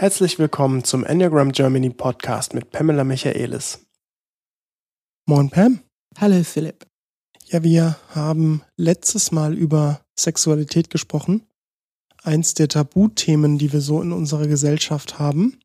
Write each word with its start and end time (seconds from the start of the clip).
Herzlich 0.00 0.38
willkommen 0.38 0.82
zum 0.82 1.04
Enneagram 1.04 1.52
Germany 1.52 1.90
Podcast 1.90 2.54
mit 2.54 2.70
Pamela 2.70 3.04
Michaelis. 3.04 3.86
Moin 5.26 5.50
Pam. 5.50 5.80
Hallo 6.16 6.42
Philipp. 6.42 6.86
Ja, 7.48 7.62
wir 7.62 7.98
haben 8.14 8.62
letztes 8.78 9.30
Mal 9.30 9.52
über 9.52 10.00
Sexualität 10.18 10.88
gesprochen. 10.88 11.46
Eins 12.22 12.54
der 12.54 12.68
Tabuthemen, 12.68 13.58
die 13.58 13.74
wir 13.74 13.82
so 13.82 14.00
in 14.00 14.12
unserer 14.12 14.46
Gesellschaft 14.46 15.18
haben. 15.18 15.60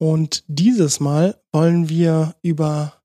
Und 0.00 0.42
dieses 0.46 0.98
Mal 0.98 1.38
wollen 1.52 1.90
wir 1.90 2.36
über 2.40 3.02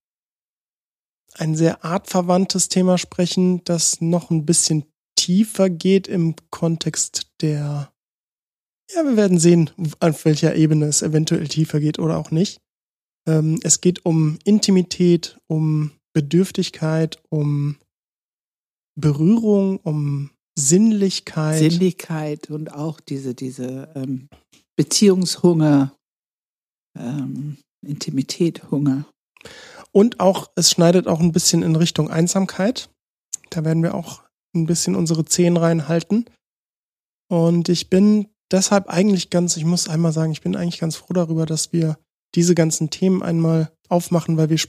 ein 1.33 1.53
sehr 1.53 1.83
artverwandtes 1.83 2.69
Thema 2.69 2.97
sprechen, 2.97 3.61
das 3.65 3.99
noch 3.99 4.29
ein 4.29 4.45
bisschen 4.45 4.85
tiefer 5.17 5.69
geht 5.69 6.07
im 6.07 6.35
Kontext 6.49 7.29
der 7.41 7.91
ja, 8.93 9.03
wir 9.03 9.15
werden 9.17 9.39
sehen, 9.39 9.69
auf 9.99 10.25
welcher 10.25 10.55
Ebene 10.55 10.85
es 10.85 11.01
eventuell 11.01 11.47
tiefer 11.47 11.79
geht 11.79 11.99
oder 11.99 12.17
auch 12.17 12.31
nicht. 12.31 12.59
Ähm, 13.27 13.59
es 13.63 13.81
geht 13.81 14.05
um 14.05 14.39
Intimität, 14.43 15.37
um 15.47 15.91
Bedürftigkeit, 16.13 17.21
um 17.29 17.77
Berührung, 18.99 19.77
um 19.77 20.31
Sinnlichkeit. 20.57 21.59
Sinnlichkeit 21.59 22.49
und 22.49 22.73
auch 22.73 22.99
diese, 22.99 23.33
diese 23.33 23.89
ähm, 23.95 24.27
Beziehungshunger, 24.75 25.95
ähm, 26.97 27.57
Intimität, 27.85 28.69
Hunger. 28.71 29.05
Und 29.91 30.19
auch, 30.19 30.51
es 30.55 30.71
schneidet 30.71 31.07
auch 31.07 31.19
ein 31.19 31.31
bisschen 31.31 31.63
in 31.63 31.75
Richtung 31.75 32.09
Einsamkeit. 32.09 32.89
Da 33.49 33.63
werden 33.63 33.83
wir 33.83 33.95
auch 33.95 34.23
ein 34.55 34.65
bisschen 34.65 34.95
unsere 34.95 35.25
Zehen 35.25 35.57
reinhalten. 35.57 36.25
Und 37.31 37.69
ich 37.69 37.89
bin 37.89 38.27
deshalb 38.51 38.87
eigentlich 38.87 39.29
ganz, 39.29 39.57
ich 39.57 39.65
muss 39.65 39.89
einmal 39.89 40.11
sagen, 40.11 40.31
ich 40.31 40.41
bin 40.41 40.55
eigentlich 40.55 40.79
ganz 40.79 40.95
froh 40.95 41.13
darüber, 41.13 41.45
dass 41.45 41.73
wir 41.73 41.97
diese 42.35 42.55
ganzen 42.55 42.89
Themen 42.89 43.23
einmal 43.23 43.71
aufmachen, 43.87 44.37
weil 44.37 44.49
wir 44.49 44.59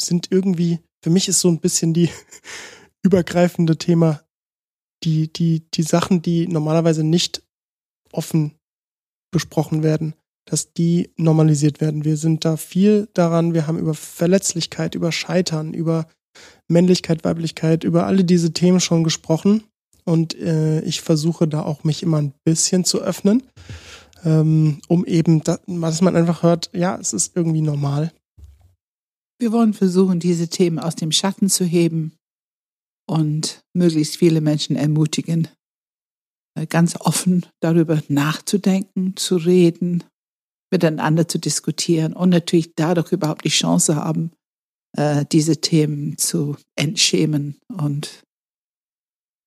sind 0.00 0.28
irgendwie, 0.30 0.80
für 1.02 1.10
mich 1.10 1.28
ist 1.28 1.40
so 1.40 1.48
ein 1.48 1.60
bisschen 1.60 1.94
die 1.94 2.10
übergreifende 3.02 3.76
Thema, 3.76 4.22
die, 5.04 5.32
die, 5.32 5.68
die 5.70 5.82
Sachen, 5.82 6.22
die 6.22 6.46
normalerweise 6.46 7.04
nicht 7.04 7.42
offen 8.12 8.54
besprochen 9.32 9.82
werden, 9.82 10.14
dass 10.44 10.72
die 10.72 11.10
normalisiert 11.16 11.80
werden. 11.80 12.04
Wir 12.04 12.16
sind 12.16 12.44
da 12.44 12.56
viel 12.56 13.08
daran, 13.14 13.54
wir 13.54 13.66
haben 13.66 13.78
über 13.78 13.94
Verletzlichkeit, 13.94 14.94
über 14.94 15.12
Scheitern, 15.12 15.74
über 15.74 16.08
Männlichkeit, 16.68 17.24
Weiblichkeit, 17.24 17.84
über 17.84 18.06
alle 18.06 18.24
diese 18.24 18.52
Themen 18.52 18.80
schon 18.80 19.04
gesprochen 19.04 19.64
und 20.04 20.34
äh, 20.34 20.80
ich 20.82 21.00
versuche 21.00 21.48
da 21.48 21.62
auch 21.62 21.84
mich 21.84 22.02
immer 22.02 22.18
ein 22.18 22.34
bisschen 22.44 22.84
zu 22.84 23.00
öffnen, 23.00 23.42
ähm, 24.24 24.80
um 24.88 25.04
eben, 25.04 25.42
da, 25.42 25.58
dass 25.66 26.00
man 26.00 26.16
einfach 26.16 26.42
hört, 26.42 26.70
ja, 26.72 26.96
es 26.98 27.12
ist 27.12 27.36
irgendwie 27.36 27.62
normal. 27.62 28.12
Wir 29.38 29.52
wollen 29.52 29.74
versuchen, 29.74 30.20
diese 30.20 30.48
Themen 30.48 30.78
aus 30.78 30.94
dem 30.94 31.12
Schatten 31.12 31.48
zu 31.48 31.64
heben 31.64 32.12
und 33.08 33.62
möglichst 33.74 34.16
viele 34.16 34.40
Menschen 34.40 34.76
ermutigen, 34.76 35.48
äh, 36.54 36.66
ganz 36.66 36.96
offen 37.00 37.46
darüber 37.60 38.00
nachzudenken, 38.08 39.16
zu 39.16 39.36
reden, 39.36 40.04
miteinander 40.70 41.28
zu 41.28 41.38
diskutieren 41.38 42.12
und 42.12 42.30
natürlich 42.30 42.74
dadurch 42.74 43.12
überhaupt 43.12 43.44
die 43.44 43.50
Chance 43.50 43.96
haben, 43.96 44.32
äh, 44.96 45.24
diese 45.30 45.60
Themen 45.60 46.18
zu 46.18 46.56
entschämen 46.76 47.58
und 47.68 48.22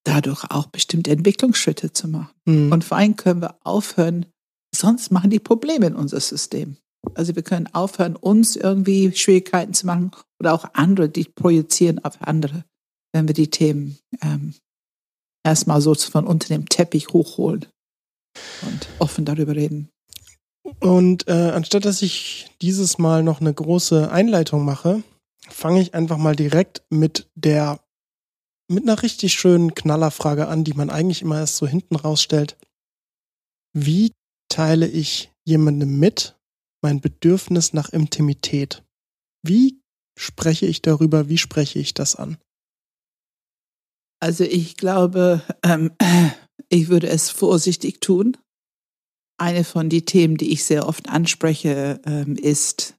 dadurch 0.06 0.44
auch 0.50 0.66
bestimmte 0.66 1.10
Entwicklungsschritte 1.10 1.92
zu 1.92 2.08
machen. 2.08 2.30
Mhm. 2.44 2.72
Und 2.72 2.84
vor 2.84 2.96
allem 2.96 3.16
können 3.16 3.42
wir 3.42 3.56
aufhören, 3.64 4.26
sonst 4.74 5.10
machen 5.10 5.30
die 5.30 5.40
Probleme 5.40 5.86
in 5.86 5.96
unser 5.96 6.20
System. 6.20 6.76
Also 7.14 7.34
wir 7.34 7.42
können 7.42 7.68
aufhören, 7.72 8.16
uns 8.16 8.56
irgendwie 8.56 9.12
Schwierigkeiten 9.14 9.74
zu 9.74 9.86
machen 9.86 10.10
oder 10.40 10.54
auch 10.54 10.64
andere, 10.74 11.08
die 11.08 11.24
projizieren 11.24 12.04
auf 12.04 12.20
andere, 12.20 12.64
wenn 13.12 13.26
wir 13.28 13.34
die 13.34 13.50
Themen 13.50 13.98
ähm, 14.22 14.54
erstmal 15.44 15.80
so 15.80 15.94
von 15.94 16.26
unter 16.26 16.48
dem 16.48 16.68
Teppich 16.68 17.08
hochholen 17.08 17.66
und 18.62 18.88
offen 18.98 19.24
darüber 19.24 19.54
reden. 19.54 19.88
Und 20.80 21.28
äh, 21.28 21.50
anstatt 21.50 21.84
dass 21.84 22.02
ich 22.02 22.50
dieses 22.60 22.98
Mal 22.98 23.22
noch 23.22 23.40
eine 23.40 23.54
große 23.54 24.10
Einleitung 24.10 24.64
mache, 24.64 25.02
fange 25.48 25.80
ich 25.80 25.94
einfach 25.94 26.18
mal 26.18 26.34
direkt 26.34 26.82
mit 26.90 27.28
der 27.34 27.80
mit 28.68 28.84
einer 28.84 29.02
richtig 29.02 29.34
schönen 29.34 29.74
Knallerfrage 29.74 30.48
an, 30.48 30.64
die 30.64 30.74
man 30.74 30.90
eigentlich 30.90 31.22
immer 31.22 31.38
erst 31.38 31.56
so 31.56 31.66
hinten 31.66 31.96
rausstellt. 31.96 32.56
Wie 33.72 34.12
teile 34.48 34.88
ich 34.88 35.30
jemandem 35.44 35.98
mit 35.98 36.36
mein 36.82 37.00
Bedürfnis 37.00 37.72
nach 37.72 37.90
Intimität? 37.90 38.82
Wie 39.42 39.80
spreche 40.18 40.66
ich 40.66 40.82
darüber? 40.82 41.28
Wie 41.28 41.38
spreche 41.38 41.78
ich 41.78 41.94
das 41.94 42.16
an? 42.16 42.38
Also 44.20 44.44
ich 44.44 44.76
glaube, 44.76 45.42
ähm, 45.62 45.92
ich 46.68 46.88
würde 46.88 47.08
es 47.08 47.30
vorsichtig 47.30 48.00
tun. 48.00 48.36
Eine 49.38 49.64
von 49.64 49.90
den 49.90 50.06
Themen, 50.06 50.36
die 50.38 50.52
ich 50.52 50.64
sehr 50.64 50.88
oft 50.88 51.08
anspreche, 51.08 52.00
ähm, 52.06 52.36
ist, 52.36 52.96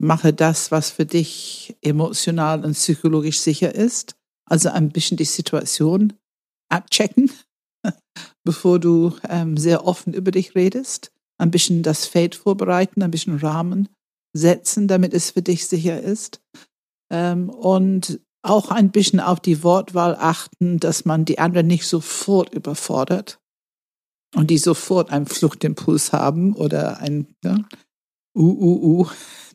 mache 0.00 0.32
das, 0.32 0.70
was 0.70 0.90
für 0.90 1.04
dich 1.04 1.76
emotional 1.82 2.64
und 2.64 2.74
psychologisch 2.74 3.40
sicher 3.40 3.74
ist. 3.74 4.17
Also 4.48 4.70
ein 4.70 4.90
bisschen 4.90 5.16
die 5.16 5.24
Situation 5.24 6.14
abchecken, 6.68 7.30
bevor 8.44 8.78
du 8.78 9.16
ähm, 9.28 9.56
sehr 9.56 9.86
offen 9.86 10.14
über 10.14 10.30
dich 10.30 10.54
redest. 10.54 11.12
Ein 11.38 11.50
bisschen 11.50 11.82
das 11.82 12.06
Feld 12.06 12.34
vorbereiten, 12.34 13.02
ein 13.02 13.10
bisschen 13.10 13.38
Rahmen 13.38 13.88
setzen, 14.32 14.88
damit 14.88 15.14
es 15.14 15.30
für 15.30 15.42
dich 15.42 15.66
sicher 15.66 16.00
ist. 16.00 16.40
Ähm, 17.10 17.48
und 17.50 18.20
auch 18.42 18.70
ein 18.70 18.90
bisschen 18.90 19.20
auf 19.20 19.40
die 19.40 19.62
Wortwahl 19.62 20.16
achten, 20.16 20.80
dass 20.80 21.04
man 21.04 21.24
die 21.24 21.38
anderen 21.38 21.66
nicht 21.66 21.86
sofort 21.86 22.54
überfordert 22.54 23.40
und 24.34 24.50
die 24.50 24.58
sofort 24.58 25.10
einen 25.10 25.26
Fluchtimpuls 25.26 26.12
haben 26.12 26.54
oder 26.54 26.98
ein 26.98 27.34
ja, 27.44 27.56
uh, 28.34 28.40
uh, 28.40 29.00
uh, 29.00 29.06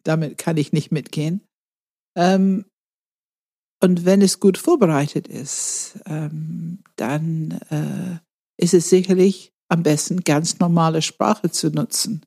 damit 0.04 0.38
kann 0.38 0.58
ich 0.58 0.74
nicht 0.74 0.92
mitgehen. 0.92 1.42
Ähm, 2.16 2.66
und 3.84 4.06
wenn 4.06 4.22
es 4.22 4.40
gut 4.40 4.58
vorbereitet 4.58 5.28
ist, 5.28 6.00
ähm, 6.06 6.80
dann 6.96 7.60
äh, 7.70 8.18
ist 8.58 8.74
es 8.74 8.90
sicherlich 8.90 9.52
am 9.68 9.84
besten, 9.84 10.22
ganz 10.22 10.60
normale 10.60 11.02
Sprache 11.02 11.52
zu 11.52 11.70
nutzen. 11.70 12.26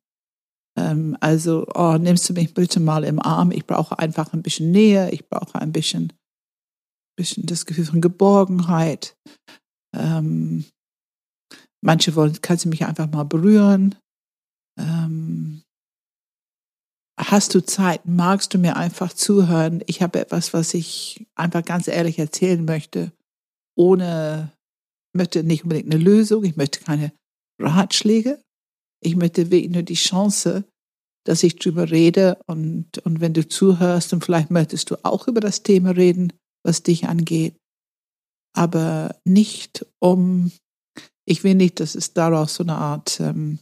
Ähm, 0.78 1.16
also, 1.20 1.66
oh, 1.74 1.96
nimmst 1.98 2.28
du 2.28 2.34
mich 2.34 2.52
bitte 2.52 2.78
mal 2.78 3.04
im 3.04 3.22
Arm? 3.22 3.52
Ich 3.52 3.66
brauche 3.66 3.98
einfach 3.98 4.34
ein 4.34 4.42
bisschen 4.42 4.70
Nähe, 4.70 5.10
ich 5.12 5.30
brauche 5.30 5.58
ein 5.58 5.72
bisschen, 5.72 6.12
bisschen 7.16 7.46
das 7.46 7.64
Gefühl 7.64 7.86
von 7.86 8.02
Geborgenheit. 8.02 9.16
Ähm, 9.94 10.66
manche 11.82 12.14
wollen, 12.16 12.38
kannst 12.42 12.66
du 12.66 12.68
mich 12.68 12.84
einfach 12.84 13.10
mal 13.10 13.24
berühren? 13.24 13.94
Ähm, 14.78 15.62
Hast 17.18 17.54
du 17.54 17.64
Zeit? 17.64 18.04
Magst 18.04 18.52
du 18.52 18.58
mir 18.58 18.76
einfach 18.76 19.12
zuhören? 19.12 19.82
Ich 19.86 20.02
habe 20.02 20.20
etwas, 20.20 20.52
was 20.52 20.74
ich 20.74 21.26
einfach 21.34 21.64
ganz 21.64 21.88
ehrlich 21.88 22.18
erzählen 22.18 22.64
möchte, 22.64 23.12
ohne, 23.74 24.52
möchte 25.14 25.42
nicht 25.42 25.64
unbedingt 25.64 25.92
eine 25.92 26.02
Lösung, 26.02 26.44
ich 26.44 26.56
möchte 26.56 26.80
keine 26.80 27.12
Ratschläge. 27.58 28.40
Ich 29.02 29.16
möchte 29.16 29.50
wirklich 29.50 29.70
nur 29.70 29.82
die 29.82 29.94
Chance, 29.94 30.64
dass 31.24 31.42
ich 31.42 31.56
drüber 31.56 31.90
rede 31.90 32.38
und, 32.46 32.98
und 32.98 33.20
wenn 33.20 33.32
du 33.32 33.46
zuhörst 33.46 34.12
und 34.12 34.24
vielleicht 34.24 34.50
möchtest 34.50 34.90
du 34.90 34.96
auch 35.04 35.26
über 35.26 35.40
das 35.40 35.62
Thema 35.62 35.90
reden, 35.90 36.32
was 36.64 36.82
dich 36.82 37.08
angeht. 37.08 37.56
Aber 38.54 39.16
nicht 39.24 39.86
um, 40.00 40.52
ich 41.26 41.44
will 41.44 41.54
nicht, 41.54 41.80
dass 41.80 41.94
es 41.94 42.14
daraus 42.14 42.54
so 42.54 42.62
eine 42.62 42.76
Art 42.76 43.20
ähm, 43.20 43.58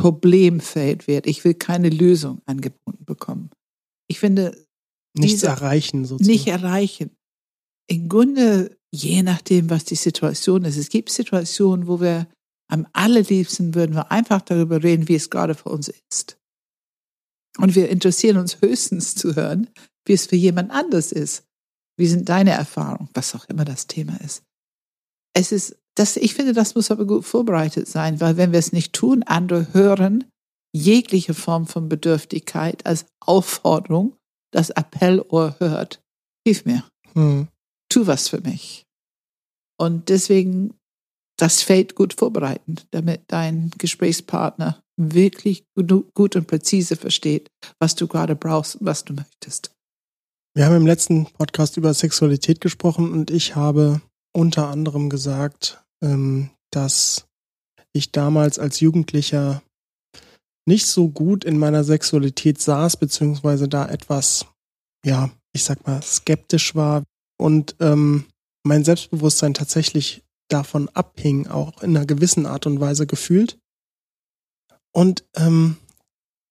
Problemfeld 0.00 1.06
wird. 1.06 1.26
Ich 1.26 1.44
will 1.44 1.54
keine 1.54 1.90
Lösung 1.90 2.40
angeboten 2.46 3.04
bekommen. 3.04 3.50
Ich 4.08 4.18
finde, 4.18 4.56
nichts 5.16 5.42
erreichen 5.42 6.04
sozusagen. 6.04 6.30
Nicht 6.30 6.46
erreichen. 6.48 7.10
Im 7.88 8.08
Grunde, 8.08 8.76
je 8.92 9.22
nachdem, 9.22 9.70
was 9.70 9.84
die 9.84 9.94
Situation 9.94 10.64
ist. 10.64 10.76
Es 10.76 10.88
gibt 10.88 11.10
Situationen, 11.10 11.86
wo 11.86 12.00
wir 12.00 12.26
am 12.70 12.86
allerliebsten 12.92 13.74
würden 13.74 13.94
wir 13.94 14.10
einfach 14.10 14.42
darüber 14.42 14.82
reden, 14.82 15.08
wie 15.08 15.14
es 15.14 15.30
gerade 15.30 15.54
für 15.54 15.70
uns 15.70 15.88
ist. 15.88 16.38
Und 17.56 17.74
wir 17.74 17.88
interessieren 17.88 18.36
uns 18.36 18.60
höchstens 18.60 19.14
zu 19.14 19.34
hören, 19.34 19.68
wie 20.04 20.12
es 20.12 20.26
für 20.26 20.36
jemand 20.36 20.70
anders 20.70 21.12
ist. 21.12 21.44
Wie 21.96 22.06
sind 22.06 22.28
deine 22.28 22.50
Erfahrungen, 22.50 23.08
was 23.14 23.34
auch 23.34 23.46
immer 23.46 23.64
das 23.64 23.86
Thema 23.86 24.20
ist. 24.20 24.44
Es 25.34 25.52
ist 25.52 25.76
das, 25.98 26.16
ich 26.16 26.34
finde, 26.34 26.52
das 26.52 26.74
muss 26.76 26.90
aber 26.90 27.06
gut 27.06 27.24
vorbereitet 27.24 27.88
sein, 27.88 28.20
weil 28.20 28.36
wenn 28.36 28.52
wir 28.52 28.58
es 28.58 28.72
nicht 28.72 28.92
tun, 28.92 29.24
andere 29.24 29.72
hören 29.74 30.24
jegliche 30.72 31.34
Form 31.34 31.66
von 31.66 31.88
Bedürftigkeit 31.88 32.86
als 32.86 33.06
Aufforderung, 33.20 34.16
das 34.52 34.70
Appellohr 34.70 35.56
hört, 35.58 36.00
hilf 36.46 36.64
mir, 36.64 36.84
hm. 37.14 37.48
tu 37.88 38.06
was 38.06 38.28
für 38.28 38.40
mich. 38.40 38.84
Und 39.80 40.08
deswegen 40.08 40.74
das 41.36 41.62
Feld 41.62 41.94
gut 41.94 42.14
vorbereiten, 42.14 42.76
damit 42.90 43.22
dein 43.28 43.70
Gesprächspartner 43.78 44.82
wirklich 44.96 45.64
gut 45.74 46.36
und 46.36 46.46
präzise 46.46 46.96
versteht, 46.96 47.48
was 47.80 47.94
du 47.94 48.08
gerade 48.08 48.36
brauchst 48.36 48.76
und 48.76 48.86
was 48.86 49.04
du 49.04 49.14
möchtest. 49.14 49.72
Wir 50.54 50.66
haben 50.66 50.76
im 50.76 50.86
letzten 50.86 51.26
Podcast 51.26 51.76
über 51.76 51.94
Sexualität 51.94 52.60
gesprochen 52.60 53.12
und 53.12 53.30
ich 53.30 53.54
habe 53.54 54.00
unter 54.32 54.68
anderem 54.68 55.10
gesagt, 55.10 55.84
ähm, 56.02 56.50
dass 56.70 57.26
ich 57.92 58.12
damals 58.12 58.58
als 58.58 58.80
Jugendlicher 58.80 59.62
nicht 60.66 60.86
so 60.86 61.08
gut 61.08 61.44
in 61.44 61.58
meiner 61.58 61.82
Sexualität 61.82 62.60
saß, 62.60 62.98
beziehungsweise 62.98 63.68
da 63.68 63.88
etwas, 63.88 64.46
ja, 65.04 65.30
ich 65.54 65.64
sag 65.64 65.86
mal, 65.86 66.02
skeptisch 66.02 66.74
war 66.74 67.04
und 67.40 67.76
ähm, 67.80 68.26
mein 68.64 68.84
Selbstbewusstsein 68.84 69.54
tatsächlich 69.54 70.22
davon 70.48 70.88
abhing, 70.90 71.46
auch 71.46 71.82
in 71.82 71.96
einer 71.96 72.06
gewissen 72.06 72.46
Art 72.46 72.66
und 72.66 72.80
Weise 72.80 73.06
gefühlt. 73.06 73.58
Und 74.92 75.24
ähm, 75.36 75.76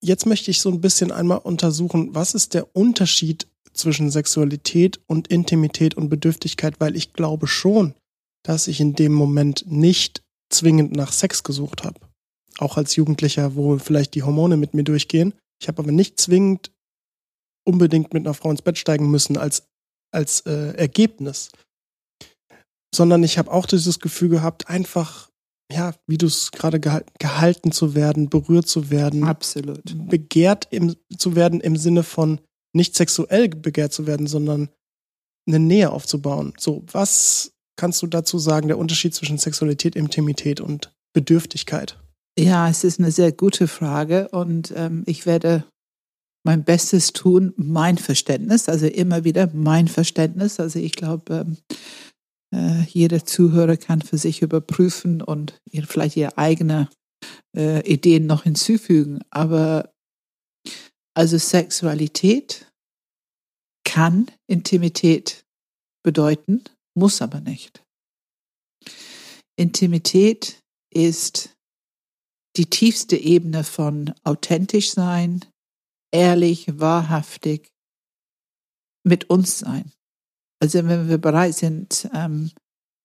jetzt 0.01 0.25
möchte 0.25 0.51
ich 0.51 0.61
so 0.61 0.69
ein 0.69 0.81
bisschen 0.81 1.11
einmal 1.11 1.39
untersuchen, 1.39 2.13
was 2.15 2.33
ist 2.33 2.53
der 2.53 2.75
Unterschied 2.75 3.47
zwischen 3.77 4.09
Sexualität 4.09 4.99
und 5.07 5.27
Intimität 5.27 5.95
und 5.95 6.09
Bedürftigkeit, 6.09 6.79
weil 6.79 6.95
ich 6.95 7.13
glaube 7.13 7.47
schon, 7.47 7.93
dass 8.43 8.67
ich 8.67 8.79
in 8.79 8.93
dem 8.93 9.13
Moment 9.13 9.65
nicht 9.67 10.23
zwingend 10.49 10.95
nach 10.95 11.11
Sex 11.11 11.43
gesucht 11.43 11.83
habe. 11.83 11.99
Auch 12.59 12.77
als 12.77 12.95
Jugendlicher, 12.95 13.55
wo 13.55 13.77
vielleicht 13.77 14.15
die 14.15 14.23
Hormone 14.23 14.57
mit 14.57 14.73
mir 14.73 14.83
durchgehen. 14.83 15.33
Ich 15.61 15.67
habe 15.67 15.81
aber 15.81 15.91
nicht 15.91 16.19
zwingend 16.19 16.71
unbedingt 17.65 18.13
mit 18.13 18.25
einer 18.25 18.33
Frau 18.33 18.49
ins 18.49 18.61
Bett 18.61 18.77
steigen 18.77 19.11
müssen 19.11 19.37
als, 19.37 19.67
als 20.11 20.41
äh, 20.41 20.73
Ergebnis. 20.75 21.51
Sondern 22.95 23.23
ich 23.23 23.37
habe 23.37 23.51
auch 23.51 23.65
dieses 23.65 23.99
Gefühl 23.99 24.29
gehabt, 24.29 24.69
einfach, 24.69 25.29
ja, 25.71 25.93
wie 26.07 26.17
du 26.17 26.27
es 26.27 26.51
gerade 26.51 26.79
gehalten, 26.79 27.11
gehalten 27.19 27.71
zu 27.73 27.93
werden, 27.93 28.29
berührt 28.29 28.67
zu 28.67 28.89
werden. 28.89 29.25
Absolut. 29.25 29.83
Begehrt 30.07 30.67
im, 30.71 30.95
zu 31.17 31.35
werden 31.35 31.59
im 31.59 31.75
Sinne 31.75 32.03
von 32.03 32.39
nicht 32.77 32.95
sexuell 32.95 33.49
begehrt 33.49 33.91
zu 33.91 34.07
werden, 34.07 34.27
sondern 34.27 34.69
eine 35.47 35.59
Nähe 35.59 35.91
aufzubauen. 35.91 36.53
So, 36.57 36.83
was 36.91 37.51
kannst 37.77 38.01
du 38.01 38.07
dazu 38.07 38.39
sagen, 38.39 38.67
der 38.67 38.77
Unterschied 38.77 39.13
zwischen 39.13 39.37
Sexualität, 39.37 39.95
Intimität 39.95 40.61
und 40.61 40.93
Bedürftigkeit? 41.13 41.99
Ja, 42.39 42.69
es 42.69 42.83
ist 42.83 42.99
eine 42.99 43.11
sehr 43.11 43.31
gute 43.31 43.67
Frage 43.67 44.29
und 44.29 44.71
ähm, 44.75 45.03
ich 45.05 45.25
werde 45.25 45.65
mein 46.45 46.63
Bestes 46.63 47.11
tun, 47.11 47.53
mein 47.57 47.97
Verständnis, 47.97 48.69
also 48.69 48.85
immer 48.87 49.23
wieder 49.23 49.49
mein 49.53 49.87
Verständnis. 49.87 50.59
Also 50.59 50.79
ich 50.79 50.93
glaube, 50.93 51.45
ähm, 51.45 51.57
äh, 52.55 52.83
jeder 52.83 53.25
Zuhörer 53.25 53.75
kann 53.75 54.01
für 54.01 54.17
sich 54.17 54.41
überprüfen 54.41 55.21
und 55.21 55.59
vielleicht 55.87 56.15
ihre 56.15 56.37
eigene 56.37 56.89
äh, 57.55 57.81
Ideen 57.91 58.27
noch 58.27 58.43
hinzufügen. 58.43 59.19
Aber 59.29 59.91
also 61.17 61.39
Sexualität 61.39 62.71
kann 63.83 64.29
Intimität 64.45 65.47
bedeuten, 66.03 66.63
muss 66.95 67.23
aber 67.23 67.39
nicht. 67.39 67.83
Intimität 69.55 70.61
ist 70.93 71.57
die 72.55 72.67
tiefste 72.67 73.17
Ebene 73.17 73.63
von 73.63 74.13
authentisch 74.23 74.91
sein, 74.91 75.43
ehrlich, 76.13 76.79
wahrhaftig 76.79 77.71
mit 79.03 79.27
uns 79.31 79.57
sein. 79.57 79.91
Also 80.61 80.87
wenn 80.87 81.09
wir 81.09 81.17
bereit 81.17 81.55
sind, 81.55 82.07
ähm, 82.13 82.51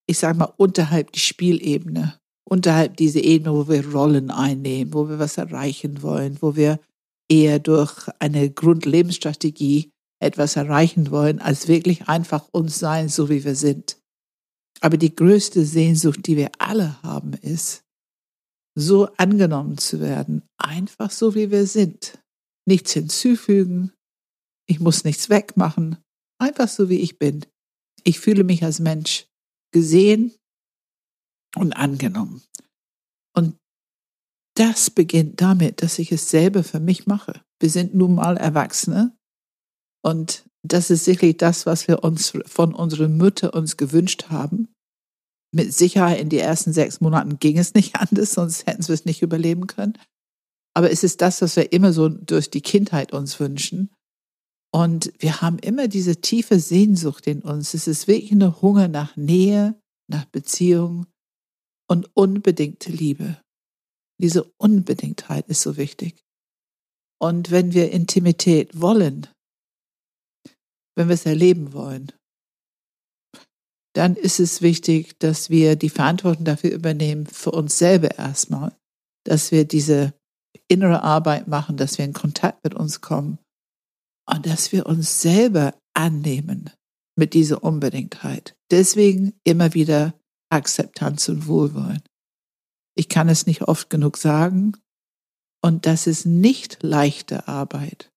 ich 0.06 0.18
sage 0.18 0.36
mal, 0.36 0.52
unterhalb 0.58 1.12
die 1.12 1.20
Spielebene, 1.20 2.20
unterhalb 2.44 2.98
diese 2.98 3.20
Ebene, 3.20 3.54
wo 3.54 3.68
wir 3.68 3.90
Rollen 3.90 4.30
einnehmen, 4.30 4.92
wo 4.92 5.08
wir 5.08 5.18
was 5.18 5.38
erreichen 5.38 6.02
wollen, 6.02 6.36
wo 6.42 6.56
wir 6.56 6.78
eher 7.32 7.58
durch 7.58 8.08
eine 8.18 8.50
Grundlebensstrategie 8.50 9.90
etwas 10.20 10.56
erreichen 10.56 11.10
wollen, 11.10 11.40
als 11.40 11.66
wirklich 11.66 12.06
einfach 12.08 12.46
uns 12.52 12.78
sein, 12.78 13.08
so 13.08 13.30
wie 13.30 13.42
wir 13.42 13.56
sind. 13.56 13.98
Aber 14.82 14.98
die 14.98 15.16
größte 15.16 15.64
Sehnsucht, 15.64 16.26
die 16.26 16.36
wir 16.36 16.50
alle 16.58 17.02
haben, 17.02 17.32
ist, 17.32 17.84
so 18.74 19.06
angenommen 19.16 19.78
zu 19.78 20.00
werden, 20.00 20.42
einfach 20.58 21.10
so 21.10 21.34
wie 21.34 21.50
wir 21.50 21.66
sind. 21.66 22.18
Nichts 22.66 22.92
hinzufügen, 22.92 23.92
ich 24.68 24.78
muss 24.78 25.04
nichts 25.04 25.30
wegmachen, 25.30 25.96
einfach 26.38 26.68
so 26.68 26.90
wie 26.90 27.00
ich 27.00 27.18
bin. 27.18 27.46
Ich 28.04 28.20
fühle 28.20 28.44
mich 28.44 28.62
als 28.62 28.78
Mensch 28.78 29.26
gesehen 29.72 30.34
und 31.56 31.72
angenommen. 31.72 32.42
Das 34.62 34.90
beginnt 34.90 35.40
damit, 35.40 35.82
dass 35.82 35.98
ich 35.98 36.12
es 36.12 36.30
selber 36.30 36.62
für 36.62 36.78
mich 36.78 37.08
mache. 37.08 37.42
Wir 37.58 37.68
sind 37.68 37.96
nun 37.96 38.14
mal 38.14 38.36
Erwachsene 38.36 39.12
und 40.04 40.44
das 40.62 40.88
ist 40.88 41.04
sicherlich 41.04 41.36
das, 41.36 41.66
was 41.66 41.88
wir 41.88 42.04
uns 42.04 42.32
von 42.46 42.72
unserer 42.72 43.08
Mütter 43.08 43.54
uns 43.54 43.76
gewünscht 43.76 44.26
haben. 44.28 44.72
Mit 45.52 45.74
Sicherheit 45.74 46.20
in 46.20 46.28
den 46.28 46.38
ersten 46.38 46.72
sechs 46.72 47.00
Monaten 47.00 47.40
ging 47.40 47.58
es 47.58 47.74
nicht 47.74 47.96
anders, 48.00 48.34
sonst 48.34 48.68
hätten 48.68 48.86
wir 48.86 48.94
es 48.94 49.04
nicht 49.04 49.20
überleben 49.20 49.66
können. 49.66 49.98
Aber 50.74 50.92
es 50.92 51.02
ist 51.02 51.22
das, 51.22 51.42
was 51.42 51.56
wir 51.56 51.72
immer 51.72 51.92
so 51.92 52.08
durch 52.08 52.48
die 52.48 52.62
Kindheit 52.62 53.12
uns 53.12 53.40
wünschen. 53.40 53.90
Und 54.72 55.12
wir 55.18 55.42
haben 55.42 55.58
immer 55.58 55.88
diese 55.88 56.20
tiefe 56.20 56.60
Sehnsucht 56.60 57.26
in 57.26 57.42
uns. 57.42 57.74
Es 57.74 57.88
ist 57.88 58.06
wirklich 58.06 58.30
eine 58.30 58.62
Hunger 58.62 58.86
nach 58.86 59.16
Nähe, 59.16 59.74
nach 60.08 60.26
Beziehung 60.26 61.06
und 61.88 62.08
unbedingte 62.14 62.92
Liebe. 62.92 63.41
Diese 64.20 64.44
Unbedingtheit 64.58 65.48
ist 65.48 65.62
so 65.62 65.76
wichtig. 65.76 66.24
Und 67.20 67.50
wenn 67.50 67.72
wir 67.72 67.92
Intimität 67.92 68.80
wollen, 68.80 69.28
wenn 70.96 71.08
wir 71.08 71.14
es 71.14 71.26
erleben 71.26 71.72
wollen, 71.72 72.12
dann 73.94 74.16
ist 74.16 74.40
es 74.40 74.62
wichtig, 74.62 75.18
dass 75.18 75.50
wir 75.50 75.76
die 75.76 75.90
Verantwortung 75.90 76.44
dafür 76.44 76.72
übernehmen, 76.72 77.26
für 77.26 77.50
uns 77.50 77.78
selber 77.78 78.18
erstmal, 78.18 78.76
dass 79.24 79.52
wir 79.52 79.66
diese 79.66 80.14
innere 80.68 81.02
Arbeit 81.02 81.48
machen, 81.48 81.76
dass 81.76 81.98
wir 81.98 82.04
in 82.04 82.12
Kontakt 82.12 82.64
mit 82.64 82.74
uns 82.74 83.00
kommen 83.00 83.38
und 84.28 84.46
dass 84.46 84.72
wir 84.72 84.86
uns 84.86 85.20
selber 85.20 85.74
annehmen 85.94 86.70
mit 87.16 87.34
dieser 87.34 87.62
Unbedingtheit. 87.62 88.56
Deswegen 88.70 89.34
immer 89.44 89.74
wieder 89.74 90.14
Akzeptanz 90.50 91.28
und 91.28 91.46
Wohlwollen. 91.46 92.02
Ich 92.94 93.08
kann 93.08 93.28
es 93.28 93.46
nicht 93.46 93.62
oft 93.62 93.90
genug 93.90 94.16
sagen 94.16 94.74
und 95.62 95.86
das 95.86 96.06
ist 96.06 96.26
nicht 96.26 96.78
leichte 96.82 97.48
Arbeit. 97.48 98.10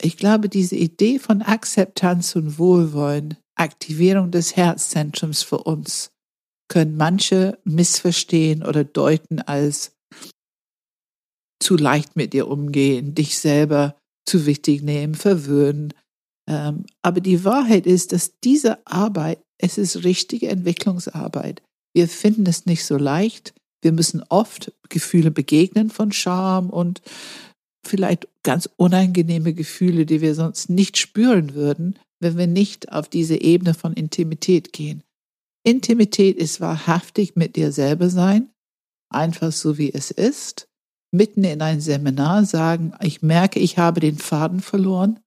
Ich 0.00 0.16
glaube, 0.16 0.48
diese 0.48 0.76
Idee 0.76 1.18
von 1.18 1.42
Akzeptanz 1.42 2.34
und 2.36 2.58
Wohlwollen, 2.58 3.36
Aktivierung 3.54 4.30
des 4.30 4.56
Herzzentrums 4.56 5.42
für 5.42 5.58
uns, 5.58 6.10
können 6.68 6.96
manche 6.96 7.58
missverstehen 7.64 8.64
oder 8.64 8.84
deuten 8.84 9.40
als 9.40 9.92
zu 11.60 11.76
leicht 11.76 12.16
mit 12.16 12.32
dir 12.32 12.48
umgehen, 12.48 13.14
dich 13.14 13.38
selber 13.38 13.96
zu 14.26 14.46
wichtig 14.46 14.82
nehmen, 14.82 15.14
verwöhnen. 15.14 15.94
Ähm, 16.48 16.84
aber 17.02 17.20
die 17.20 17.44
Wahrheit 17.44 17.86
ist, 17.86 18.12
dass 18.12 18.38
diese 18.40 18.86
Arbeit, 18.86 19.42
es 19.58 19.78
ist 19.78 20.04
richtige 20.04 20.48
Entwicklungsarbeit. 20.48 21.62
Wir 21.94 22.08
finden 22.08 22.46
es 22.46 22.66
nicht 22.66 22.84
so 22.84 22.96
leicht. 22.96 23.54
Wir 23.82 23.92
müssen 23.92 24.22
oft 24.28 24.72
Gefühle 24.88 25.30
begegnen 25.30 25.90
von 25.90 26.12
Scham 26.12 26.70
und 26.70 27.02
vielleicht 27.86 28.28
ganz 28.42 28.68
unangenehme 28.76 29.54
Gefühle, 29.54 30.06
die 30.06 30.20
wir 30.20 30.34
sonst 30.34 30.70
nicht 30.70 30.96
spüren 30.96 31.54
würden, 31.54 31.98
wenn 32.20 32.38
wir 32.38 32.46
nicht 32.46 32.90
auf 32.92 33.08
diese 33.08 33.40
Ebene 33.40 33.74
von 33.74 33.92
Intimität 33.92 34.72
gehen. 34.72 35.02
Intimität 35.64 36.36
ist 36.36 36.60
wahrhaftig 36.60 37.36
mit 37.36 37.56
dir 37.56 37.72
selber 37.72 38.10
sein, 38.10 38.50
einfach 39.10 39.52
so 39.52 39.78
wie 39.78 39.92
es 39.92 40.10
ist, 40.10 40.66
mitten 41.12 41.44
in 41.44 41.62
ein 41.62 41.80
Seminar 41.80 42.44
sagen, 42.44 42.92
ich 43.00 43.22
merke, 43.22 43.60
ich 43.60 43.78
habe 43.78 44.00
den 44.00 44.18
Faden 44.18 44.60
verloren, 44.60 45.20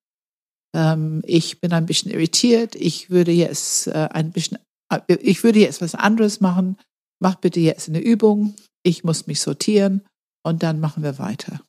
ähm, 0.75 1.23
ich 1.25 1.59
bin 1.59 1.73
ein 1.73 1.85
bisschen 1.85 2.11
irritiert, 2.11 2.75
ich 2.75 3.09
würde 3.09 3.31
jetzt 3.31 3.87
äh, 3.87 4.09
ein 4.11 4.31
bisschen, 4.31 4.59
ich 5.07 5.43
würde 5.43 5.59
jetzt 5.59 5.81
was 5.81 5.95
anderes 5.95 6.41
machen, 6.41 6.77
mach 7.19 7.35
bitte 7.35 7.59
jetzt 7.59 7.89
eine 7.89 7.99
Übung, 7.99 8.55
ich 8.83 9.03
muss 9.03 9.27
mich 9.27 9.41
sortieren 9.41 10.05
und 10.43 10.63
dann 10.63 10.79
machen 10.79 11.03
wir 11.03 11.19
weiter. 11.19 11.61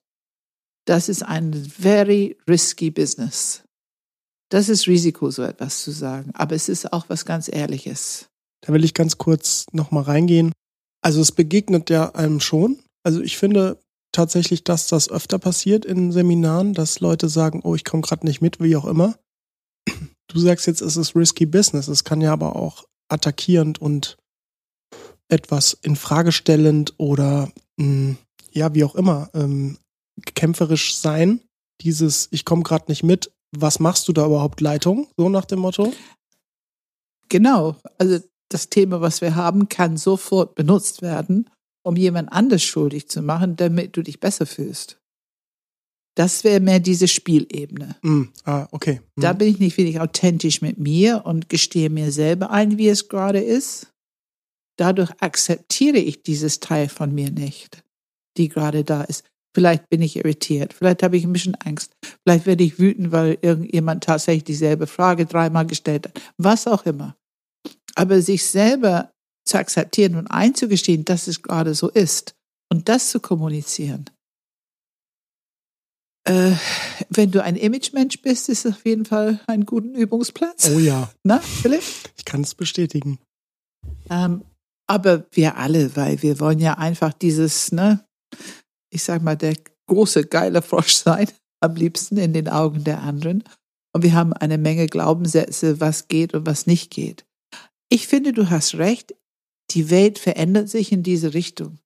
Das 0.87 1.08
ist 1.08 1.22
ein 1.22 1.52
very 1.52 2.37
risky 2.48 2.90
business. 2.90 3.62
Das 4.50 4.68
ist 4.68 4.87
Risiko, 4.87 5.30
so 5.30 5.42
etwas 5.42 5.82
zu 5.82 5.90
sagen. 5.90 6.30
Aber 6.34 6.54
es 6.54 6.68
ist 6.68 6.92
auch 6.92 7.08
was 7.08 7.26
ganz 7.26 7.48
Ehrliches. 7.48 8.28
Da 8.62 8.72
will 8.72 8.84
ich 8.84 8.94
ganz 8.94 9.18
kurz 9.18 9.66
nochmal 9.72 10.04
reingehen. 10.04 10.52
Also 11.02 11.20
es 11.20 11.32
begegnet 11.32 11.90
ja 11.90 12.14
einem 12.14 12.40
schon. 12.40 12.78
Also 13.02 13.20
ich 13.20 13.37
finde 13.37 13.78
tatsächlich, 14.12 14.64
dass 14.64 14.88
das 14.88 15.10
öfter 15.10 15.38
passiert 15.38 15.84
in 15.84 16.12
Seminaren, 16.12 16.72
dass 16.72 17.00
Leute 17.00 17.28
sagen, 17.28 17.60
oh, 17.62 17.75
ich 17.75 17.84
komme 17.84 18.02
gerade 18.02 18.26
nicht 18.26 18.40
mit, 18.40 18.60
wie 18.60 18.76
auch 18.76 18.87
immer. 18.87 19.18
Du 20.30 20.38
sagst 20.38 20.66
jetzt, 20.66 20.80
es 20.80 20.96
ist 20.96 21.14
risky 21.14 21.46
business. 21.46 21.88
Es 21.88 22.04
kann 22.04 22.20
ja 22.20 22.32
aber 22.32 22.56
auch 22.56 22.84
attackierend 23.08 23.80
und 23.80 24.16
etwas 25.28 25.76
in 25.82 25.96
Frage 25.96 26.32
stellend 26.32 26.94
oder 26.96 27.50
mh, 27.76 28.16
ja, 28.52 28.74
wie 28.74 28.84
auch 28.84 28.94
immer, 28.94 29.30
ähm, 29.34 29.78
kämpferisch 30.34 30.96
sein. 30.96 31.40
Dieses, 31.80 32.28
ich 32.30 32.44
komme 32.44 32.62
gerade 32.62 32.86
nicht 32.88 33.02
mit, 33.02 33.30
was 33.56 33.80
machst 33.80 34.08
du 34.08 34.12
da 34.12 34.26
überhaupt, 34.26 34.60
Leitung? 34.60 35.08
So 35.16 35.28
nach 35.28 35.44
dem 35.44 35.60
Motto? 35.60 35.92
Genau. 37.28 37.76
Also 37.98 38.20
das 38.48 38.68
Thema, 38.68 39.00
was 39.00 39.20
wir 39.20 39.34
haben, 39.36 39.68
kann 39.68 39.96
sofort 39.96 40.54
benutzt 40.54 41.02
werden, 41.02 41.50
um 41.82 41.96
jemand 41.96 42.32
anders 42.32 42.62
schuldig 42.62 43.08
zu 43.08 43.22
machen, 43.22 43.56
damit 43.56 43.96
du 43.96 44.02
dich 44.02 44.20
besser 44.20 44.46
fühlst. 44.46 44.97
Das 46.18 46.42
wäre 46.42 46.58
mehr 46.58 46.80
diese 46.80 47.06
Spielebene. 47.06 47.94
Mm, 48.02 48.25
ah, 48.42 48.66
okay. 48.72 49.00
Mm. 49.14 49.20
Da 49.20 49.32
bin 49.34 49.46
ich 49.46 49.60
nicht 49.60 49.78
wirklich 49.78 50.00
authentisch 50.00 50.60
mit 50.62 50.76
mir 50.76 51.22
und 51.25 51.48
gestehe 51.48 51.90
mir 51.90 52.10
selber 52.10 52.50
ein, 52.50 52.76
wie 52.76 52.88
es 52.88 53.08
gerade 53.08 53.38
ist. 53.38 53.92
Dadurch 54.76 55.12
akzeptiere 55.20 55.98
ich 55.98 56.25
dieses 56.25 56.58
Teil 56.58 56.88
von 56.88 57.14
mir 57.14 57.30
nicht, 57.30 57.84
die 58.37 58.48
gerade 58.48 58.82
da 58.82 59.02
ist. 59.02 59.25
Vielleicht 59.54 59.88
bin 59.90 60.02
ich 60.02 60.16
irritiert, 60.16 60.72
vielleicht 60.72 61.04
habe 61.04 61.16
ich 61.16 61.22
ein 61.22 61.32
bisschen 61.32 61.54
Angst, 61.54 61.92
vielleicht 62.25 62.46
werde 62.46 62.64
ich 62.64 62.80
wütend, 62.80 63.12
weil 63.12 63.38
irgendjemand 63.40 64.02
tatsächlich 64.02 64.44
dieselbe 64.44 64.88
Frage 64.88 65.25
dreimal 65.25 65.66
gestellt 65.66 66.08
hat, 66.08 66.20
was 66.37 66.66
auch 66.66 66.84
immer. 66.84 67.16
Aber 67.94 68.20
sich 68.22 68.44
selber 68.44 69.12
zu 69.44 69.56
akzeptieren 69.56 70.16
und 70.16 70.26
einzugestehen, 70.26 71.04
dass 71.04 71.28
es 71.28 71.42
gerade 71.42 71.75
so 71.75 71.88
ist 71.88 72.34
und 72.72 72.88
das 72.88 73.10
zu 73.10 73.20
kommunizieren. 73.20 74.06
Äh, 76.28 76.52
wenn 77.08 77.30
du 77.30 77.42
ein 77.42 77.56
Imagemensch 77.56 78.20
bist, 78.20 78.50
ist 78.50 78.66
es 78.66 78.75
auf 78.75 78.85
jeden 78.85 79.06
Fall 79.06 79.40
ein 79.47 79.64
guter 79.64 79.97
Übungsplatz. 79.97 80.68
Oh 80.68 80.78
ja. 80.78 81.11
Na, 81.25 81.38
Philipp? 81.38 81.82
Ich 82.18 82.25
kann 82.26 82.42
es 82.42 82.54
bestätigen. 82.54 83.18
Ähm, 84.11 84.44
aber 84.87 85.25
wir 85.30 85.56
alle, 85.56 85.97
weil 85.97 86.23
wir 86.23 86.38
wollen 86.38 86.58
ja 86.58 86.75
einfach 86.75 87.14
dieses, 87.14 87.73
ne, 87.73 88.04
ich 88.90 89.02
sag 89.02 89.23
mal, 89.23 89.37
der 89.37 89.54
große, 89.87 90.26
geile 90.26 90.61
Frosch 90.61 90.97
sein, 90.97 91.28
am 91.61 91.75
liebsten 91.75 92.18
in 92.18 92.35
den 92.35 92.49
Augen 92.49 92.85
der 92.85 93.02
anderen. 93.02 93.42
Und 93.94 94.02
wir 94.02 94.12
haben 94.12 94.35
eine 94.35 94.58
Menge 94.58 94.87
Glaubenssätze, 94.87 95.80
was 95.80 96.08
geht 96.08 96.35
und 96.35 96.44
was 96.44 96.66
nicht 96.66 96.90
geht. 96.90 97.25
Ich 97.88 98.06
finde, 98.06 98.35
du 98.35 98.50
hast 98.50 98.75
recht. 98.75 99.14
Die 99.70 99.88
Welt 99.88 100.18
verändert 100.18 100.68
sich 100.68 100.92
in 100.92 101.02
diese 101.02 101.32
Richtung. 101.32 101.78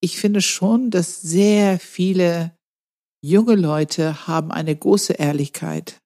Ich 0.00 0.18
finde 0.18 0.40
schon, 0.40 0.90
dass 0.90 1.20
sehr 1.20 1.78
viele 1.78 2.52
junge 3.22 3.54
Leute 3.54 4.26
haben 4.26 4.50
eine 4.50 4.76
große 4.76 5.14
Ehrlichkeit, 5.14 6.00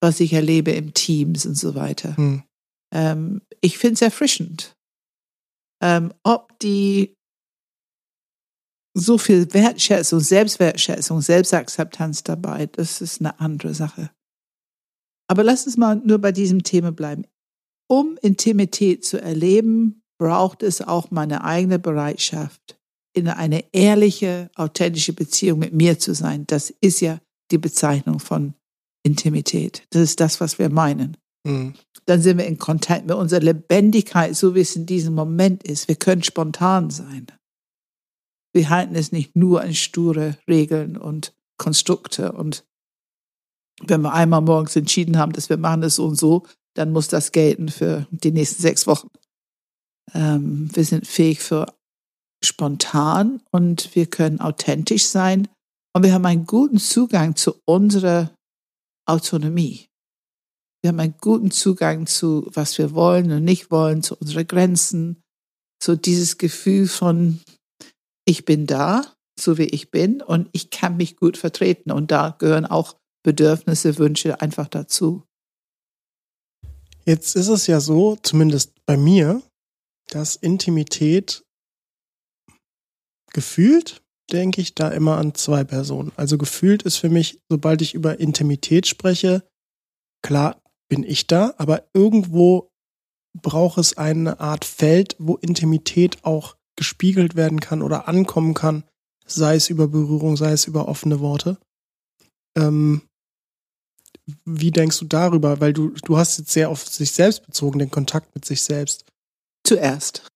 was 0.00 0.20
ich 0.20 0.32
erlebe 0.32 0.72
im 0.72 0.94
Teams 0.94 1.46
und 1.46 1.54
so 1.54 1.74
weiter. 1.74 2.16
Hm. 2.16 2.42
Ähm, 2.92 3.42
ich 3.60 3.78
finde 3.78 3.94
es 3.94 4.02
erfrischend. 4.02 4.74
Ähm, 5.82 6.12
ob 6.22 6.58
die 6.60 7.14
so 8.94 9.18
viel 9.18 9.52
Wertschätzung, 9.54 10.20
Selbstwertschätzung, 10.20 11.20
Selbstakzeptanz 11.20 12.24
dabei, 12.24 12.66
das 12.66 13.00
ist 13.00 13.20
eine 13.20 13.40
andere 13.40 13.74
Sache. 13.74 14.10
Aber 15.28 15.42
lass 15.42 15.66
uns 15.66 15.76
mal 15.76 15.96
nur 15.96 16.18
bei 16.18 16.32
diesem 16.32 16.62
Thema 16.62 16.92
bleiben. 16.92 17.26
Um 17.88 18.18
Intimität 18.20 19.04
zu 19.04 19.20
erleben, 19.20 20.02
braucht 20.18 20.62
es 20.62 20.82
auch 20.82 21.10
meine 21.10 21.44
eigene 21.44 21.78
Bereitschaft, 21.78 22.78
in 23.14 23.28
eine 23.28 23.64
ehrliche, 23.72 24.50
authentische 24.54 25.12
Beziehung 25.12 25.58
mit 25.58 25.72
mir 25.72 25.98
zu 25.98 26.14
sein. 26.14 26.46
Das 26.46 26.72
ist 26.80 27.00
ja 27.00 27.20
die 27.50 27.58
Bezeichnung 27.58 28.18
von 28.18 28.54
Intimität. 29.02 29.86
Das 29.90 30.02
ist 30.02 30.20
das, 30.20 30.40
was 30.40 30.58
wir 30.58 30.70
meinen. 30.70 31.16
Mhm. 31.44 31.74
Dann 32.06 32.22
sind 32.22 32.38
wir 32.38 32.46
in 32.46 32.58
Kontakt 32.58 33.06
mit 33.06 33.16
unserer 33.16 33.40
Lebendigkeit, 33.40 34.34
so 34.34 34.54
wie 34.54 34.60
es 34.60 34.76
in 34.76 34.86
diesem 34.86 35.14
Moment 35.14 35.62
ist. 35.62 35.88
Wir 35.88 35.96
können 35.96 36.22
spontan 36.22 36.90
sein. 36.90 37.26
Wir 38.52 38.70
halten 38.70 38.94
es 38.94 39.12
nicht 39.12 39.36
nur 39.36 39.62
an 39.62 39.74
sture 39.74 40.36
Regeln 40.48 40.96
und 40.96 41.34
Konstrukte. 41.58 42.32
Und 42.32 42.64
wenn 43.82 44.02
wir 44.02 44.12
einmal 44.12 44.40
morgens 44.40 44.76
entschieden 44.76 45.18
haben, 45.18 45.32
dass 45.32 45.48
wir 45.48 45.56
machen 45.56 45.82
es 45.82 45.96
so 45.96 46.06
und 46.06 46.16
so, 46.16 46.44
dann 46.74 46.92
muss 46.92 47.08
das 47.08 47.32
gelten 47.32 47.68
für 47.68 48.06
die 48.10 48.32
nächsten 48.32 48.62
sechs 48.62 48.86
Wochen. 48.86 49.08
Ähm, 50.14 50.70
wir 50.72 50.84
sind 50.84 51.06
fähig 51.06 51.40
für 51.40 51.66
spontan 52.42 53.42
und 53.50 53.94
wir 53.94 54.06
können 54.06 54.40
authentisch 54.40 55.06
sein 55.06 55.48
und 55.94 56.02
wir 56.02 56.12
haben 56.12 56.26
einen 56.26 56.46
guten 56.46 56.78
Zugang 56.78 57.36
zu 57.36 57.56
unserer 57.64 58.34
Autonomie. 59.06 59.86
Wir 60.82 60.88
haben 60.88 61.00
einen 61.00 61.14
guten 61.20 61.50
Zugang 61.50 62.06
zu, 62.06 62.50
was 62.52 62.76
wir 62.78 62.92
wollen 62.92 63.30
und 63.30 63.44
nicht 63.44 63.70
wollen, 63.70 64.02
zu 64.02 64.16
unseren 64.16 64.46
Grenzen, 64.46 65.22
so 65.82 65.94
dieses 65.94 66.38
Gefühl 66.38 66.88
von, 66.88 67.40
ich 68.24 68.44
bin 68.44 68.66
da, 68.66 69.04
so 69.38 69.58
wie 69.58 69.64
ich 69.64 69.90
bin 69.90 70.22
und 70.22 70.48
ich 70.52 70.70
kann 70.70 70.96
mich 70.96 71.16
gut 71.16 71.36
vertreten. 71.36 71.92
Und 71.92 72.10
da 72.10 72.34
gehören 72.38 72.66
auch 72.66 72.96
Bedürfnisse, 73.24 73.98
Wünsche 73.98 74.40
einfach 74.40 74.68
dazu. 74.68 75.22
Jetzt 77.04 77.36
ist 77.36 77.48
es 77.48 77.66
ja 77.66 77.80
so, 77.80 78.16
zumindest 78.22 78.72
bei 78.86 78.96
mir, 78.96 79.42
dass 80.08 80.36
Intimität 80.36 81.44
gefühlt 83.32 84.02
denke 84.30 84.60
ich 84.60 84.74
da 84.74 84.88
immer 84.88 85.18
an 85.18 85.34
zwei 85.34 85.64
Personen. 85.64 86.12
Also 86.16 86.38
gefühlt 86.38 86.82
ist 86.82 86.96
für 86.96 87.10
mich, 87.10 87.40
sobald 87.50 87.82
ich 87.82 87.94
über 87.94 88.18
Intimität 88.18 88.86
spreche, 88.86 89.44
klar 90.22 90.62
bin 90.88 91.04
ich 91.04 91.26
da, 91.26 91.54
aber 91.58 91.84
irgendwo 91.94 92.70
braucht 93.40 93.78
es 93.78 93.96
eine 93.96 94.40
Art 94.40 94.64
Feld, 94.64 95.16
wo 95.18 95.36
Intimität 95.36 96.24
auch 96.24 96.56
gespiegelt 96.76 97.36
werden 97.36 97.60
kann 97.60 97.82
oder 97.82 98.08
ankommen 98.08 98.54
kann, 98.54 98.84
sei 99.26 99.56
es 99.56 99.70
über 99.70 99.88
Berührung, 99.88 100.36
sei 100.36 100.52
es 100.52 100.66
über 100.66 100.88
offene 100.88 101.20
Worte. 101.20 101.58
Ähm, 102.56 103.02
wie 104.44 104.70
denkst 104.70 104.98
du 104.98 105.04
darüber? 105.06 105.60
Weil 105.60 105.72
du, 105.72 105.90
du 105.90 106.16
hast 106.16 106.38
jetzt 106.38 106.52
sehr 106.52 106.70
auf 106.70 106.86
sich 106.86 107.12
selbst 107.12 107.44
bezogen, 107.46 107.78
den 107.78 107.90
Kontakt 107.90 108.34
mit 108.34 108.44
sich 108.44 108.62
selbst. 108.62 109.04
Zuerst. 109.64 110.28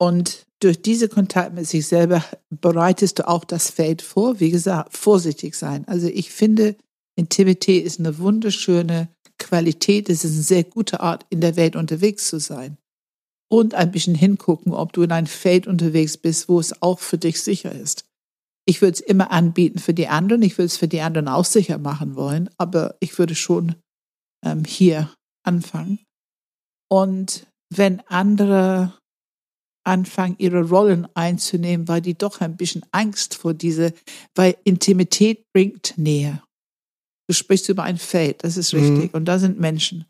Und 0.00 0.46
durch 0.60 0.80
diese 0.80 1.08
Kontakt 1.08 1.54
mit 1.54 1.66
sich 1.66 1.86
selber 1.86 2.24
bereitest 2.48 3.18
du 3.18 3.28
auch 3.28 3.44
das 3.44 3.70
Feld 3.70 4.02
vor. 4.02 4.40
Wie 4.40 4.50
gesagt, 4.50 4.96
vorsichtig 4.96 5.54
sein. 5.54 5.86
Also 5.86 6.06
ich 6.06 6.30
finde, 6.30 6.76
Intimität 7.16 7.84
ist 7.84 7.98
eine 7.98 8.18
wunderschöne 8.18 9.08
Qualität. 9.38 10.08
Es 10.08 10.24
ist 10.24 10.32
eine 10.32 10.42
sehr 10.42 10.64
gute 10.64 11.00
Art, 11.00 11.26
in 11.28 11.40
der 11.40 11.56
Welt 11.56 11.76
unterwegs 11.76 12.28
zu 12.28 12.38
sein 12.38 12.78
und 13.50 13.74
ein 13.74 13.90
bisschen 13.90 14.14
hingucken, 14.14 14.72
ob 14.72 14.92
du 14.92 15.02
in 15.02 15.12
ein 15.12 15.26
Feld 15.26 15.66
unterwegs 15.66 16.16
bist, 16.16 16.48
wo 16.48 16.60
es 16.60 16.80
auch 16.82 17.00
für 17.00 17.18
dich 17.18 17.42
sicher 17.42 17.72
ist. 17.72 18.04
Ich 18.66 18.80
würde 18.80 18.94
es 18.94 19.00
immer 19.00 19.32
anbieten 19.32 19.80
für 19.80 19.94
die 19.94 20.08
anderen. 20.08 20.42
Ich 20.42 20.56
würde 20.56 20.66
es 20.66 20.76
für 20.76 20.88
die 20.88 21.00
anderen 21.00 21.28
auch 21.28 21.44
sicher 21.44 21.78
machen 21.78 22.14
wollen, 22.14 22.48
aber 22.56 22.96
ich 23.00 23.18
würde 23.18 23.34
schon 23.34 23.74
ähm, 24.44 24.64
hier 24.64 25.12
anfangen. 25.42 25.98
Und 26.88 27.46
wenn 27.74 28.00
andere 28.08 28.94
anfangen, 29.84 30.36
ihre 30.38 30.68
Rollen 30.68 31.06
einzunehmen, 31.14 31.88
weil 31.88 32.00
die 32.00 32.14
doch 32.14 32.40
ein 32.40 32.56
bisschen 32.56 32.84
Angst 32.92 33.34
vor 33.34 33.54
diese, 33.54 33.92
weil 34.34 34.56
Intimität 34.64 35.44
bringt 35.52 35.94
Nähe. 35.96 36.42
Du 37.28 37.34
sprichst 37.34 37.68
über 37.68 37.84
ein 37.84 37.98
Feld, 37.98 38.44
das 38.44 38.56
ist 38.56 38.74
richtig. 38.74 39.12
Mhm. 39.12 39.16
Und 39.16 39.24
da 39.26 39.38
sind 39.38 39.60
Menschen. 39.60 40.06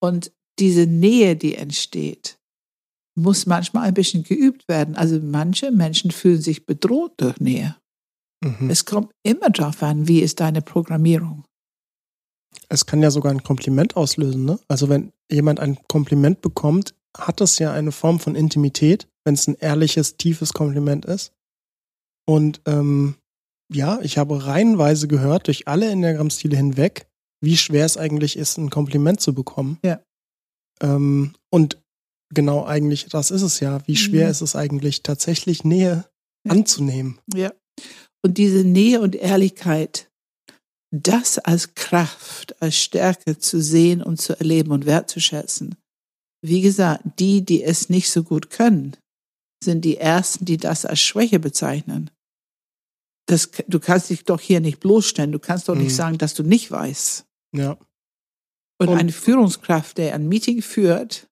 Und 0.00 0.32
diese 0.58 0.86
Nähe, 0.86 1.36
die 1.36 1.54
entsteht, 1.54 2.38
muss 3.16 3.46
manchmal 3.46 3.88
ein 3.88 3.94
bisschen 3.94 4.24
geübt 4.24 4.68
werden. 4.68 4.96
Also 4.96 5.20
manche 5.20 5.70
Menschen 5.70 6.10
fühlen 6.10 6.40
sich 6.40 6.66
bedroht 6.66 7.12
durch 7.18 7.38
Nähe. 7.38 7.76
Mhm. 8.44 8.68
Es 8.68 8.84
kommt 8.84 9.12
immer 9.22 9.50
darauf 9.50 9.82
an, 9.82 10.08
wie 10.08 10.20
ist 10.20 10.40
deine 10.40 10.60
Programmierung. 10.60 11.44
Es 12.68 12.84
kann 12.84 13.02
ja 13.02 13.10
sogar 13.10 13.32
ein 13.32 13.42
Kompliment 13.42 13.96
auslösen, 13.96 14.44
ne? 14.44 14.58
Also 14.68 14.88
wenn 14.88 15.12
jemand 15.30 15.60
ein 15.60 15.78
Kompliment 15.88 16.40
bekommt, 16.40 16.94
hat 17.18 17.40
das 17.40 17.58
ja 17.58 17.72
eine 17.72 17.92
Form 17.92 18.20
von 18.20 18.34
Intimität, 18.34 19.08
wenn 19.24 19.34
es 19.34 19.46
ein 19.46 19.56
ehrliches, 19.56 20.16
tiefes 20.16 20.52
Kompliment 20.52 21.04
ist. 21.04 21.32
Und 22.26 22.60
ähm, 22.66 23.16
ja, 23.72 24.00
ich 24.02 24.18
habe 24.18 24.46
reihenweise 24.46 25.08
gehört, 25.08 25.46
durch 25.46 25.68
alle 25.68 25.88
Enneagramm-Stile 25.90 26.56
hinweg, 26.56 27.08
wie 27.40 27.56
schwer 27.56 27.84
es 27.84 27.96
eigentlich 27.96 28.36
ist, 28.36 28.58
ein 28.58 28.70
Kompliment 28.70 29.20
zu 29.20 29.34
bekommen. 29.34 29.78
Ja. 29.84 30.00
Ähm, 30.80 31.34
und 31.50 31.80
genau 32.32 32.64
eigentlich, 32.64 33.06
das 33.06 33.30
ist 33.30 33.42
es 33.42 33.60
ja. 33.60 33.86
Wie 33.86 33.96
schwer 33.96 34.26
mhm. 34.26 34.30
ist 34.30 34.40
es 34.40 34.56
eigentlich, 34.56 35.02
tatsächlich 35.02 35.64
Nähe 35.64 36.04
ja. 36.44 36.52
anzunehmen? 36.52 37.18
Ja. 37.34 37.52
Und 38.24 38.38
diese 38.38 38.64
Nähe 38.64 39.00
und 39.00 39.14
Ehrlichkeit, 39.14 40.10
das 40.90 41.38
als 41.38 41.74
Kraft, 41.74 42.60
als 42.60 42.76
Stärke 42.76 43.38
zu 43.38 43.60
sehen 43.60 44.02
und 44.02 44.20
zu 44.20 44.38
erleben 44.38 44.72
und 44.72 44.86
wertzuschätzen. 44.86 45.76
Wie 46.46 46.60
gesagt, 46.60 47.02
die, 47.18 47.44
die 47.44 47.62
es 47.62 47.88
nicht 47.88 48.10
so 48.10 48.22
gut 48.22 48.50
können, 48.50 48.96
sind 49.62 49.84
die 49.84 49.96
Ersten, 49.96 50.44
die 50.44 50.58
das 50.58 50.84
als 50.84 51.00
Schwäche 51.00 51.40
bezeichnen. 51.40 52.10
Das, 53.28 53.50
du 53.66 53.80
kannst 53.80 54.10
dich 54.10 54.24
doch 54.24 54.40
hier 54.40 54.60
nicht 54.60 54.80
bloßstellen. 54.80 55.32
Du 55.32 55.38
kannst 55.38 55.68
doch 55.68 55.74
mhm. 55.74 55.82
nicht 55.82 55.96
sagen, 55.96 56.18
dass 56.18 56.34
du 56.34 56.42
nicht 56.42 56.70
weißt. 56.70 57.24
Ja. 57.56 57.76
Und, 58.78 58.88
und 58.88 58.98
eine 58.98 59.12
Führungskraft, 59.12 59.98
der 59.98 60.14
ein 60.14 60.28
Meeting 60.28 60.62
führt, 60.62 61.26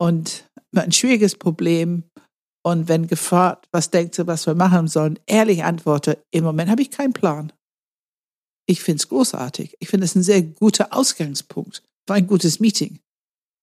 und 0.00 0.50
ein 0.74 0.92
schwieriges 0.92 1.36
Problem 1.36 2.04
und 2.64 2.88
wenn 2.88 3.06
gefragt, 3.06 3.68
was 3.70 3.90
denkt 3.90 4.18
ihr, 4.18 4.26
was 4.26 4.46
wir 4.46 4.54
machen 4.54 4.88
sollen, 4.88 5.18
ehrlich 5.26 5.62
antworte, 5.62 6.24
im 6.30 6.44
Moment 6.44 6.70
habe 6.70 6.82
ich 6.82 6.90
keinen 6.90 7.12
Plan. 7.12 7.52
Ich 8.66 8.82
finde 8.82 9.00
es 9.00 9.08
großartig. 9.08 9.76
Ich 9.80 9.88
finde 9.88 10.04
es 10.04 10.14
ein 10.14 10.22
sehr 10.22 10.42
guter 10.42 10.92
Ausgangspunkt 10.92 11.82
für 12.08 12.14
ein 12.14 12.26
gutes 12.26 12.60
Meeting. 12.60 13.00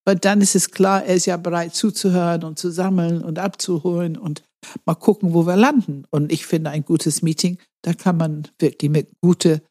Weil 0.07 0.15
dann 0.15 0.39
ist 0.39 0.55
es 0.55 0.71
klar, 0.71 1.03
er 1.03 1.15
ist 1.15 1.25
ja 1.25 1.35
bereit 1.35 1.75
zuzuhören 1.75 2.45
und 2.45 2.57
zu 2.57 2.71
sammeln 2.71 3.21
und 3.21 3.39
abzuholen 3.39 4.17
und 4.17 4.41
mal 4.85 4.95
gucken, 4.95 5.33
wo 5.33 5.45
wir 5.45 5.57
landen. 5.57 6.05
Und 6.11 6.31
ich 6.31 6.45
finde 6.45 6.69
ein 6.69 6.85
gutes 6.85 7.21
Meeting, 7.21 7.57
da 7.81 7.93
kann 7.93 8.15
man 8.15 8.47
wirklich 8.57 8.89
mit 8.89 9.09
gute 9.21 9.61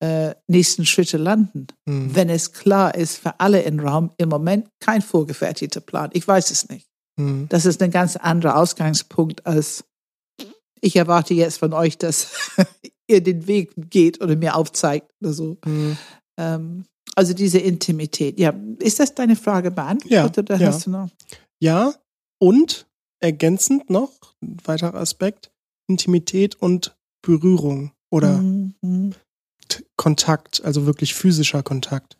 äh, 0.00 0.34
nächsten 0.48 0.84
Schritte 0.84 1.16
landen. 1.16 1.68
Mhm. 1.86 2.14
Wenn 2.14 2.28
es 2.28 2.52
klar 2.52 2.94
ist 2.94 3.16
für 3.16 3.40
alle 3.40 3.62
im 3.62 3.80
Raum, 3.80 4.10
im 4.18 4.28
Moment 4.28 4.68
kein 4.80 5.00
vorgefertigter 5.00 5.80
Plan. 5.80 6.10
Ich 6.12 6.28
weiß 6.28 6.50
es 6.50 6.68
nicht. 6.68 6.88
Mhm. 7.18 7.46
Das 7.48 7.64
ist 7.64 7.82
ein 7.82 7.90
ganz 7.90 8.16
anderer 8.16 8.58
Ausgangspunkt 8.58 9.46
als 9.46 9.86
ich 10.82 10.96
erwarte 10.96 11.32
jetzt 11.32 11.58
von 11.58 11.72
euch, 11.72 11.96
dass 11.96 12.32
ihr 13.08 13.22
den 13.22 13.46
Weg 13.46 13.72
geht 13.90 14.20
oder 14.20 14.36
mir 14.36 14.56
aufzeigt 14.56 15.10
oder 15.22 15.32
so. 15.32 15.56
Mhm. 15.64 15.96
Ähm, 16.38 16.84
also 17.16 17.34
diese 17.34 17.58
Intimität. 17.58 18.38
Ja, 18.38 18.54
ist 18.78 19.00
das 19.00 19.14
deine 19.14 19.36
Frage 19.36 19.70
beantwortet? 19.70 20.48
Ja, 20.48 20.54
oder 20.54 20.62
ja. 20.62 20.68
hast 20.68 20.86
du 20.86 20.90
noch? 20.90 21.08
ja, 21.58 21.94
und 22.38 22.86
ergänzend 23.20 23.90
noch, 23.90 24.12
ein 24.42 24.58
weiterer 24.64 24.94
Aspekt, 24.94 25.50
Intimität 25.88 26.54
und 26.56 26.96
Berührung 27.22 27.92
oder 28.10 28.38
mhm. 28.38 29.14
Kontakt, 29.96 30.64
also 30.64 30.86
wirklich 30.86 31.14
physischer 31.14 31.62
Kontakt. 31.62 32.18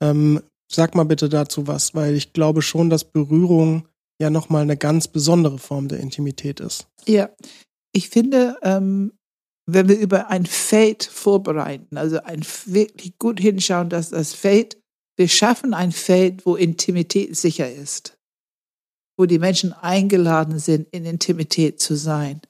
Ähm, 0.00 0.42
sag 0.70 0.94
mal 0.94 1.04
bitte 1.04 1.28
dazu 1.28 1.66
was, 1.66 1.94
weil 1.94 2.14
ich 2.14 2.32
glaube 2.32 2.62
schon, 2.62 2.90
dass 2.90 3.04
Berührung 3.04 3.88
ja 4.20 4.30
nochmal 4.30 4.62
eine 4.62 4.76
ganz 4.76 5.08
besondere 5.08 5.58
Form 5.58 5.88
der 5.88 6.00
Intimität 6.00 6.60
ist. 6.60 6.86
Ja, 7.06 7.30
ich 7.92 8.10
finde, 8.10 8.56
ähm, 8.62 9.12
wenn 9.66 9.88
wir 9.88 9.98
über 9.98 10.28
ein 10.28 10.46
Fate 10.46 11.04
vorbereiten, 11.04 11.96
also 11.96 12.22
ein 12.22 12.44
wirklich 12.66 13.18
gut 13.18 13.40
hinschauen, 13.40 13.88
dass 13.88 14.10
das 14.10 14.34
Fate, 14.34 14.78
wir 15.16 15.28
schaffen 15.28 15.74
ein 15.74 15.92
Fate, 15.92 16.44
wo 16.44 16.56
Intimität 16.56 17.36
sicher 17.36 17.72
ist, 17.72 18.18
wo 19.18 19.26
die 19.26 19.38
Menschen 19.38 19.72
eingeladen 19.72 20.58
sind, 20.58 20.88
in 20.90 21.06
Intimität 21.06 21.80
zu 21.80 21.96
sein. 21.96 22.40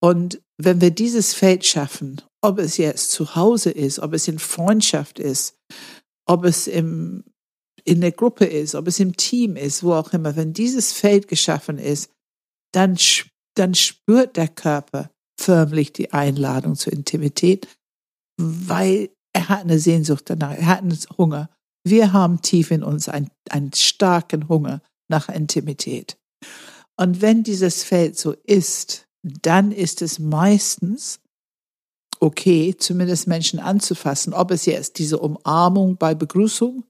Und 0.00 0.40
wenn 0.58 0.80
wir 0.80 0.90
dieses 0.90 1.34
Feld 1.34 1.64
schaffen, 1.64 2.22
ob 2.42 2.58
es 2.58 2.76
jetzt 2.76 3.10
zu 3.10 3.34
Hause 3.34 3.70
ist, 3.70 3.98
ob 3.98 4.12
es 4.12 4.28
in 4.28 4.38
Freundschaft 4.38 5.18
ist, 5.18 5.56
ob 6.26 6.44
es 6.44 6.66
im 6.66 7.24
in 7.86 8.00
der 8.00 8.12
Gruppe 8.12 8.44
ist, 8.44 8.74
ob 8.74 8.88
es 8.88 8.98
im 8.98 9.16
Team 9.16 9.54
ist, 9.56 9.84
wo 9.84 9.94
auch 9.94 10.12
immer, 10.12 10.34
wenn 10.34 10.52
dieses 10.52 10.92
Feld 10.92 11.28
geschaffen 11.28 11.78
ist, 11.78 12.10
dann, 12.74 12.98
dann 13.54 13.74
spürt 13.74 14.36
der 14.36 14.48
Körper 14.48 15.10
förmlich 15.38 15.92
die 15.92 16.12
Einladung 16.12 16.76
zur 16.76 16.92
Intimität, 16.92 17.68
weil 18.40 19.10
er 19.32 19.48
hat 19.48 19.60
eine 19.60 19.78
Sehnsucht 19.78 20.24
danach, 20.26 20.52
er 20.52 20.66
hat 20.66 20.82
einen 20.82 20.98
Hunger. 21.18 21.50
Wir 21.84 22.12
haben 22.12 22.42
tief 22.42 22.70
in 22.70 22.82
uns 22.82 23.08
einen, 23.08 23.30
einen 23.50 23.72
starken 23.72 24.48
Hunger 24.48 24.82
nach 25.08 25.28
Intimität. 25.28 26.16
Und 26.96 27.20
wenn 27.20 27.42
dieses 27.42 27.84
Feld 27.84 28.18
so 28.18 28.32
ist, 28.44 29.06
dann 29.22 29.72
ist 29.72 30.02
es 30.02 30.18
meistens 30.18 31.20
okay, 32.18 32.74
zumindest 32.78 33.26
Menschen 33.26 33.58
anzufassen, 33.58 34.32
ob 34.32 34.50
es 34.50 34.64
jetzt 34.64 34.98
diese 34.98 35.18
Umarmung 35.18 35.96
bei 35.96 36.14
Begrüßung 36.14 36.84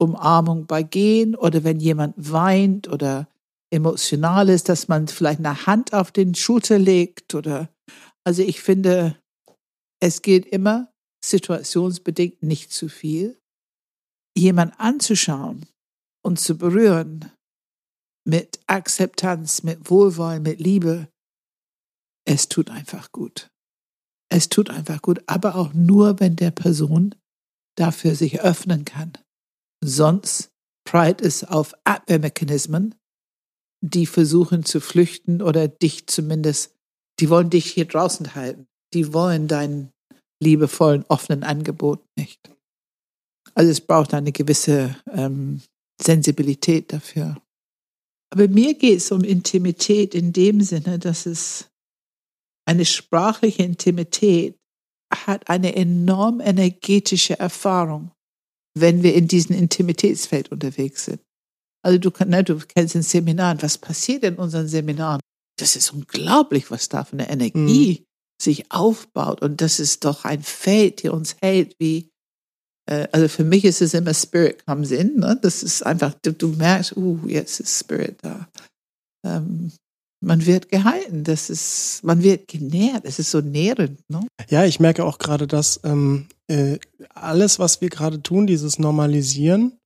Umarmung 0.00 0.66
bei 0.66 0.82
Gehen 0.82 1.36
oder 1.36 1.62
wenn 1.62 1.78
jemand 1.78 2.14
weint 2.16 2.88
oder 2.88 3.28
emotional 3.70 4.48
ist, 4.48 4.68
dass 4.68 4.88
man 4.88 5.08
vielleicht 5.08 5.38
eine 5.38 5.66
Hand 5.66 5.92
auf 5.92 6.12
den 6.12 6.34
Schulter 6.34 6.78
legt 6.78 7.34
oder 7.34 7.68
also 8.24 8.42
ich 8.42 8.60
finde, 8.60 9.16
es 10.02 10.22
geht 10.22 10.46
immer 10.46 10.92
situationsbedingt 11.24 12.42
nicht 12.42 12.72
zu 12.72 12.88
viel. 12.88 13.38
Jemand 14.36 14.78
anzuschauen 14.78 15.66
und 16.22 16.38
zu 16.38 16.56
berühren 16.56 17.32
mit 18.26 18.60
Akzeptanz, 18.66 19.62
mit 19.62 19.90
Wohlwollen, 19.90 20.42
mit 20.42 20.60
Liebe, 20.60 21.08
es 22.26 22.48
tut 22.48 22.70
einfach 22.70 23.10
gut. 23.12 23.50
Es 24.32 24.48
tut 24.48 24.70
einfach 24.70 25.02
gut, 25.02 25.22
aber 25.26 25.56
auch 25.56 25.72
nur, 25.72 26.20
wenn 26.20 26.36
der 26.36 26.52
Person 26.52 27.14
dafür 27.76 28.14
sich 28.14 28.40
öffnen 28.40 28.84
kann. 28.84 29.12
Sonst 29.82 30.50
prallt 30.84 31.20
es 31.20 31.42
auf 31.42 31.74
Abwehrmechanismen, 31.84 32.94
die 33.80 34.06
versuchen 34.06 34.64
zu 34.64 34.80
flüchten 34.80 35.42
oder 35.42 35.68
dich 35.68 36.06
zumindest, 36.06 36.74
die 37.18 37.30
wollen 37.30 37.50
dich 37.50 37.66
hier 37.66 37.86
draußen 37.86 38.34
halten. 38.34 38.66
Die 38.92 39.12
wollen 39.12 39.48
deinen 39.48 39.92
liebevollen, 40.42 41.04
offenen 41.08 41.42
Angebot 41.44 42.02
nicht. 42.16 42.50
Also 43.54 43.70
es 43.70 43.80
braucht 43.80 44.14
eine 44.14 44.32
gewisse 44.32 44.96
ähm, 45.12 45.60
Sensibilität 46.00 46.92
dafür. 46.92 47.40
Aber 48.32 48.48
mir 48.48 48.74
geht 48.74 48.98
es 48.98 49.12
um 49.12 49.24
Intimität 49.24 50.14
in 50.14 50.32
dem 50.32 50.60
Sinne, 50.60 50.98
dass 50.98 51.26
es 51.26 51.70
eine 52.64 52.84
sprachliche 52.84 53.62
Intimität 53.62 54.56
hat 55.12 55.50
eine 55.50 55.74
enorm 55.74 56.40
energetische 56.40 57.38
Erfahrung 57.38 58.12
wenn 58.74 59.02
wir 59.02 59.14
in 59.14 59.28
diesem 59.28 59.56
Intimitätsfeld 59.56 60.52
unterwegs 60.52 61.06
sind. 61.06 61.20
Also 61.82 61.98
du, 61.98 62.10
ne, 62.26 62.44
du 62.44 62.58
kennst 62.58 62.94
den 62.94 63.02
Seminaren. 63.02 63.62
Was 63.62 63.78
passiert 63.78 64.24
in 64.24 64.36
unseren 64.36 64.68
Seminaren? 64.68 65.20
Das 65.58 65.76
ist 65.76 65.92
unglaublich, 65.92 66.70
was 66.70 66.88
da 66.88 67.04
für 67.04 67.14
eine 67.14 67.30
Energie 67.30 68.00
mhm. 68.00 68.04
sich 68.42 68.70
aufbaut. 68.70 69.42
Und 69.42 69.60
das 69.60 69.80
ist 69.80 70.04
doch 70.04 70.24
ein 70.24 70.42
Feld, 70.42 71.02
der 71.02 71.14
uns 71.14 71.36
hält, 71.40 71.74
wie, 71.78 72.10
äh, 72.86 73.08
also 73.12 73.28
für 73.28 73.44
mich 73.44 73.64
ist 73.64 73.82
es 73.82 73.94
immer 73.94 74.14
Spirit 74.14 74.64
comes 74.66 74.90
in. 74.90 75.16
Ne? 75.16 75.38
Das 75.40 75.62
ist 75.62 75.82
einfach, 75.84 76.14
du, 76.22 76.32
du 76.32 76.48
merkst, 76.48 76.96
uh, 76.96 77.18
jetzt 77.26 77.60
ist 77.60 77.78
Spirit 77.78 78.18
da. 78.22 78.48
Ähm, 79.26 79.72
man 80.22 80.44
wird 80.44 80.68
gehalten, 80.68 81.24
das 81.24 81.48
ist, 81.48 82.04
man 82.04 82.22
wird 82.22 82.46
genährt, 82.46 83.04
es 83.04 83.18
ist 83.18 83.30
so 83.30 83.40
nährend. 83.40 83.98
Ne? 84.10 84.26
Ja, 84.50 84.64
ich 84.64 84.78
merke 84.78 85.04
auch 85.04 85.18
gerade, 85.18 85.46
dass 85.46 85.80
ähm, 85.82 86.28
äh, 86.46 86.78
alles, 87.14 87.58
was 87.58 87.80
wir 87.80 87.88
gerade 87.88 88.22
tun, 88.22 88.46
dieses 88.46 88.78
Normalisieren, 88.78 89.78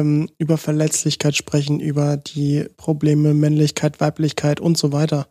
ähm, 0.00 0.28
über 0.38 0.58
Verletzlichkeit 0.58 1.36
sprechen, 1.36 1.80
über 1.80 2.16
die 2.16 2.66
Probleme 2.76 3.34
Männlichkeit, 3.34 4.00
Weiblichkeit 4.00 4.60
und 4.60 4.78
so 4.78 4.92
weiter, 4.92 5.28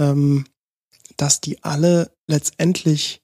ähm, 0.00 0.46
dass 1.16 1.40
die 1.40 1.62
alle 1.62 2.10
letztendlich 2.28 3.22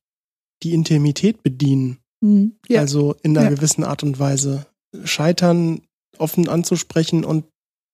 die 0.63 0.75
Intimität 0.75 1.43
bedienen. 1.43 1.99
Mhm, 2.21 2.57
ja. 2.69 2.81
Also 2.81 3.15
in 3.23 3.37
einer 3.37 3.51
ja. 3.51 3.55
gewissen 3.55 3.85
Art 3.85 4.03
und 4.03 4.19
Weise. 4.19 4.67
Scheitern 5.05 5.83
offen 6.19 6.49
anzusprechen 6.49 7.25
und 7.25 7.47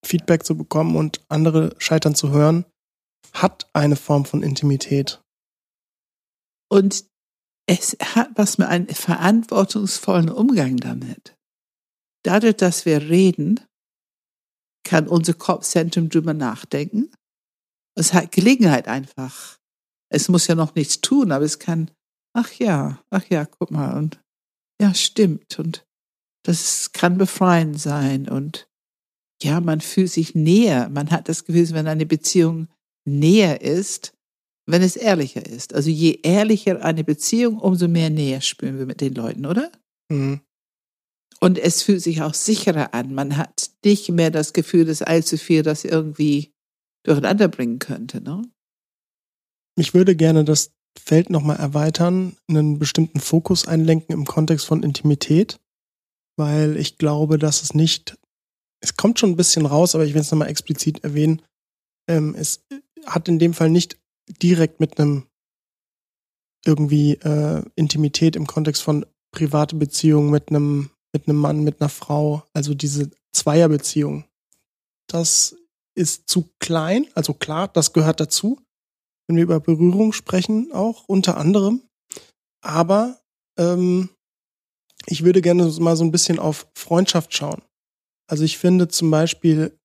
Feedback 0.04 0.44
zu 0.44 0.56
bekommen 0.56 0.96
und 0.96 1.24
andere 1.28 1.74
scheitern 1.78 2.14
zu 2.14 2.30
hören, 2.30 2.64
hat 3.32 3.68
eine 3.72 3.96
Form 3.96 4.24
von 4.24 4.42
Intimität. 4.42 5.20
Und 6.70 7.04
es 7.66 7.96
hat 8.00 8.30
was 8.34 8.58
mit 8.58 8.68
einem 8.68 8.88
verantwortungsvollen 8.88 10.30
Umgang 10.30 10.76
damit. 10.76 11.37
Dadurch, 12.28 12.56
dass 12.56 12.84
wir 12.84 13.08
reden, 13.08 13.58
kann 14.84 15.08
unser 15.08 15.32
Kopfzentrum 15.32 16.10
drüber 16.10 16.34
nachdenken. 16.34 17.10
Es 17.96 18.12
hat 18.12 18.32
Gelegenheit 18.32 18.86
einfach. 18.86 19.56
Es 20.12 20.28
muss 20.28 20.46
ja 20.46 20.54
noch 20.54 20.74
nichts 20.74 21.00
tun, 21.00 21.32
aber 21.32 21.46
es 21.46 21.58
kann, 21.58 21.90
ach 22.34 22.52
ja, 22.52 23.02
ach 23.08 23.24
ja, 23.30 23.46
guck 23.46 23.70
mal, 23.70 23.96
und 23.96 24.20
ja, 24.78 24.92
stimmt. 24.92 25.58
Und 25.58 25.86
das 26.42 26.92
kann 26.92 27.16
befreiend 27.16 27.80
sein. 27.80 28.28
Und 28.28 28.68
ja, 29.42 29.62
man 29.62 29.80
fühlt 29.80 30.10
sich 30.10 30.34
näher. 30.34 30.90
Man 30.90 31.10
hat 31.10 31.30
das 31.30 31.46
Gefühl, 31.46 31.70
wenn 31.70 31.88
eine 31.88 32.04
Beziehung 32.04 32.68
näher 33.06 33.62
ist, 33.62 34.12
wenn 34.66 34.82
es 34.82 34.96
ehrlicher 34.96 35.46
ist. 35.46 35.72
Also 35.72 35.88
je 35.88 36.20
ehrlicher 36.22 36.84
eine 36.84 37.04
Beziehung, 37.04 37.58
umso 37.58 37.88
mehr 37.88 38.10
näher 38.10 38.42
spüren 38.42 38.78
wir 38.78 38.84
mit 38.84 39.00
den 39.00 39.14
Leuten, 39.14 39.46
oder? 39.46 39.72
Mhm. 40.10 40.42
Und 41.40 41.58
es 41.58 41.82
fühlt 41.82 42.02
sich 42.02 42.22
auch 42.22 42.34
sicherer 42.34 42.94
an. 42.94 43.14
Man 43.14 43.36
hat 43.36 43.70
nicht 43.84 44.08
mehr 44.10 44.30
das 44.30 44.52
Gefühl, 44.52 44.84
dass 44.84 45.02
allzu 45.02 45.36
viel 45.36 45.62
das 45.62 45.84
irgendwie 45.84 46.52
durcheinander 47.04 47.48
bringen 47.48 47.78
könnte. 47.78 48.20
Ne? 48.20 48.42
Ich 49.76 49.94
würde 49.94 50.16
gerne 50.16 50.44
das 50.44 50.72
Feld 50.98 51.30
nochmal 51.30 51.56
erweitern, 51.56 52.36
einen 52.48 52.78
bestimmten 52.80 53.20
Fokus 53.20 53.68
einlenken 53.68 54.12
im 54.12 54.24
Kontext 54.24 54.66
von 54.66 54.82
Intimität, 54.82 55.60
weil 56.36 56.76
ich 56.76 56.98
glaube, 56.98 57.38
dass 57.38 57.62
es 57.62 57.72
nicht 57.72 58.18
es 58.80 58.96
kommt 58.96 59.18
schon 59.18 59.30
ein 59.30 59.36
bisschen 59.36 59.66
raus, 59.66 59.94
aber 59.94 60.04
ich 60.04 60.14
will 60.14 60.20
es 60.20 60.30
nochmal 60.30 60.48
explizit 60.48 61.02
erwähnen. 61.04 61.42
Ähm, 62.08 62.34
es 62.36 62.64
hat 63.06 63.28
in 63.28 63.38
dem 63.38 63.54
Fall 63.54 63.70
nicht 63.70 63.98
direkt 64.42 64.80
mit 64.80 64.98
einem 64.98 65.26
irgendwie 66.64 67.12
äh, 67.14 67.62
Intimität 67.76 68.36
im 68.36 68.46
Kontext 68.46 68.82
von 68.82 69.06
private 69.32 69.76
Beziehungen 69.76 70.30
mit 70.30 70.50
einem 70.50 70.90
mit 71.12 71.28
einem 71.28 71.38
Mann, 71.38 71.64
mit 71.64 71.80
einer 71.80 71.88
Frau, 71.88 72.42
also 72.52 72.74
diese 72.74 73.10
Zweierbeziehung. 73.32 74.24
das 75.10 75.56
ist 75.94 76.28
zu 76.28 76.48
klein. 76.60 77.08
Also 77.14 77.34
klar, 77.34 77.68
das 77.68 77.92
gehört 77.92 78.20
dazu, 78.20 78.60
wenn 79.26 79.36
wir 79.36 79.42
über 79.42 79.60
Berührung 79.60 80.12
sprechen, 80.12 80.70
auch 80.72 81.04
unter 81.08 81.36
anderem. 81.36 81.82
Aber 82.64 83.20
ähm, 83.58 84.08
ich 85.06 85.24
würde 85.24 85.42
gerne 85.42 85.64
mal 85.80 85.96
so 85.96 86.04
ein 86.04 86.12
bisschen 86.12 86.38
auf 86.38 86.68
Freundschaft 86.76 87.34
schauen. 87.34 87.62
Also 88.30 88.44
ich 88.44 88.58
finde 88.58 88.88
zum 88.88 89.10
Beispiel, 89.10 89.76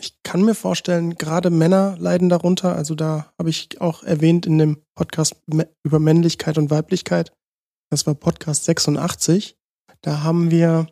ich 0.00 0.14
kann 0.22 0.42
mir 0.42 0.54
vorstellen, 0.54 1.16
gerade 1.16 1.50
Männer 1.50 1.96
leiden 1.98 2.28
darunter. 2.28 2.76
Also 2.76 2.94
da 2.94 3.32
habe 3.38 3.50
ich 3.50 3.80
auch 3.80 4.02
erwähnt 4.02 4.46
in 4.46 4.58
dem 4.58 4.82
Podcast 4.94 5.34
über 5.84 5.98
Männlichkeit 5.98 6.58
und 6.58 6.70
Weiblichkeit. 6.70 7.32
Das 7.90 8.06
war 8.06 8.14
Podcast 8.14 8.64
86. 8.64 9.56
Da 10.06 10.22
haben 10.22 10.52
wir, 10.52 10.86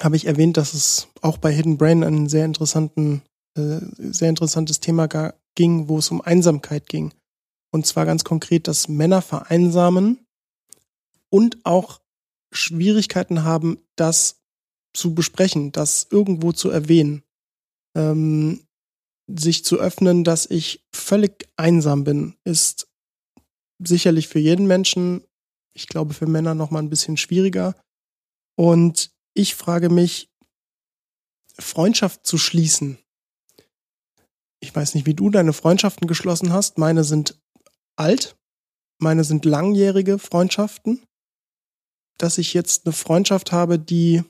habe 0.00 0.16
ich 0.16 0.26
erwähnt, 0.26 0.56
dass 0.56 0.74
es 0.74 1.06
auch 1.22 1.38
bei 1.38 1.52
Hidden 1.52 1.78
Brain 1.78 2.02
einen 2.02 2.28
sehr 2.28 2.44
interessanten, 2.44 3.22
äh, 3.56 3.78
sehr 3.98 4.30
interessantes 4.30 4.80
Thema 4.80 5.06
ging, 5.54 5.88
wo 5.88 5.98
es 5.98 6.10
um 6.10 6.20
Einsamkeit 6.20 6.88
ging. 6.88 7.14
Und 7.70 7.86
zwar 7.86 8.04
ganz 8.04 8.24
konkret, 8.24 8.66
dass 8.66 8.88
Männer 8.88 9.22
vereinsamen 9.22 10.26
und 11.30 11.64
auch 11.64 12.00
Schwierigkeiten 12.52 13.44
haben, 13.44 13.78
das 13.94 14.42
zu 14.92 15.14
besprechen, 15.14 15.70
das 15.70 16.08
irgendwo 16.10 16.50
zu 16.50 16.68
erwähnen, 16.68 17.22
ähm, 17.96 18.66
sich 19.28 19.64
zu 19.64 19.78
öffnen, 19.78 20.24
dass 20.24 20.50
ich 20.50 20.84
völlig 20.92 21.48
einsam 21.56 22.02
bin, 22.02 22.34
ist 22.42 22.88
sicherlich 23.78 24.26
für 24.26 24.40
jeden 24.40 24.66
Menschen, 24.66 25.22
ich 25.74 25.86
glaube 25.86 26.12
für 26.12 26.26
Männer 26.26 26.56
noch 26.56 26.72
mal 26.72 26.80
ein 26.80 26.90
bisschen 26.90 27.16
schwieriger. 27.16 27.76
Und 28.56 29.10
ich 29.34 29.54
frage 29.54 29.90
mich, 29.90 30.28
Freundschaft 31.58 32.26
zu 32.26 32.38
schließen. 32.38 32.98
Ich 34.60 34.74
weiß 34.74 34.94
nicht, 34.94 35.06
wie 35.06 35.14
du 35.14 35.30
deine 35.30 35.52
Freundschaften 35.52 36.06
geschlossen 36.06 36.52
hast. 36.52 36.78
Meine 36.78 37.04
sind 37.04 37.38
alt, 37.96 38.36
meine 38.98 39.24
sind 39.24 39.44
langjährige 39.44 40.18
Freundschaften 40.18 41.06
dass 42.18 42.38
ich 42.38 42.54
jetzt 42.54 42.86
eine 42.86 42.92
Freundschaft 42.92 43.52
habe, 43.52 43.78
die 43.78 44.22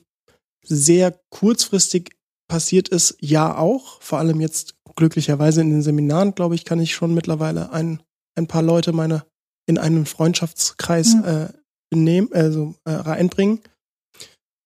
sehr 0.63 1.19
kurzfristig 1.29 2.15
passiert 2.49 2.89
ist, 2.89 3.17
ja 3.21 3.57
auch. 3.57 4.01
Vor 4.01 4.19
allem 4.19 4.41
jetzt 4.41 4.75
glücklicherweise 4.95 5.61
in 5.61 5.69
den 5.69 5.81
Seminaren, 5.81 6.35
glaube 6.35 6.55
ich, 6.55 6.65
kann 6.65 6.79
ich 6.79 6.93
schon 6.93 7.13
mittlerweile 7.13 7.71
ein, 7.71 8.01
ein 8.35 8.47
paar 8.47 8.63
Leute 8.63 8.93
meine 8.93 9.25
in 9.65 9.77
einen 9.77 10.05
Freundschaftskreis 10.05 11.15
mhm. 11.15 11.23
äh, 11.25 11.47
nehmen, 11.93 12.29
also 12.33 12.75
äh, 12.85 12.91
reinbringen. 12.91 13.59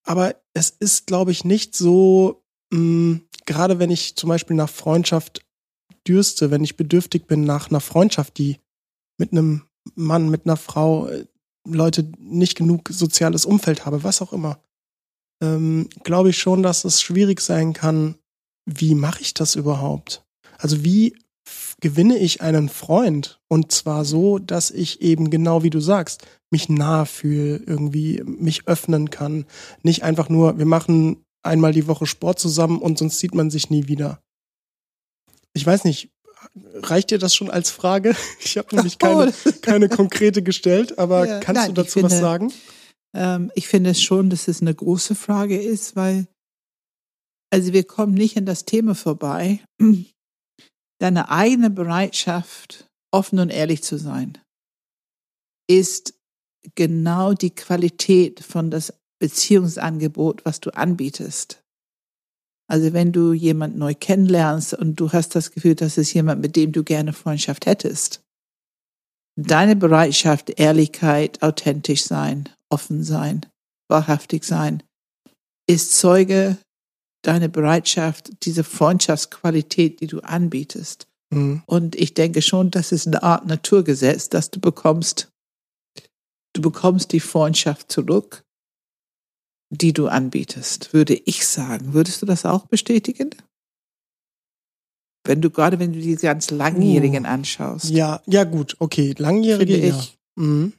Aber 0.04 0.36
es 0.54 0.70
ist, 0.70 1.08
glaube 1.08 1.32
ich, 1.32 1.44
nicht 1.44 1.76
so, 1.76 2.44
mh, 2.72 3.20
gerade 3.46 3.80
wenn 3.80 3.92
ich 3.92 4.16
zum 4.16 4.30
Beispiel 4.30 4.56
nach 4.56 4.70
Freundschaft 4.70 5.46
dürste, 6.08 6.52
wenn 6.52 6.64
ich 6.64 6.78
bedürftig 6.78 7.28
bin 7.28 7.44
nach 7.44 7.70
einer 7.70 7.82
Freundschaft, 7.82 8.38
die 8.38 8.58
mit 9.18 9.32
einem 9.32 9.64
Mann, 9.96 10.30
mit 10.30 10.46
einer 10.46 10.58
Frau, 10.58 11.08
äh, 11.08 11.26
Leute 11.68 12.12
nicht 12.18 12.56
genug 12.56 12.90
soziales 12.90 13.46
Umfeld 13.46 13.86
habe, 13.86 14.04
was 14.04 14.22
auch 14.22 14.34
immer, 14.34 14.60
ähm, 15.44 15.90
glaube 16.04 16.30
ich 16.30 16.40
schon, 16.40 16.64
dass 16.64 16.86
es 16.86 17.02
schwierig 17.02 17.40
sein 17.42 17.74
kann, 17.74 18.16
wie 18.66 18.96
mache 18.96 19.22
ich 19.22 19.34
das 19.34 19.56
überhaupt? 19.56 20.24
Also 20.58 20.84
wie 20.84 21.16
gewinne 21.80 22.18
ich 22.18 22.42
einen 22.42 22.70
Freund? 22.70 23.40
Und 23.48 23.72
zwar 23.72 24.06
so, 24.06 24.40
dass 24.40 24.72
ich 24.72 25.02
eben 25.02 25.30
genau 25.30 25.64
wie 25.64 25.70
du 25.70 25.80
sagst, 25.80 26.26
mich 26.50 26.70
nahe 26.70 27.06
fühle, 27.06 27.58
irgendwie 27.58 28.22
mich 28.26 28.68
öffnen 28.68 29.10
kann. 29.10 29.46
Nicht 29.84 30.04
einfach 30.04 30.30
nur, 30.30 30.58
wir 30.58 30.66
machen 30.66 31.24
einmal 31.44 31.74
die 31.74 31.88
Woche 31.88 32.06
Sport 32.06 32.40
zusammen 32.40 32.80
und 32.80 32.98
sonst 32.98 33.20
sieht 33.20 33.34
man 33.34 33.50
sich 33.50 33.70
nie 33.70 33.88
wieder. 33.88 34.22
Ich 35.54 35.66
weiß 35.66 35.86
nicht, 35.86 36.12
reicht 36.76 37.12
dir 37.12 37.20
das 37.20 37.36
schon 37.36 37.50
als 37.50 37.72
Frage? 37.72 38.16
Ich 38.44 38.58
habe 38.58 38.76
nämlich 38.76 38.98
keine, 39.00 39.34
oh. 39.46 39.52
keine 39.62 39.90
konkrete 39.90 40.44
gestellt, 40.44 40.98
aber 41.00 41.28
ja, 41.28 41.40
kannst 41.40 41.62
nein, 41.62 41.74
du 41.74 41.82
dazu 41.82 42.00
finde, 42.00 42.12
was 42.12 42.20
sagen? 42.20 42.54
Ähm, 43.14 43.52
ich 43.56 43.68
finde 43.68 43.92
es 43.92 44.02
schon, 44.02 44.30
dass 44.30 44.48
es 44.48 44.62
eine 44.62 44.74
große 44.74 45.16
Frage 45.16 45.62
ist, 45.62 45.96
weil, 45.96 46.28
also 47.50 47.74
wir 47.74 47.84
kommen 47.84 48.14
nicht 48.14 48.38
an 48.38 48.46
das 48.46 48.66
Thema 48.66 48.96
vorbei, 48.96 49.60
deine 51.02 51.30
eigene 51.30 51.72
Bereitschaft, 51.72 52.88
offen 53.12 53.40
und 53.40 53.50
ehrlich 53.50 53.84
zu 53.84 53.98
sein, 53.98 54.38
ist 55.68 56.14
genau 56.76 57.34
die 57.34 57.56
Qualität 57.56 58.42
von 58.42 58.70
das 58.70 58.94
Beziehungsangebot, 59.20 60.46
was 60.46 60.60
du 60.60 60.70
anbietest. 60.76 61.64
Also 62.68 62.94
wenn 62.94 63.12
du 63.12 63.34
jemand 63.34 63.78
neu 63.78 63.96
kennenlernst 63.96 64.76
und 64.76 64.96
du 64.96 65.12
hast 65.12 65.36
das 65.36 65.52
Gefühl, 65.52 65.76
das 65.76 65.98
ist 65.98 66.14
jemand, 66.14 66.40
mit 66.42 66.56
dem 66.56 66.72
du 66.72 66.84
gerne 66.84 67.14
Freundschaft 67.14 67.66
hättest, 67.66 68.22
deine 69.36 69.76
Bereitschaft, 69.76 70.52
Ehrlichkeit, 70.60 71.42
authentisch 71.42 72.04
sein, 72.04 72.48
offen 72.70 73.04
sein, 73.04 73.42
wahrhaftig 73.90 74.44
sein, 74.44 74.84
ist 75.68 75.98
Zeuge 75.98 76.58
deiner 77.22 77.48
Bereitschaft, 77.48 78.32
diese 78.44 78.64
Freundschaftsqualität, 78.64 80.02
die 80.02 80.08
du 80.08 80.20
anbietest. 80.22 81.08
Mhm. 81.30 81.64
Und 81.66 81.96
ich 81.96 82.14
denke 82.14 82.42
schon, 82.42 82.72
das 82.72 82.92
ist 82.92 83.08
eine 83.08 83.24
Art 83.24 83.46
Naturgesetz, 83.46 84.30
dass 84.30 84.52
du 84.52 84.60
bekommst, 84.60 85.32
du 86.54 86.62
bekommst 86.62 87.12
die 87.12 87.20
Freundschaft 87.20 87.92
zurück 87.92 88.44
die 89.72 89.94
du 89.94 90.08
anbietest, 90.08 90.94
würde 90.94 91.16
ich 91.16 91.48
sagen. 91.48 91.94
Würdest 91.94 92.22
du 92.22 92.26
das 92.26 92.46
auch 92.46 92.66
bestätigen? 92.66 93.32
Wenn 95.26 95.42
du 95.42 95.50
gerade, 95.50 95.80
wenn 95.80 95.94
du 95.94 96.00
die 96.00 96.16
ganz 96.16 96.52
Langjährigen 96.52 97.24
uh, 97.24 97.30
anschaust. 97.30 97.90
Ja, 97.90 98.22
ja 98.26 98.44
gut, 98.44 98.76
okay, 98.80 99.16
Langjährige, 99.18 99.74
Finde 99.74 99.88
ja. 99.88 100.04
Mhm. 100.36 100.74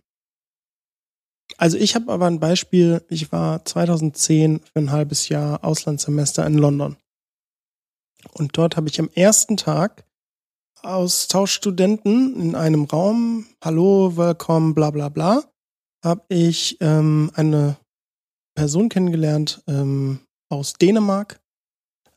Also 1.59 1.77
ich 1.77 1.95
habe 1.95 2.13
aber 2.13 2.27
ein 2.27 2.41
Beispiel, 2.41 3.05
ich 3.09 3.33
war 3.33 3.65
2010 3.65 4.61
für 4.61 4.79
ein 4.79 4.91
halbes 4.91 5.29
Jahr 5.29 5.65
Auslandssemester 5.65 6.47
in 6.47 6.59
London. 6.59 6.97
Und 8.33 8.57
dort 8.57 8.77
habe 8.77 8.89
ich 8.89 9.01
am 9.01 9.11
ersten 9.15 9.57
Tag 9.57 10.05
Austauschstudenten 10.83 12.41
in 12.41 12.55
einem 12.55 12.85
Raum, 12.85 13.47
hallo, 13.63 14.17
willkommen, 14.17 14.75
bla 14.75 14.91
bla 14.91 15.09
bla, 15.09 15.45
habe 16.05 16.23
ich 16.29 16.79
ähm, 16.81 17.31
eine 17.35 17.77
Person 18.55 18.89
kennengelernt 18.89 19.63
ähm, 19.69 20.21
aus 20.49 20.75
Dänemark. 20.75 21.41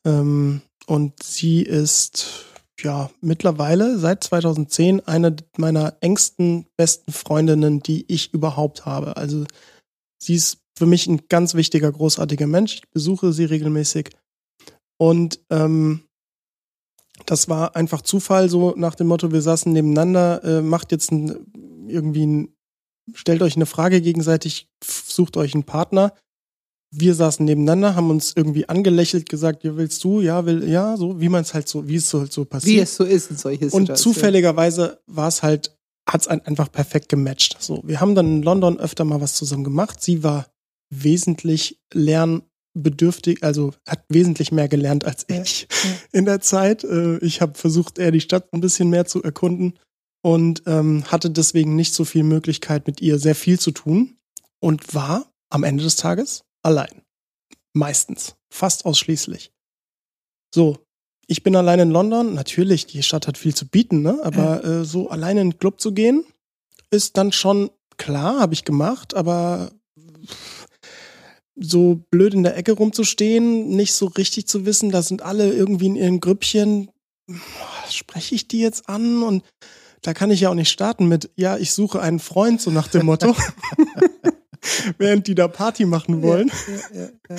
Ähm, 0.04 0.62
und 0.88 1.22
sie 1.22 1.62
ist 1.62 2.46
ja 2.82 3.10
mittlerweile 3.22 3.98
seit 3.98 4.24
2010 4.24 5.08
eine 5.08 5.36
meiner 5.58 5.98
engsten, 6.02 6.68
besten 6.78 7.12
Freundinnen, 7.12 7.82
die 7.82 8.06
ich 8.12 8.34
überhaupt 8.34 8.86
habe. 8.86 9.18
Also 9.18 9.46
sie 10.22 10.36
ist 10.36 10.60
für 10.78 10.86
mich 10.86 11.08
ein 11.08 11.28
ganz 11.30 11.54
wichtiger, 11.54 11.92
großartiger 11.92 12.48
Mensch. 12.48 12.76
Ich 12.76 12.90
besuche 12.90 13.34
sie 13.34 13.46
regelmäßig. 13.46 14.10
Und 14.98 15.40
ähm, 15.50 16.04
das 17.26 17.48
war 17.48 17.76
einfach 17.76 18.02
Zufall, 18.02 18.50
so 18.50 18.74
nach 18.76 18.96
dem 18.96 19.08
Motto, 19.08 19.32
wir 19.32 19.42
saßen 19.42 19.72
nebeneinander, 19.72 20.44
äh, 20.44 20.62
macht 20.62 20.92
jetzt 20.92 21.12
ein, 21.12 21.88
irgendwie 21.88 22.26
ein, 22.26 22.56
stellt 23.14 23.42
euch 23.42 23.56
eine 23.56 23.66
Frage 23.66 24.02
gegenseitig, 24.02 24.68
sucht 24.84 25.38
euch 25.38 25.54
einen 25.54 25.64
Partner 25.64 26.14
wir 26.92 27.14
saßen 27.16 27.46
nebeneinander, 27.46 27.96
haben 27.96 28.10
uns 28.10 28.34
irgendwie 28.36 28.70
angelächelt, 28.70 29.28
gesagt, 29.28 29.64
ja, 29.64 29.76
willst 29.76 30.04
du, 30.04 30.22
ja, 30.22 30.46
will, 30.46 30.68
ja, 30.70 30.96
so, 30.98 31.20
wie 31.20 31.30
man 31.30 31.42
es 31.42 31.54
halt 31.54 31.68
so, 31.68 31.88
wie 31.88 31.96
es 31.96 32.10
so 32.10 32.20
halt 32.22 32.32
so 32.32 32.46
passiert. 32.46 32.78
Wie 32.78 32.80
es 32.80 32.96
so 32.96 33.04
ist 33.04 33.32
in 33.32 33.38
solche 33.38 33.66
Situationen. 33.66 33.90
Und 33.90 33.98
zufälligerweise 33.98 35.00
war 35.08 35.28
es 35.28 35.44
halt, 35.44 35.76
hat 36.10 36.22
es 36.22 36.28
einfach 36.28 36.72
perfekt 36.72 37.10
gematcht. 37.10 37.58
So, 37.60 37.82
wir 37.86 38.00
haben 38.00 38.16
dann 38.16 38.38
in 38.38 38.44
London 38.44 38.80
öfter 38.80 39.04
mal 39.04 39.22
was 39.22 39.36
zusammen 39.36 39.64
gemacht. 39.64 40.02
Sie 40.02 40.24
war 40.24 40.48
wesentlich 40.90 41.80
lernbedürftig, 41.94 43.44
also 43.44 43.74
hat 43.88 44.06
wesentlich 44.10 44.52
mehr 44.52 44.68
gelernt 44.68 45.06
als 45.06 45.26
ich 45.28 45.62
ja, 45.62 45.90
ja. 45.90 45.96
in 46.14 46.26
der 46.26 46.42
Zeit. 46.42 46.84
Äh, 46.84 47.18
ich 47.18 47.42
habe 47.42 47.56
versucht, 47.56 47.98
eher 47.98 48.12
die 48.12 48.22
Stadt 48.22 48.54
ein 48.54 48.62
bisschen 48.62 48.90
mehr 48.90 49.06
zu 49.06 49.22
erkunden 49.24 49.80
und 50.22 50.64
ähm, 50.66 51.04
hatte 51.06 51.30
deswegen 51.30 51.76
nicht 51.76 51.94
so 51.94 52.06
viel 52.06 52.24
Möglichkeit, 52.24 52.88
mit 52.88 53.02
ihr 53.02 53.20
sehr 53.20 53.36
viel 53.36 53.60
zu 53.60 53.72
tun 53.72 54.18
und 54.60 54.94
war 54.94 55.32
am 55.50 55.64
Ende 55.64 55.84
des 55.84 55.96
Tages 55.96 56.45
allein. 56.66 57.02
Meistens. 57.74 58.36
Fast 58.50 58.86
ausschließlich. 58.86 59.52
So, 60.54 60.78
ich 61.28 61.44
bin 61.44 61.56
allein 61.56 61.80
in 61.80 61.92
London. 61.92 62.34
Natürlich, 62.34 62.86
die 62.86 63.04
Stadt 63.04 63.28
hat 63.28 63.38
viel 63.38 63.54
zu 63.54 63.68
bieten, 63.68 64.02
ne? 64.02 64.20
aber 64.24 64.64
äh, 64.64 64.86
so 64.86 65.10
allein 65.10 65.38
in 65.38 65.52
den 65.52 65.60
Club 65.60 65.80
zu 65.80 65.94
gehen, 65.94 66.26
ist 66.92 67.18
dann 67.18 67.32
schon 67.32 67.70
klar, 67.98 68.40
habe 68.40 68.54
ich 68.54 68.64
gemacht, 68.64 69.14
aber 69.14 69.72
so 71.56 72.02
blöd 72.12 72.34
in 72.34 72.44
der 72.44 72.58
Ecke 72.58 72.74
rumzustehen, 72.74 73.70
nicht 73.70 73.94
so 73.94 74.08
richtig 74.08 74.48
zu 74.48 74.66
wissen, 74.66 74.92
da 74.92 75.02
sind 75.02 75.22
alle 75.22 75.54
irgendwie 75.54 75.88
in 75.88 75.96
ihren 75.96 76.20
Grüppchen. 76.20 76.92
Spreche 77.90 78.36
ich 78.36 78.48
die 78.48 78.60
jetzt 78.60 78.90
an? 78.90 79.24
Und 79.24 79.44
da 80.02 80.14
kann 80.14 80.32
ich 80.32 80.42
ja 80.42 80.50
auch 80.50 80.56
nicht 80.56 80.70
starten 80.70 81.08
mit, 81.08 81.32
ja, 81.36 81.58
ich 81.58 81.72
suche 81.72 82.02
einen 82.02 82.20
Freund, 82.20 82.62
so 82.62 82.72
nach 82.72 82.88
dem 82.88 83.06
Motto. 83.06 83.36
während 84.98 85.28
die 85.28 85.36
da 85.36 85.48
Party 85.48 85.86
machen 85.86 86.22
wollen. 86.22 86.52
Ja, 86.94 87.02
ja, 87.02 87.10
ja, 87.30 87.36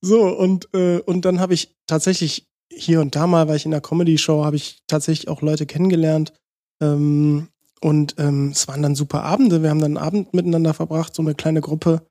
so, 0.00 0.22
und, 0.26 0.68
äh, 0.74 0.98
und 1.00 1.24
dann 1.24 1.40
habe 1.40 1.54
ich 1.54 1.74
tatsächlich 1.86 2.46
hier 2.72 3.00
und 3.00 3.16
da 3.16 3.26
mal, 3.26 3.48
weil 3.48 3.56
ich 3.56 3.64
in 3.64 3.72
der 3.72 3.80
Comedy-Show 3.80 4.44
habe 4.44 4.56
ich 4.56 4.82
tatsächlich 4.86 5.28
auch 5.28 5.42
Leute 5.42 5.66
kennengelernt. 5.66 6.32
Ähm, 6.80 7.48
und 7.80 8.14
ähm, 8.18 8.50
es 8.50 8.68
waren 8.68 8.82
dann 8.82 8.94
super 8.94 9.24
Abende. 9.24 9.62
Wir 9.62 9.70
haben 9.70 9.80
dann 9.80 9.96
einen 9.96 10.06
Abend 10.06 10.34
miteinander 10.34 10.74
verbracht, 10.74 11.14
so 11.14 11.22
eine 11.22 11.34
kleine 11.34 11.60
Gruppe. 11.60 12.02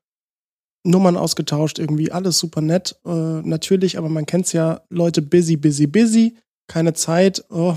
Nummern 0.82 1.18
ausgetauscht, 1.18 1.78
irgendwie 1.78 2.10
alles 2.10 2.38
super 2.38 2.62
nett. 2.62 2.96
Äh, 3.04 3.10
natürlich, 3.10 3.98
aber 3.98 4.08
man 4.08 4.24
kennt's 4.24 4.52
ja, 4.52 4.80
Leute 4.88 5.20
busy, 5.20 5.56
busy, 5.56 5.86
busy, 5.86 6.36
keine 6.68 6.94
Zeit. 6.94 7.44
Oh, 7.50 7.76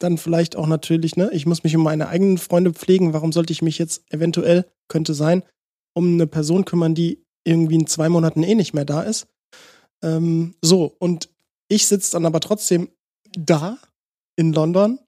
dann 0.00 0.18
vielleicht 0.18 0.54
auch 0.54 0.66
natürlich, 0.66 1.16
ne? 1.16 1.30
Ich 1.32 1.46
muss 1.46 1.64
mich 1.64 1.74
um 1.74 1.82
meine 1.82 2.08
eigenen 2.08 2.36
Freunde 2.36 2.72
pflegen. 2.72 3.14
Warum 3.14 3.32
sollte 3.32 3.54
ich 3.54 3.62
mich 3.62 3.78
jetzt 3.78 4.04
eventuell, 4.12 4.66
könnte 4.88 5.14
sein, 5.14 5.42
um 5.96 6.14
eine 6.14 6.26
Person 6.26 6.64
kümmern, 6.64 6.94
die 6.94 7.22
irgendwie 7.46 7.76
in 7.76 7.86
zwei 7.86 8.08
Monaten 8.08 8.42
eh 8.42 8.54
nicht 8.54 8.74
mehr 8.74 8.84
da 8.84 9.02
ist? 9.02 9.26
Ähm, 10.04 10.54
so, 10.62 10.94
und 10.98 11.30
ich 11.68 11.86
sitze 11.86 12.12
dann 12.12 12.26
aber 12.26 12.40
trotzdem 12.40 12.90
da 13.38 13.78
in 14.36 14.52
London, 14.52 14.98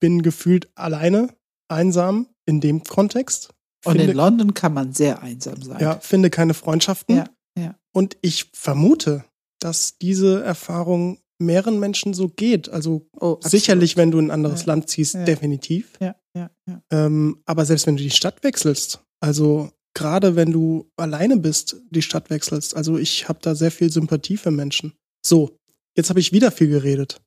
bin 0.00 0.22
gefühlt 0.22 0.70
alleine, 0.74 1.28
einsam 1.70 2.28
in 2.46 2.60
dem 2.60 2.82
Kontext. 2.82 3.50
Und 3.84 3.92
Finde- 3.96 4.10
in 4.10 4.16
London 4.16 4.54
kann 4.54 4.74
man 4.74 4.92
sehr 4.92 5.22
einsam 5.22 5.62
sein. 5.62 5.80
Ja, 5.80 6.00
finde 6.00 6.30
keine 6.30 6.54
Freundschaften. 6.54 7.16
ja, 7.16 7.24
ja. 7.58 7.74
Und 7.94 8.16
ich 8.22 8.50
vermute, 8.54 9.24
dass 9.60 9.98
diese 9.98 10.42
Erfahrung 10.42 11.18
mehreren 11.42 11.78
Menschen 11.80 12.12
so 12.14 12.28
geht. 12.28 12.68
Also 12.68 13.06
Oh, 13.18 13.38
sicherlich, 13.42 13.96
wenn 13.96 14.10
du 14.10 14.18
in 14.18 14.26
ein 14.26 14.30
anderes 14.30 14.60
Ja. 14.62 14.66
Land 14.68 14.88
ziehst, 14.90 15.14
definitiv. 15.26 15.96
Ja, 16.00 16.14
ja, 16.36 16.50
ja. 16.68 16.82
Ähm, 16.90 17.42
aber 17.46 17.64
selbst 17.64 17.86
wenn 17.86 17.96
du 17.96 18.02
die 18.02 18.10
Stadt 18.10 18.42
wechselst, 18.42 19.02
also 19.20 19.70
gerade 19.94 20.36
wenn 20.36 20.52
du 20.52 20.90
alleine 20.96 21.36
bist, 21.36 21.76
die 21.90 22.02
Stadt 22.02 22.30
wechselst, 22.30 22.76
also 22.76 22.98
ich 22.98 23.28
habe 23.28 23.40
da 23.42 23.54
sehr 23.54 23.70
viel 23.70 23.90
Sympathie 23.90 24.36
für 24.36 24.50
Menschen. 24.50 24.94
So, 25.24 25.56
jetzt 25.96 26.10
habe 26.10 26.20
ich 26.20 26.32
wieder 26.32 26.50
viel 26.50 26.68
geredet. 26.68 27.20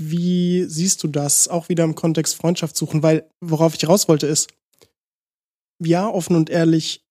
Wie 0.00 0.64
siehst 0.64 1.02
du 1.02 1.08
das? 1.08 1.48
Auch 1.48 1.68
wieder 1.68 1.84
im 1.84 1.94
Kontext 1.94 2.34
Freundschaft 2.36 2.76
suchen, 2.76 3.02
weil 3.02 3.28
worauf 3.40 3.74
ich 3.74 3.88
raus 3.88 4.08
wollte 4.08 4.26
ist, 4.26 4.50
ja, 5.84 6.08
offen 6.08 6.36
und 6.36 6.48
ehrlich 6.50 7.04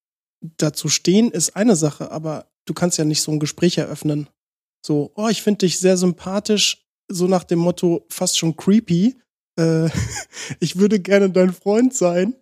dazu 0.58 0.90
stehen 0.90 1.30
ist 1.32 1.56
eine 1.56 1.76
Sache, 1.76 2.12
aber 2.12 2.50
du 2.66 2.74
kannst 2.74 2.98
ja 2.98 3.06
nicht 3.06 3.22
so 3.22 3.32
ein 3.32 3.40
Gespräch 3.40 3.78
eröffnen. 3.78 4.30
So, 4.86 5.12
oh, 5.16 5.28
ich 5.28 5.44
finde 5.44 5.60
dich 5.60 5.80
sehr 5.80 5.98
sympathisch, 5.98 6.84
so 7.08 7.28
nach 7.28 7.44
dem 7.44 7.60
Motto 7.60 8.06
fast 8.10 8.38
schon 8.38 8.56
creepy. 8.56 9.20
Äh, 9.60 9.90
ich 10.60 10.78
würde 10.78 11.00
gerne 11.00 11.30
dein 11.30 11.54
Freund 11.54 11.94
sein. 11.94 12.36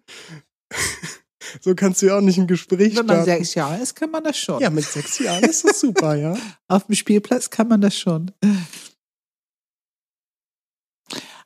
so 1.62 1.76
kannst 1.76 2.02
du 2.02 2.08
ja 2.08 2.18
auch 2.18 2.22
nicht 2.22 2.38
ein 2.38 2.48
Gespräch 2.48 2.96
Wenn 2.96 3.06
man 3.06 3.24
starten. 3.24 3.26
sechs 3.26 3.56
Jahre 3.56 3.82
ist, 3.82 3.96
kann 3.96 4.12
man 4.12 4.24
das 4.24 4.38
schon. 4.38 4.62
ja, 4.62 4.70
mit 4.70 4.86
sechs 4.86 5.20
Jahren 5.20 5.44
ist 5.44 5.64
das 5.64 5.80
super, 5.80 6.16
ja. 6.16 6.38
Auf 6.68 6.86
dem 6.86 6.96
Spielplatz 6.96 7.50
kann 7.50 7.68
man 7.68 7.82
das 7.82 7.98
schon. 7.98 8.32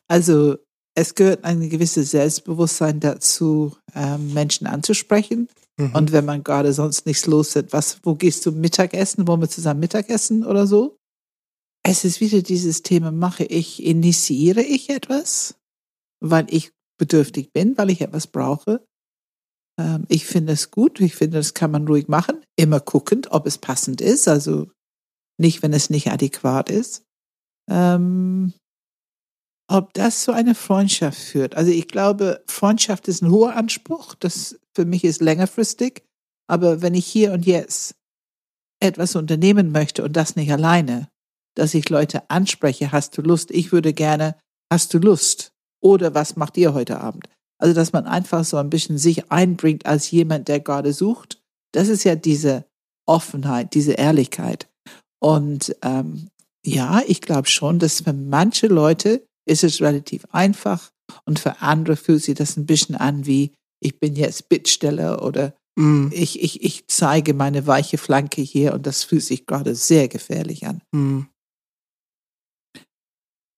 Also 0.08 0.58
es 0.96 1.16
gehört 1.16 1.44
ein 1.44 1.70
gewisses 1.70 2.12
Selbstbewusstsein 2.12 3.00
dazu, 3.00 3.76
ähm, 3.96 4.34
Menschen 4.34 4.68
anzusprechen. 4.68 5.48
Mhm. 5.78 5.96
Und 5.96 6.12
wenn 6.12 6.26
man 6.26 6.44
gerade 6.44 6.74
sonst 6.74 7.06
nichts 7.06 7.26
los 7.26 7.56
ist, 7.56 7.74
was, 7.74 7.98
wo 8.04 8.16
gehst 8.16 8.46
du 8.46 8.52
Mittagessen? 8.52 9.28
Wollen 9.28 9.42
wir 9.42 9.50
zusammen 9.50 9.80
Mittagessen 9.80 10.46
oder 10.46 10.68
so? 10.68 10.98
Es 11.84 12.06
ist 12.06 12.22
wieder 12.22 12.42
dieses 12.42 12.82
Thema, 12.84 13.12
mache 13.12 13.44
ich, 13.44 13.84
initiiere 13.84 14.62
ich 14.62 14.90
etwas, 14.90 15.56
weil 16.22 16.46
ich 16.50 16.72
bedürftig 16.98 17.52
bin, 17.52 17.78
weil 17.78 17.90
ich 17.90 18.02
etwas 18.02 18.28
brauche. 18.28 18.86
Ähm, 19.80 20.06
ich 20.10 20.26
finde 20.26 20.54
es 20.54 20.72
gut, 20.72 21.00
ich 21.00 21.16
finde, 21.16 21.38
das 21.38 21.54
kann 21.54 21.72
man 21.72 21.88
ruhig 21.88 22.08
machen, 22.08 22.44
immer 22.56 22.80
guckend, 22.80 23.32
ob 23.32 23.46
es 23.48 23.58
passend 23.58 24.02
ist, 24.02 24.28
also 24.28 24.70
nicht, 25.40 25.64
wenn 25.64 25.74
es 25.74 25.90
nicht 25.90 26.12
adäquat 26.12 26.70
ist. 26.70 27.04
Ähm, 27.70 28.54
ob 29.70 29.94
das 29.94 30.24
zu 30.24 30.32
einer 30.32 30.56
Freundschaft 30.56 31.18
führt. 31.18 31.56
Also 31.56 31.72
ich 31.72 31.88
glaube, 31.88 32.44
Freundschaft 32.48 33.08
ist 33.08 33.22
ein 33.22 33.32
hoher 33.32 33.56
Anspruch. 33.56 34.14
Das 34.16 34.60
für 34.76 34.86
mich 34.86 35.04
ist 35.04 35.22
längerfristig. 35.22 36.04
Aber 36.48 36.82
wenn 36.82 36.94
ich 36.94 37.08
hier 37.08 37.32
und 37.32 37.46
jetzt 37.46 37.96
etwas 38.82 39.16
unternehmen 39.16 39.72
möchte 39.72 40.04
und 40.04 40.16
das 40.16 40.36
nicht 40.36 40.52
alleine, 40.52 41.10
dass 41.56 41.74
ich 41.74 41.90
Leute 41.90 42.30
anspreche, 42.30 42.92
hast 42.92 43.18
du 43.18 43.22
Lust? 43.22 43.52
Ich 43.52 43.72
würde 43.72 43.94
gerne, 43.94 44.38
hast 44.72 44.94
du 44.94 45.00
Lust? 45.00 45.54
Oder 45.82 46.14
was 46.14 46.36
macht 46.36 46.58
ihr 46.58 46.74
heute 46.74 47.00
Abend? 47.00 47.30
Also, 47.64 47.74
dass 47.74 47.94
man 47.94 48.06
einfach 48.06 48.44
so 48.44 48.58
ein 48.58 48.70
bisschen 48.70 48.98
sich 48.98 49.32
einbringt 49.32 49.86
als 49.86 50.12
jemand, 50.12 50.50
der 50.50 50.60
gerade 50.60 50.92
sucht. 50.92 51.42
Das 51.74 51.88
ist 51.88 52.04
ja 52.04 52.16
diese 52.16 52.66
Offenheit, 53.08 53.74
diese 53.74 53.94
Ehrlichkeit. 53.94 54.70
Und 55.22 55.76
ähm, 55.82 56.28
ja, 56.66 57.02
ich 57.08 57.22
glaube 57.22 57.48
schon, 57.48 57.80
dass 57.80 58.02
für 58.02 58.14
manche 58.14 58.68
Leute 58.68 59.26
ist 59.46 59.64
es 59.64 59.82
relativ 59.82 60.26
einfach 60.32 60.92
und 61.26 61.40
für 61.40 61.62
andere 61.62 61.96
fühlt 61.96 62.22
sich 62.22 62.36
das 62.36 62.58
ein 62.58 62.66
bisschen 62.66 62.96
an 62.96 63.26
wie, 63.26 63.54
ich 63.82 64.00
bin 64.00 64.16
jetzt 64.16 64.50
Bittsteller 64.50 65.24
oder 65.24 65.54
Mhm. 65.76 66.12
ich, 66.14 66.42
ich, 66.42 66.64
ich 66.64 66.88
zeige 66.88 67.34
meine 67.34 67.66
weiche 67.66 67.98
Flanke 67.98 68.42
hier 68.42 68.74
und 68.74 68.86
das 68.86 69.04
fühlt 69.04 69.24
sich 69.24 69.46
gerade 69.46 69.76
sehr 69.76 70.08
gefährlich 70.08 70.68
an. 70.68 70.82
Mhm. 70.92 71.28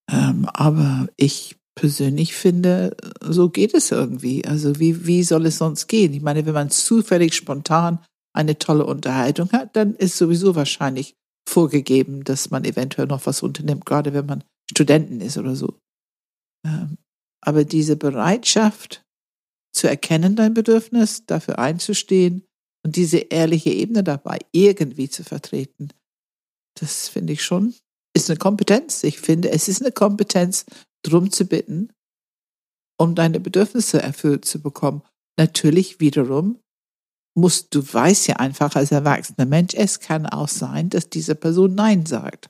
Ähm, 0.09 0.45
aber 0.53 1.09
ich 1.17 1.57
persönlich 1.75 2.35
finde, 2.35 2.95
so 3.21 3.49
geht 3.49 3.73
es 3.73 3.91
irgendwie. 3.91 4.45
Also 4.45 4.79
wie, 4.79 5.05
wie 5.05 5.23
soll 5.23 5.45
es 5.45 5.57
sonst 5.57 5.87
gehen? 5.87 6.13
Ich 6.13 6.21
meine, 6.21 6.45
wenn 6.45 6.53
man 6.53 6.69
zufällig 6.69 7.35
spontan 7.35 8.03
eine 8.33 8.57
tolle 8.57 8.85
Unterhaltung 8.85 9.51
hat, 9.51 9.75
dann 9.75 9.95
ist 9.95 10.17
sowieso 10.17 10.55
wahrscheinlich 10.55 11.15
vorgegeben, 11.47 12.23
dass 12.23 12.49
man 12.49 12.65
eventuell 12.65 13.07
noch 13.07 13.25
was 13.25 13.43
unternimmt, 13.43 13.85
gerade 13.85 14.13
wenn 14.13 14.25
man 14.25 14.43
Studenten 14.69 15.21
ist 15.21 15.37
oder 15.37 15.55
so. 15.55 15.77
Ähm, 16.65 16.97
aber 17.41 17.63
diese 17.63 17.95
Bereitschaft 17.95 19.03
zu 19.73 19.87
erkennen, 19.87 20.35
dein 20.35 20.53
Bedürfnis, 20.53 21.25
dafür 21.25 21.59
einzustehen 21.59 22.45
und 22.83 22.95
diese 22.95 23.17
ehrliche 23.17 23.69
Ebene 23.69 24.03
dabei 24.03 24.39
irgendwie 24.51 25.09
zu 25.09 25.23
vertreten, 25.23 25.89
das 26.79 27.07
finde 27.07 27.33
ich 27.33 27.43
schon, 27.43 27.75
ist 28.15 28.29
eine 28.29 28.39
Kompetenz. 28.39 29.03
Ich 29.03 29.19
finde, 29.19 29.51
es 29.51 29.67
ist 29.67 29.81
eine 29.81 29.91
Kompetenz, 29.91 30.65
drum 31.07 31.31
zu 31.31 31.45
bitten, 31.45 31.91
um 32.97 33.15
deine 33.15 33.39
Bedürfnisse 33.39 34.01
erfüllt 34.01 34.45
zu 34.45 34.61
bekommen. 34.61 35.01
Natürlich 35.37 35.99
wiederum 35.99 36.59
musst 37.37 37.75
du 37.75 37.81
weißt 37.81 38.27
ja 38.27 38.37
einfach 38.37 38.75
als 38.75 38.91
erwachsener 38.91 39.45
Mensch, 39.45 39.73
es 39.73 39.99
kann 39.99 40.25
auch 40.25 40.47
sein, 40.47 40.89
dass 40.89 41.09
diese 41.09 41.35
Person 41.35 41.75
Nein 41.75 42.05
sagt. 42.05 42.49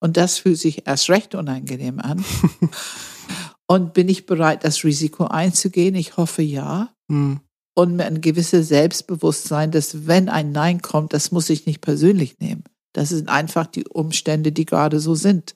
Und 0.00 0.16
das 0.16 0.38
fühlt 0.38 0.58
sich 0.58 0.86
erst 0.86 1.10
recht 1.10 1.34
unangenehm 1.34 1.98
an. 1.98 2.24
Und 3.66 3.92
bin 3.92 4.08
ich 4.08 4.26
bereit, 4.26 4.64
das 4.64 4.82
Risiko 4.82 5.26
einzugehen? 5.26 5.94
Ich 5.94 6.16
hoffe 6.16 6.42
ja. 6.42 6.92
Mhm. 7.08 7.40
Und 7.76 8.00
ein 8.00 8.20
gewisses 8.20 8.68
Selbstbewusstsein, 8.68 9.70
dass 9.70 10.06
wenn 10.06 10.28
ein 10.28 10.52
Nein 10.52 10.82
kommt, 10.82 11.12
das 11.12 11.30
muss 11.30 11.50
ich 11.50 11.66
nicht 11.66 11.80
persönlich 11.80 12.38
nehmen. 12.40 12.64
Das 12.92 13.10
sind 13.10 13.28
einfach 13.28 13.66
die 13.66 13.86
Umstände, 13.86 14.52
die 14.52 14.66
gerade 14.66 14.98
so 14.98 15.14
sind. 15.14 15.54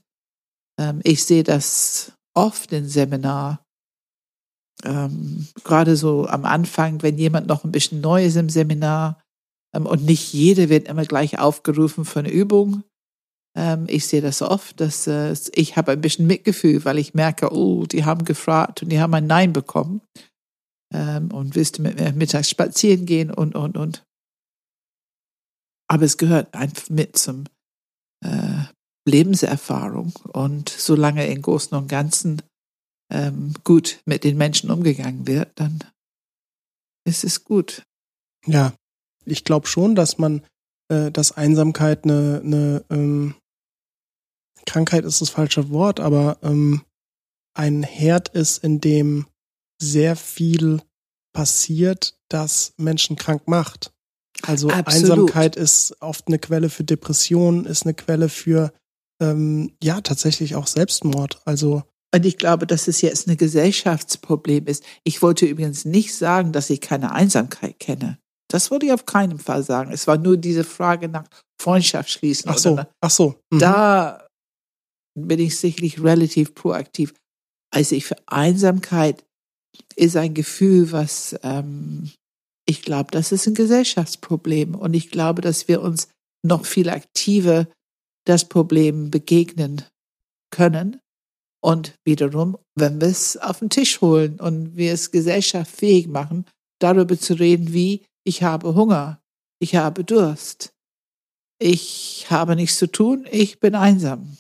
Ähm, 0.79 1.01
ich 1.03 1.25
sehe 1.25 1.43
das 1.43 2.13
oft 2.35 2.73
in 2.73 2.89
Seminar. 2.89 3.65
Ähm, 4.85 5.49
gerade 5.63 5.97
so 5.97 6.27
am 6.27 6.45
Anfang, 6.45 7.03
wenn 7.03 7.17
jemand 7.17 7.47
noch 7.47 7.65
ein 7.65 7.73
bisschen 7.73 8.01
neu 8.01 8.25
ist 8.25 8.37
im 8.37 8.49
Seminar 8.49 9.23
ähm, 9.75 9.87
und 9.87 10.05
nicht 10.05 10.33
jede 10.33 10.69
wird 10.69 10.89
immer 10.89 11.05
gleich 11.05 11.39
aufgerufen 11.39 12.05
für 12.05 12.21
eine 12.21 12.31
Übung. 12.31 12.85
Ähm, 13.57 13.87
ich 13.89 14.07
sehe 14.07 14.21
das 14.21 14.43
oft, 14.43 14.81
dass 14.81 15.07
äh, 15.07 15.35
ich 15.55 15.77
habe 15.77 15.93
ein 15.93 16.01
bisschen 16.01 16.27
Mitgefühl, 16.27 16.85
weil 16.85 16.99
ich 16.99 17.15
merke, 17.15 17.53
oh, 17.53 17.87
die 17.87 18.05
haben 18.05 18.25
gefragt 18.25 18.83
und 18.83 18.91
die 18.91 19.01
haben 19.01 19.15
ein 19.15 19.27
Nein 19.27 19.53
bekommen. 19.53 20.03
Ähm, 20.93 21.33
und 21.33 21.55
willst 21.55 21.79
du 21.79 21.83
mit 21.83 21.99
mir 21.99 22.13
mittags 22.13 22.51
spazieren 22.51 23.07
gehen 23.07 23.31
und, 23.31 23.55
und, 23.55 23.77
und. 23.77 24.05
Aber 25.89 26.05
es 26.05 26.17
gehört 26.17 26.55
einfach 26.55 26.89
mit 26.91 27.17
zum 27.17 27.45
äh, 28.25 28.65
Lebenserfahrung. 29.07 30.13
Und 30.33 30.69
solange 30.69 31.27
im 31.27 31.43
Großen 31.43 31.77
und 31.77 31.89
Ganzen 31.89 32.43
ähm, 33.11 33.55
gut 33.65 34.01
mit 34.05 34.25
den 34.25 34.37
Menschen 34.37 34.71
umgegangen 34.71 35.27
wird, 35.27 35.51
dann 35.57 35.85
ist 37.07 37.25
es 37.25 37.45
gut. 37.45 37.85
Ja, 38.47 38.75
ich 39.25 39.45
glaube 39.45 39.67
schon, 39.67 39.95
dass 39.95 40.19
man, 40.19 40.43
äh, 40.89 41.11
dass 41.11 41.33
Einsamkeit 41.33 42.05
eine, 42.05 42.41
eine 42.45 42.85
ähm, 42.91 43.35
Krankheit 44.67 45.05
ist 45.05 45.21
das 45.21 45.31
falsche 45.31 45.71
Wort, 45.71 46.01
aber 46.01 46.39
ähm, 46.43 46.83
ein 47.55 47.83
Herd 47.83 48.31
ist, 48.31 48.65
in 48.65 48.81
dem 48.81 49.27
sehr 49.81 50.17
viel 50.17 50.81
passiert, 51.35 52.17
das 52.29 52.73
Menschen 52.77 53.17
krank 53.17 53.47
macht. 53.47 53.93
Also 54.43 54.69
Absolut. 54.69 55.11
Einsamkeit 55.11 55.57
ist 55.57 55.97
oft 56.01 56.27
eine 56.29 56.39
Quelle 56.39 56.71
für 56.71 56.85
Depressionen, 56.85 57.67
ist 57.67 57.85
eine 57.85 57.95
Quelle 57.95 58.29
für 58.29 58.73
ähm, 59.21 59.77
ja 59.83 60.01
tatsächlich 60.01 60.55
auch 60.55 60.67
Selbstmord. 60.67 61.41
Also 61.45 61.83
Und 62.15 62.27
ich 62.27 62.39
glaube, 62.39 62.67
dass 62.67 62.89
es 62.89 63.01
jetzt 63.01 63.29
ein 63.29 63.37
Gesellschaftsproblem 63.37 64.67
ist. 64.67 64.85
Ich 65.05 65.23
wollte 65.23 65.47
übrigens 65.47 65.85
nicht 65.85 66.15
sagen, 66.15 66.53
dass 66.53 66.71
ich 66.71 66.81
keine 66.81 67.13
Einsamkeit 67.13 67.79
kenne. 67.79 68.19
Das 68.49 68.71
wollte 68.71 68.87
ich 68.87 68.93
auf 68.93 69.07
keinen 69.07 69.39
Fall 69.39 69.63
sagen. 69.63 69.91
Es 69.93 70.07
war 70.07 70.19
nur 70.19 70.37
diese 70.37 70.65
Frage 70.65 71.09
nach 71.09 71.25
Freundschaft 71.61 72.11
schließen. 72.11 72.51
ach 72.51 72.59
so, 72.59 72.73
oder 72.73 72.89
ach 73.01 73.11
so. 73.11 73.41
mhm. 73.51 73.59
Da 73.59 74.27
bin 75.19 75.41
ich 75.41 75.59
sicherlich 75.59 76.03
relativ 76.03 76.55
proaktiv. 76.55 77.15
Also 77.73 77.95
ich 77.95 78.05
für 78.05 78.17
Einsamkeit 78.27 79.25
ist 79.97 80.17
ein 80.17 80.35
Gefühl, 80.35 80.93
was 80.93 81.37
ähm, 81.43 82.11
ich 82.67 82.83
glaube, 82.83 83.11
das 83.11 83.33
ist 83.33 83.47
ein 83.47 83.55
Gesellschaftsproblem 83.55 84.75
und 84.75 84.95
ich 84.95 85.11
glaube, 85.11 85.43
dass 85.43 85.69
wir 85.69 85.83
uns 85.83 86.09
noch 86.47 86.65
viel 86.67 86.89
aktiver 86.89 87.67
das 88.25 88.49
Problem 88.49 89.11
begegnen 89.11 89.83
können. 90.51 91.01
Und 91.63 91.95
wiederum, 92.05 92.59
wenn 92.75 93.01
wir 93.01 93.09
es 93.09 93.37
auf 93.37 93.61
den 93.61 93.71
Tisch 93.71 94.01
holen 94.01 94.39
und 94.39 94.77
wir 94.77 94.93
es 94.93 95.11
gesellschaftsfähig 95.11 96.09
machen, 96.09 96.45
darüber 96.79 97.19
zu 97.19 97.35
reden, 97.35 97.73
wie 97.73 98.05
ich 98.25 98.43
habe 98.43 98.75
Hunger, 98.75 99.21
ich 99.61 99.77
habe 99.77 100.05
Durst, 100.05 100.75
ich 101.59 102.27
habe 102.29 102.57
nichts 102.57 102.79
zu 102.79 102.87
tun, 102.87 103.27
ich 103.31 103.61
bin 103.61 103.75
einsam. 103.75 104.37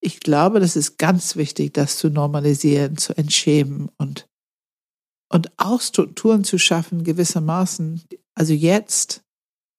Ich 0.00 0.20
glaube, 0.20 0.60
das 0.60 0.74
ist 0.76 0.98
ganz 0.98 1.36
wichtig, 1.36 1.74
das 1.74 1.98
zu 1.98 2.08
normalisieren, 2.08 2.96
zu 2.96 3.16
entschämen 3.16 3.90
und, 3.98 4.26
und 5.30 5.52
auch 5.58 5.80
Strukturen 5.80 6.44
zu 6.44 6.58
schaffen, 6.58 7.04
gewissermaßen. 7.04 8.02
Also 8.34 8.54
jetzt, 8.54 9.22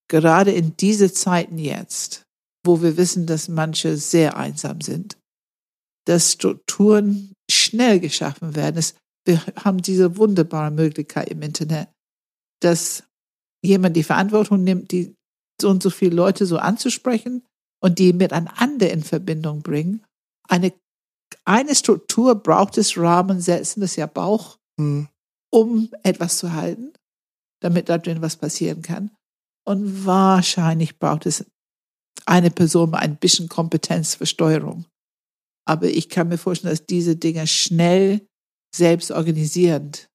gerade 0.08 0.52
in 0.52 0.78
diese 0.78 1.12
Zeiten 1.12 1.58
jetzt, 1.58 2.22
wo 2.65 2.82
wir 2.82 2.97
wissen, 2.97 3.26
dass 3.26 3.49
manche 3.49 3.97
sehr 3.97 4.38
einsam 4.38 4.82
sind, 4.82 5.17
dass 6.06 6.32
Strukturen 6.34 7.34
schnell 7.49 7.99
geschaffen 7.99 8.56
werden. 8.56 8.78
Es, 8.78 8.95
wir 9.26 9.45
haben 9.63 9.82
diese 9.82 10.17
wunderbare 10.17 10.71
Möglichkeit 10.71 11.30
im 11.30 11.41
Internet, 11.41 11.89
dass 12.62 13.04
jemand 13.63 13.95
die 13.95 14.04
Verantwortung 14.04 14.63
nimmt, 14.63 14.91
die 14.91 15.15
so 15.62 15.69
und 15.69 15.84
so 15.84 15.89
viele 15.89 16.15
Leute 16.15 16.45
so 16.45 16.58
anzusprechen 16.58 17.45
und 17.82 17.99
die 17.99 18.13
miteinander 18.13 18.91
in 18.91 19.04
Verbindung 19.04 19.62
bringen. 19.62 20.04
Eine, 20.47 20.73
eine 21.45 21.76
Struktur 21.76 22.36
braucht 22.36 22.78
es 22.78 22.97
Rahmen 22.97 23.39
setzen, 23.39 23.82
das 23.82 23.91
ist 23.91 23.97
ja 23.97 24.08
Bauch, 24.08 24.58
mhm. 24.78 25.08
um 25.52 25.89
etwas 26.04 26.38
zu 26.38 26.54
halten, 26.54 26.93
damit 27.62 27.89
da 27.89 27.97
drin 27.97 28.21
was 28.21 28.38
passieren 28.38 28.82
kann. 28.82 29.12
Und 29.65 30.06
wahrscheinlich 30.06 30.99
braucht 30.99 31.26
es 31.26 31.45
eine 32.26 32.52
Person 32.52 32.91
mit 32.91 32.99
ein 32.99 33.17
bisschen 33.17 33.49
Kompetenz 33.49 34.15
für 34.15 34.26
Steuerung. 34.26 34.86
Aber 35.65 35.88
ich 35.88 36.10
kann 36.10 36.28
mir 36.28 36.38
vorstellen, 36.38 36.73
dass 36.73 36.86
diese 36.86 37.15
Dinge 37.15 37.47
schnell 37.47 38.28
selbst 38.76 39.12
organisierend 39.12 40.10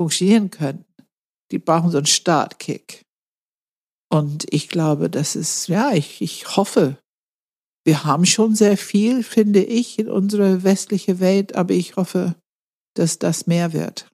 funktionieren 0.00 0.50
können. 0.50 0.84
Die 1.50 1.58
brauchen 1.58 1.90
so 1.90 1.98
einen 1.98 2.06
Startkick. 2.06 3.02
Und 4.10 4.46
ich 4.50 4.68
glaube, 4.68 5.10
das 5.10 5.36
ist, 5.36 5.68
ja, 5.68 5.92
ich, 5.92 6.22
ich 6.22 6.56
hoffe, 6.56 6.98
wir 7.84 8.04
haben 8.04 8.26
schon 8.26 8.54
sehr 8.54 8.76
viel, 8.76 9.22
finde 9.22 9.62
ich, 9.62 9.98
in 9.98 10.08
unserer 10.08 10.62
westlichen 10.62 11.20
Welt, 11.20 11.54
aber 11.54 11.74
ich 11.74 11.96
hoffe, 11.96 12.34
dass 12.94 13.18
das 13.18 13.46
mehr 13.46 13.72
wird. 13.72 14.10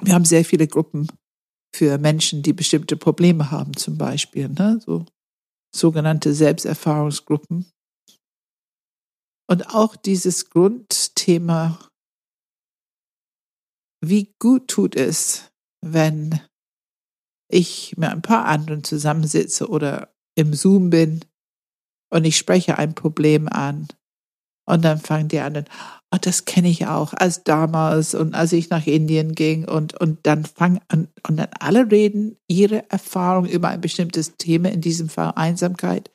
Wir 0.00 0.14
haben 0.14 0.24
sehr 0.24 0.44
viele 0.44 0.66
Gruppen 0.66 1.08
für 1.74 1.98
Menschen, 1.98 2.42
die 2.42 2.52
bestimmte 2.52 2.96
Probleme 2.96 3.50
haben, 3.50 3.76
zum 3.76 3.96
Beispiel, 3.96 4.48
ne? 4.48 4.80
so 4.84 5.06
sogenannte 5.74 6.34
Selbsterfahrungsgruppen. 6.34 7.70
Und 9.48 9.74
auch 9.74 9.96
dieses 9.96 10.50
Grundthema, 10.50 11.78
wie 14.04 14.34
gut 14.38 14.68
tut 14.68 14.96
es, 14.96 15.50
wenn 15.84 16.40
ich 17.50 17.96
mit 17.96 18.08
ein 18.08 18.22
paar 18.22 18.46
anderen 18.46 18.82
zusammensitze 18.84 19.68
oder 19.68 20.14
im 20.36 20.54
Zoom 20.54 20.90
bin 20.90 21.24
und 22.10 22.24
ich 22.24 22.36
spreche 22.36 22.78
ein 22.78 22.94
Problem 22.94 23.48
an 23.48 23.88
und 24.66 24.82
dann 24.84 24.98
fangen 24.98 25.28
die 25.28 25.40
an, 25.40 25.64
oh, 26.12 26.18
das 26.20 26.44
kenne 26.44 26.68
ich 26.68 26.86
auch, 26.86 27.14
als 27.14 27.42
damals 27.42 28.14
und 28.14 28.34
als 28.34 28.52
ich 28.52 28.70
nach 28.70 28.86
Indien 28.86 29.34
ging 29.34 29.68
und, 29.68 29.98
und 29.98 30.18
dann 30.24 30.44
fangen 30.44 30.80
an, 30.88 31.08
und 31.26 31.38
dann 31.38 31.48
alle 31.58 31.90
reden 31.90 32.36
ihre 32.48 32.88
Erfahrung 32.90 33.46
über 33.46 33.68
ein 33.68 33.80
bestimmtes 33.80 34.36
Thema, 34.36 34.70
in 34.70 34.80
diesem 34.80 35.08
Fall 35.08 35.32
Einsamkeit. 35.36 36.10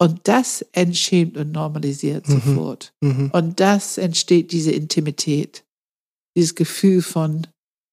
Und 0.00 0.28
das 0.28 0.62
entschämt 0.72 1.36
und 1.36 1.50
normalisiert 1.50 2.28
mhm. 2.28 2.32
sofort. 2.32 2.94
Mhm. 3.00 3.30
Und 3.32 3.58
das 3.58 3.98
entsteht 3.98 4.52
diese 4.52 4.70
Intimität, 4.70 5.64
dieses 6.36 6.54
Gefühl 6.54 7.02
von, 7.02 7.46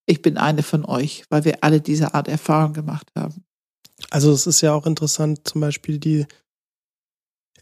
ich 0.06 0.22
bin 0.22 0.38
eine 0.38 0.62
von 0.62 0.86
euch, 0.86 1.24
weil 1.30 1.46
wir 1.46 1.64
alle 1.64 1.82
diese 1.82 2.14
Art 2.14 2.28
Erfahrung 2.28 2.74
gemacht 2.74 3.12
haben. 3.18 3.44
Also 4.12 4.32
es 4.32 4.46
ist 4.46 4.62
ja 4.62 4.74
auch 4.74 4.86
interessant, 4.86 5.48
zum 5.48 5.62
Beispiel 5.62 5.98
die, 5.98 6.28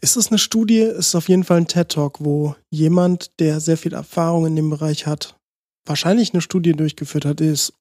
ist 0.04 0.16
es 0.16 0.28
eine 0.28 0.38
Studie, 0.38 0.80
es 0.80 1.08
ist 1.08 1.14
auf 1.14 1.30
jeden 1.30 1.44
Fall 1.44 1.56
ein 1.56 1.66
TED-Talk, 1.66 2.22
wo 2.22 2.54
jemand, 2.70 3.40
der 3.40 3.58
sehr 3.58 3.78
viel 3.78 3.94
Erfahrung 3.94 4.44
in 4.44 4.54
dem 4.54 4.68
Bereich 4.68 5.06
hat, 5.06 5.34
wahrscheinlich 5.86 6.34
eine 6.34 6.42
Studie 6.42 6.72
durchgeführt 6.72 7.24
hat, 7.24 7.40
die 7.40 7.46
ist 7.46 7.72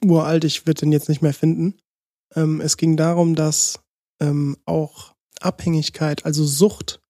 uralt, 0.00 0.44
ich 0.44 0.64
würde 0.64 0.78
den 0.82 0.92
jetzt 0.92 1.08
nicht 1.08 1.22
mehr 1.22 1.34
finden. 1.34 1.76
Ähm, 2.36 2.60
es 2.60 2.76
ging 2.76 2.96
darum, 2.96 3.34
dass 3.34 3.80
ähm, 4.20 4.56
auch 4.64 5.12
Abhängigkeit, 5.40 6.24
also 6.24 6.44
Sucht, 6.46 7.00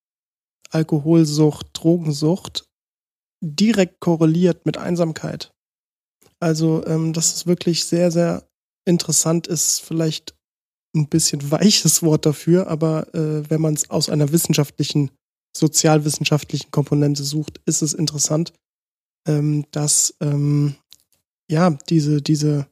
Alkoholsucht, 0.70 1.66
Drogensucht 1.74 2.64
direkt 3.42 4.00
korreliert 4.00 4.64
mit 4.64 4.78
Einsamkeit. 4.78 5.50
Also, 6.40 6.82
ähm, 6.87 7.12
dass 7.12 7.35
es 7.35 7.46
wirklich 7.46 7.85
sehr, 7.85 8.11
sehr 8.11 8.48
interessant 8.87 9.46
ist, 9.48 9.82
vielleicht 9.82 10.35
ein 10.94 11.09
bisschen 11.09 11.50
weiches 11.50 12.02
Wort 12.02 12.26
dafür, 12.26 12.66
aber 12.68 13.14
äh, 13.14 13.48
wenn 13.48 13.61
man 13.61 13.74
es 13.74 13.90
aus 13.90 14.09
einer 14.09 14.33
wissenschaftlichen, 14.33 15.11
sozialwissenschaftlichen 15.57 16.70
Komponente 16.70 17.24
sucht, 17.24 17.61
ist 17.66 17.83
es 17.83 17.94
interessant, 17.94 18.52
ähm, 19.26 19.66
dass 19.70 20.14
ähm, 20.20 20.76
ja 21.50 21.70
diese, 21.88 22.20
diese, 22.20 22.68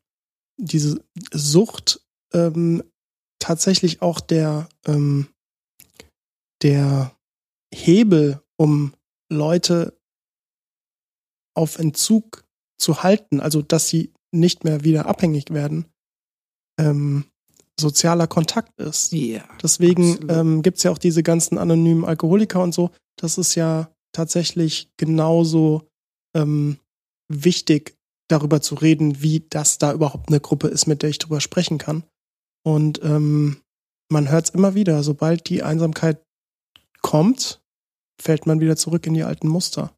diese 0.58 1.02
Sucht 1.32 2.00
ähm, 2.32 2.82
tatsächlich 3.38 4.02
auch 4.02 4.20
der, 4.20 4.68
ähm, 4.86 5.28
der 6.62 7.16
Hebel, 7.74 8.42
um 8.56 8.94
Leute 9.30 9.98
auf 11.54 11.78
Entzug 11.78 12.44
zu 12.78 13.02
halten, 13.02 13.40
also 13.40 13.62
dass 13.62 13.88
sie 13.88 14.12
nicht 14.32 14.64
mehr 14.64 14.84
wieder 14.84 15.06
abhängig 15.06 15.50
werden, 15.50 15.86
ähm, 16.78 17.29
sozialer 17.80 18.26
Kontakt 18.26 18.78
ist. 18.78 19.12
Ja. 19.12 19.44
Deswegen 19.62 20.18
ähm, 20.28 20.62
gibt 20.62 20.78
es 20.78 20.84
ja 20.84 20.90
auch 20.90 20.98
diese 20.98 21.22
ganzen 21.22 21.58
anonymen 21.58 22.04
Alkoholiker 22.04 22.62
und 22.62 22.72
so. 22.72 22.90
Das 23.16 23.38
ist 23.38 23.54
ja 23.54 23.90
tatsächlich 24.12 24.90
genauso 24.96 25.88
ähm, 26.34 26.78
wichtig, 27.28 27.96
darüber 28.28 28.60
zu 28.60 28.76
reden, 28.76 29.22
wie 29.22 29.46
das 29.50 29.78
da 29.78 29.92
überhaupt 29.92 30.28
eine 30.28 30.40
Gruppe 30.40 30.68
ist, 30.68 30.86
mit 30.86 31.02
der 31.02 31.10
ich 31.10 31.18
drüber 31.18 31.40
sprechen 31.40 31.78
kann. 31.78 32.04
Und 32.64 33.02
ähm, 33.02 33.60
man 34.10 34.30
hört 34.30 34.46
es 34.46 34.50
immer 34.54 34.74
wieder, 34.74 35.02
sobald 35.02 35.48
die 35.48 35.62
Einsamkeit 35.62 36.22
kommt, 37.02 37.60
fällt 38.20 38.46
man 38.46 38.60
wieder 38.60 38.76
zurück 38.76 39.06
in 39.06 39.14
die 39.14 39.24
alten 39.24 39.48
Muster. 39.48 39.96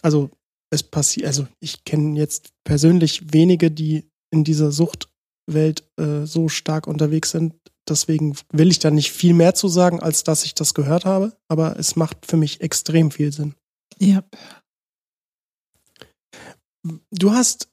Also 0.00 0.30
es 0.70 0.82
passiert, 0.82 1.26
also 1.26 1.46
ich 1.60 1.84
kenne 1.84 2.18
jetzt 2.18 2.52
persönlich 2.64 3.32
wenige, 3.32 3.70
die 3.70 4.08
in 4.32 4.44
dieser 4.44 4.72
Suchtwelt 5.46 5.84
äh, 5.98 6.26
so 6.26 6.48
stark 6.48 6.86
unterwegs 6.86 7.30
sind. 7.30 7.54
Deswegen 7.88 8.36
will 8.52 8.70
ich 8.70 8.78
da 8.78 8.90
nicht 8.90 9.12
viel 9.12 9.34
mehr 9.34 9.54
zu 9.54 9.68
sagen, 9.68 10.00
als 10.00 10.24
dass 10.24 10.44
ich 10.44 10.54
das 10.54 10.74
gehört 10.74 11.04
habe. 11.04 11.36
Aber 11.48 11.78
es 11.78 11.96
macht 11.96 12.26
für 12.26 12.36
mich 12.36 12.60
extrem 12.60 13.10
viel 13.10 13.32
Sinn. 13.32 13.54
Ja. 13.98 14.22
Du 17.10 17.32
hast 17.32 17.68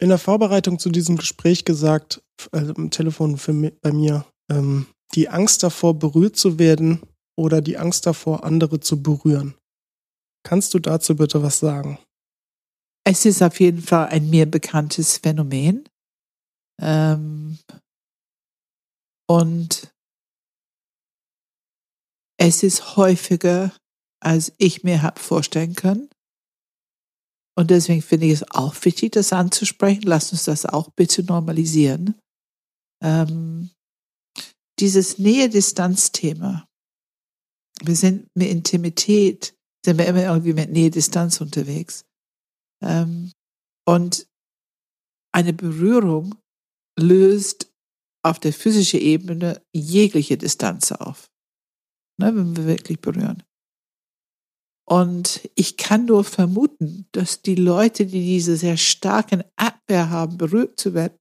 in 0.00 0.08
der 0.08 0.18
Vorbereitung 0.18 0.78
zu 0.78 0.90
diesem 0.90 1.16
Gespräch 1.16 1.64
gesagt, 1.64 2.22
also 2.52 2.72
im 2.74 2.90
Telefon 2.90 3.36
für 3.36 3.52
bei 3.52 3.92
mir, 3.92 4.24
ähm, 4.50 4.86
die 5.14 5.28
Angst 5.28 5.62
davor, 5.62 5.98
berührt 5.98 6.36
zu 6.36 6.58
werden 6.58 7.02
oder 7.36 7.60
die 7.60 7.78
Angst 7.78 8.06
davor, 8.06 8.44
andere 8.44 8.80
zu 8.80 9.02
berühren. 9.02 9.54
Kannst 10.44 10.74
du 10.74 10.78
dazu 10.78 11.16
bitte 11.16 11.42
was 11.42 11.58
sagen? 11.58 11.98
Es 13.04 13.24
ist 13.24 13.42
auf 13.42 13.58
jeden 13.58 13.82
Fall 13.82 14.08
ein 14.08 14.28
mir 14.30 14.46
bekanntes 14.46 15.18
Phänomen. 15.18 15.88
Ähm, 16.80 17.58
und 19.28 19.92
es 22.38 22.62
ist 22.62 22.96
häufiger, 22.96 23.72
als 24.20 24.52
ich 24.58 24.84
mir 24.84 25.02
habe 25.02 25.20
vorstellen 25.20 25.74
können. 25.74 26.08
Und 27.56 27.70
deswegen 27.70 28.02
finde 28.02 28.26
ich 28.26 28.32
es 28.34 28.50
auch 28.52 28.76
wichtig, 28.84 29.12
das 29.12 29.32
anzusprechen. 29.32 30.02
Lass 30.04 30.30
uns 30.30 30.44
das 30.44 30.64
auch 30.64 30.90
bitte 30.90 31.24
normalisieren. 31.24 32.14
Ähm, 33.02 33.70
dieses 34.78 35.18
Nähe-Distanz-Thema. 35.18 36.68
Wir 37.82 37.96
sind 37.96 38.28
mit 38.34 38.48
Intimität, 38.48 39.54
sind 39.84 39.98
wir 39.98 40.06
immer 40.06 40.22
irgendwie 40.22 40.52
mit 40.52 40.70
Nähe-Distanz 40.70 41.40
unterwegs. 41.40 42.04
Ähm, 42.80 43.32
und 43.86 44.28
eine 45.32 45.52
Berührung 45.52 46.36
löst 46.98 47.72
auf 48.22 48.38
der 48.38 48.52
physischen 48.52 49.00
Ebene 49.00 49.62
jegliche 49.72 50.36
Distanz 50.36 50.92
auf, 50.92 51.30
ne, 52.20 52.34
wenn 52.34 52.56
wir 52.56 52.66
wirklich 52.66 53.00
berühren. 53.00 53.42
Und 54.88 55.48
ich 55.54 55.76
kann 55.76 56.06
nur 56.06 56.24
vermuten, 56.24 57.06
dass 57.12 57.42
die 57.42 57.56
Leute, 57.56 58.06
die 58.06 58.20
diese 58.20 58.56
sehr 58.56 58.78
starken 58.78 59.44
Abwehr 59.56 60.08
haben, 60.08 60.38
berührt 60.38 60.80
zu 60.80 60.94
werden, 60.94 61.18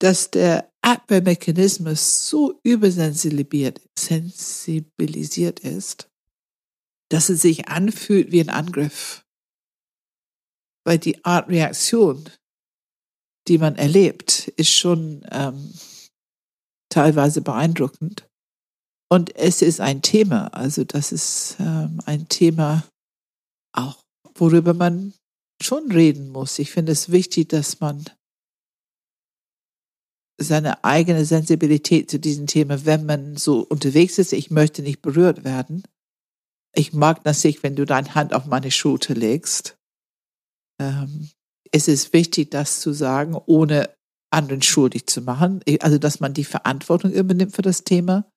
dass 0.00 0.30
der 0.30 0.72
Abwehrmechanismus 0.82 2.28
so 2.28 2.60
übersensibilisiert 2.64 3.80
sensibilisiert 3.98 5.60
ist, 5.60 6.10
dass 7.10 7.28
es 7.28 7.42
sich 7.42 7.68
anfühlt 7.68 8.32
wie 8.32 8.40
ein 8.40 8.48
Angriff. 8.48 9.24
Weil 10.84 10.98
die 10.98 11.24
Art 11.24 11.48
Reaktion, 11.48 12.28
die 13.48 13.58
man 13.58 13.76
erlebt, 13.76 14.48
ist 14.56 14.70
schon 14.70 15.26
ähm, 15.30 15.72
teilweise 16.88 17.40
beeindruckend. 17.40 18.28
Und 19.10 19.34
es 19.36 19.60
ist 19.60 19.80
ein 19.80 20.00
Thema, 20.00 20.46
also 20.54 20.84
das 20.84 21.12
ist 21.12 21.56
ähm, 21.60 22.00
ein 22.06 22.28
Thema 22.28 22.84
auch, 23.76 24.02
worüber 24.34 24.74
man 24.74 25.12
schon 25.62 25.90
reden 25.92 26.30
muss. 26.30 26.58
Ich 26.58 26.70
finde 26.70 26.92
es 26.92 27.10
wichtig, 27.10 27.50
dass 27.50 27.80
man 27.80 28.04
seine 30.40 30.82
eigene 30.82 31.24
Sensibilität 31.24 32.10
zu 32.10 32.18
diesem 32.18 32.46
Thema, 32.46 32.84
wenn 32.84 33.06
man 33.06 33.36
so 33.36 33.60
unterwegs 33.60 34.18
ist, 34.18 34.32
ich 34.32 34.50
möchte 34.50 34.82
nicht 34.82 35.02
berührt 35.02 35.44
werden. 35.44 35.84
Ich 36.74 36.92
mag 36.92 37.22
das 37.24 37.44
nicht, 37.44 37.62
wenn 37.62 37.76
du 37.76 37.84
deine 37.84 38.14
Hand 38.14 38.32
auf 38.32 38.46
meine 38.46 38.70
Schulter 38.70 39.14
legst. 39.14 39.76
Ähm, 40.80 41.30
es 41.72 41.88
ist 41.88 42.12
wichtig, 42.12 42.50
das 42.50 42.80
zu 42.80 42.92
sagen, 42.92 43.36
ohne 43.46 43.90
anderen 44.30 44.62
schuldig 44.62 45.06
zu 45.06 45.22
machen. 45.22 45.60
Also, 45.80 45.98
dass 45.98 46.20
man 46.20 46.34
die 46.34 46.44
Verantwortung 46.44 47.12
übernimmt 47.12 47.54
für 47.54 47.62
das 47.62 47.84
Thema. 47.84 48.30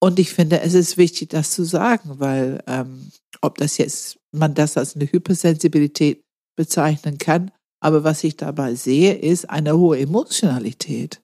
Und 0.00 0.18
ich 0.18 0.32
finde, 0.32 0.60
es 0.60 0.74
ist 0.74 0.96
wichtig, 0.96 1.30
das 1.30 1.52
zu 1.52 1.64
sagen, 1.64 2.18
weil 2.18 2.62
ähm, 2.66 3.12
ob 3.40 3.58
das 3.58 3.78
jetzt 3.78 4.18
man 4.32 4.54
das 4.54 4.76
als 4.76 4.96
eine 4.96 5.10
Hypersensibilität 5.10 6.24
bezeichnen 6.56 7.18
kann, 7.18 7.52
aber 7.80 8.04
was 8.04 8.24
ich 8.24 8.36
dabei 8.36 8.74
sehe, 8.74 9.14
ist 9.14 9.50
eine 9.50 9.76
hohe 9.76 9.98
Emotionalität. 9.98 11.22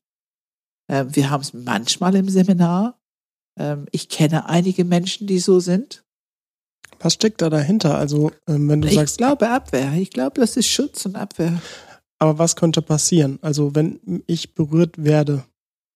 Ähm, 0.88 1.14
wir 1.14 1.30
haben 1.30 1.40
es 1.40 1.52
manchmal 1.52 2.16
im 2.16 2.28
Seminar. 2.28 3.00
Ähm, 3.58 3.86
ich 3.92 4.08
kenne 4.08 4.48
einige 4.48 4.84
Menschen, 4.84 5.26
die 5.26 5.38
so 5.38 5.60
sind. 5.60 6.04
Was 7.00 7.14
steckt 7.14 7.42
da 7.42 7.50
dahinter? 7.50 7.96
Also, 7.96 8.32
ähm, 8.46 8.68
wenn 8.68 8.82
du 8.82 8.88
ich 8.88 8.94
sagst. 8.94 9.14
Ich 9.14 9.18
glaube 9.18 9.48
Abwehr. 9.48 9.92
Ich 9.94 10.10
glaube, 10.10 10.40
das 10.40 10.56
ist 10.56 10.68
Schutz 10.68 11.06
und 11.06 11.16
Abwehr. 11.16 11.60
Aber 12.18 12.38
was 12.38 12.56
könnte 12.56 12.82
passieren? 12.82 13.38
Also, 13.42 13.74
wenn 13.74 14.22
ich 14.26 14.54
berührt 14.54 15.02
werde 15.02 15.44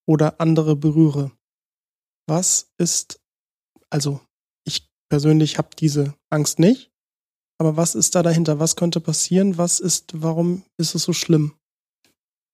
oder 0.07 0.41
andere 0.41 0.77
berühre, 0.77 1.33
was 2.29 2.73
ist, 2.79 3.21
also, 3.91 4.21
ich 4.65 4.89
persönlich 5.09 5.59
habe 5.59 5.71
diese 5.77 6.15
Angst 6.31 6.59
nicht, 6.59 6.93
aber 7.59 7.77
was 7.77 7.95
ist 7.95 8.15
da 8.15 8.23
dahinter? 8.23 8.59
Was 8.59 8.77
könnte 8.77 9.01
passieren? 9.01 9.59
Was 9.59 9.81
ist, 9.81 10.21
warum 10.21 10.65
ist 10.79 10.95
es 10.95 11.03
so 11.03 11.13
schlimm? 11.13 11.55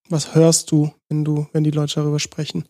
Was 0.09 0.33
hörst 0.33 0.71
du, 0.71 0.93
wenn 1.07 1.23
du, 1.23 1.47
wenn 1.53 1.63
die 1.63 1.71
Leute 1.71 1.95
darüber 1.95 2.19
sprechen? 2.19 2.67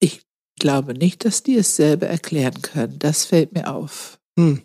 Ich 0.00 0.22
glaube 0.58 0.94
nicht, 0.94 1.24
dass 1.24 1.42
die 1.42 1.56
es 1.56 1.76
selber 1.76 2.08
erklären 2.08 2.60
können. 2.62 2.98
Das 2.98 3.24
fällt 3.24 3.52
mir 3.52 3.72
auf. 3.72 4.17
Hm. 4.38 4.62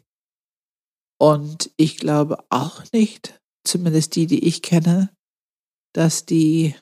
Und 1.19 1.71
ich 1.77 1.97
glaube 1.97 2.43
auch 2.49 2.83
nicht, 2.91 3.39
zumindest 3.65 4.15
die, 4.15 4.27
die 4.27 4.45
ich 4.45 4.61
kenne, 4.61 5.09
dass 5.95 6.25
die 6.25 6.75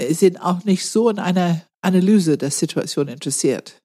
sind 0.00 0.38
auch 0.38 0.64
nicht 0.64 0.86
so 0.86 1.10
in 1.10 1.18
einer 1.18 1.66
Analyse 1.82 2.38
der 2.38 2.50
Situation 2.50 3.08
interessiert. 3.08 3.82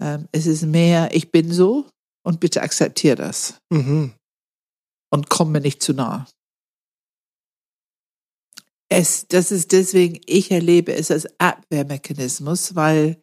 Ähm, 0.00 0.28
es 0.30 0.46
ist 0.46 0.62
mehr, 0.62 1.14
ich 1.14 1.32
bin 1.32 1.52
so 1.52 1.88
und 2.24 2.38
bitte 2.38 2.62
akzeptiere 2.62 3.16
das. 3.16 3.58
Mhm. 3.72 4.14
Und 5.12 5.28
komm 5.28 5.52
mir 5.52 5.60
nicht 5.60 5.82
zu 5.82 5.94
nah. 5.94 6.26
Es, 8.88 9.26
das 9.26 9.50
ist 9.50 9.72
deswegen, 9.72 10.20
ich 10.26 10.50
erlebe 10.50 10.92
es 10.92 11.10
als 11.10 11.26
Abwehrmechanismus, 11.40 12.74
weil 12.74 13.21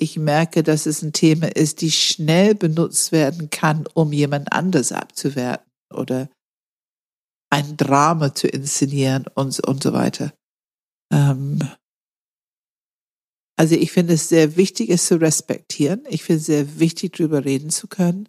ich 0.00 0.16
merke, 0.16 0.62
dass 0.62 0.86
es 0.86 1.02
ein 1.02 1.12
Thema 1.12 1.48
ist, 1.54 1.80
die 1.80 1.90
schnell 1.90 2.54
benutzt 2.54 3.12
werden 3.12 3.50
kann, 3.50 3.86
um 3.94 4.12
jemand 4.12 4.52
anders 4.52 4.92
abzuwerten 4.92 5.66
oder 5.92 6.28
ein 7.50 7.76
Drama 7.76 8.34
zu 8.34 8.46
inszenieren 8.46 9.26
und, 9.34 9.58
und 9.66 9.82
so 9.82 9.92
weiter. 9.92 10.32
Ähm, 11.12 11.58
also 13.58 13.74
ich 13.74 13.90
finde 13.90 14.14
es 14.14 14.28
sehr 14.28 14.56
wichtig, 14.56 14.90
es 14.90 15.06
zu 15.06 15.20
respektieren. 15.20 16.04
Ich 16.08 16.22
finde 16.22 16.40
es 16.40 16.46
sehr 16.46 16.78
wichtig, 16.78 17.14
darüber 17.16 17.44
reden 17.44 17.70
zu 17.70 17.88
können. 17.88 18.28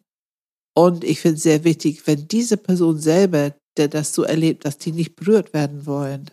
Und 0.76 1.04
ich 1.04 1.20
finde 1.20 1.38
es 1.38 1.44
sehr 1.44 1.64
wichtig, 1.64 2.08
wenn 2.08 2.28
diese 2.28 2.58
Person 2.58 3.00
selber, 3.00 3.56
der 3.78 3.90
das 3.90 4.14
so 4.14 4.24
erlebt, 4.24 4.66
dass 4.66 4.78
die 4.78 4.92
nicht 4.92 5.16
berührt 5.16 5.54
werden 5.54 5.86
wollen, 5.86 6.32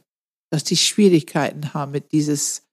dass 0.51 0.64
die 0.64 0.76
Schwierigkeiten 0.76 1.74
haben 1.74 1.93
mit 1.93 2.12
dieses 2.12 2.65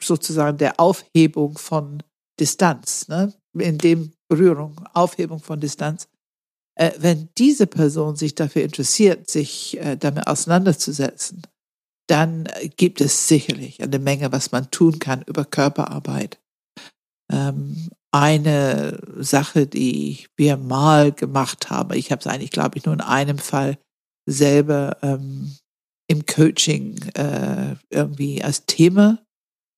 sozusagen 0.00 0.58
der 0.58 0.78
Aufhebung 0.78 1.58
von 1.58 2.02
Distanz, 2.38 3.08
ne? 3.08 3.32
in 3.58 3.78
dem 3.78 4.12
Berührung, 4.28 4.80
Aufhebung 4.94 5.40
von 5.40 5.60
Distanz. 5.60 6.08
Äh, 6.76 6.92
wenn 6.98 7.28
diese 7.36 7.66
Person 7.66 8.16
sich 8.16 8.34
dafür 8.34 8.62
interessiert, 8.62 9.28
sich 9.28 9.78
äh, 9.78 9.96
damit 9.96 10.26
auseinanderzusetzen, 10.26 11.42
dann 12.08 12.48
gibt 12.76 13.00
es 13.00 13.28
sicherlich 13.28 13.82
eine 13.82 13.98
Menge, 13.98 14.32
was 14.32 14.50
man 14.50 14.70
tun 14.70 14.98
kann 14.98 15.22
über 15.22 15.44
Körperarbeit. 15.44 16.40
Ähm, 17.30 17.90
eine 18.12 19.00
Sache, 19.18 19.66
die 19.66 20.26
wir 20.36 20.56
mal 20.56 21.12
gemacht 21.12 21.70
haben, 21.70 21.92
ich 21.94 22.10
habe 22.10 22.20
es 22.20 22.26
eigentlich, 22.26 22.50
glaube 22.50 22.78
ich, 22.78 22.84
nur 22.84 22.94
in 22.94 23.00
einem 23.00 23.38
Fall 23.38 23.78
selber 24.28 24.96
ähm, 25.02 25.56
im 26.08 26.26
Coaching 26.26 27.00
äh, 27.14 27.76
irgendwie 27.90 28.42
als 28.42 28.66
Thema 28.66 29.20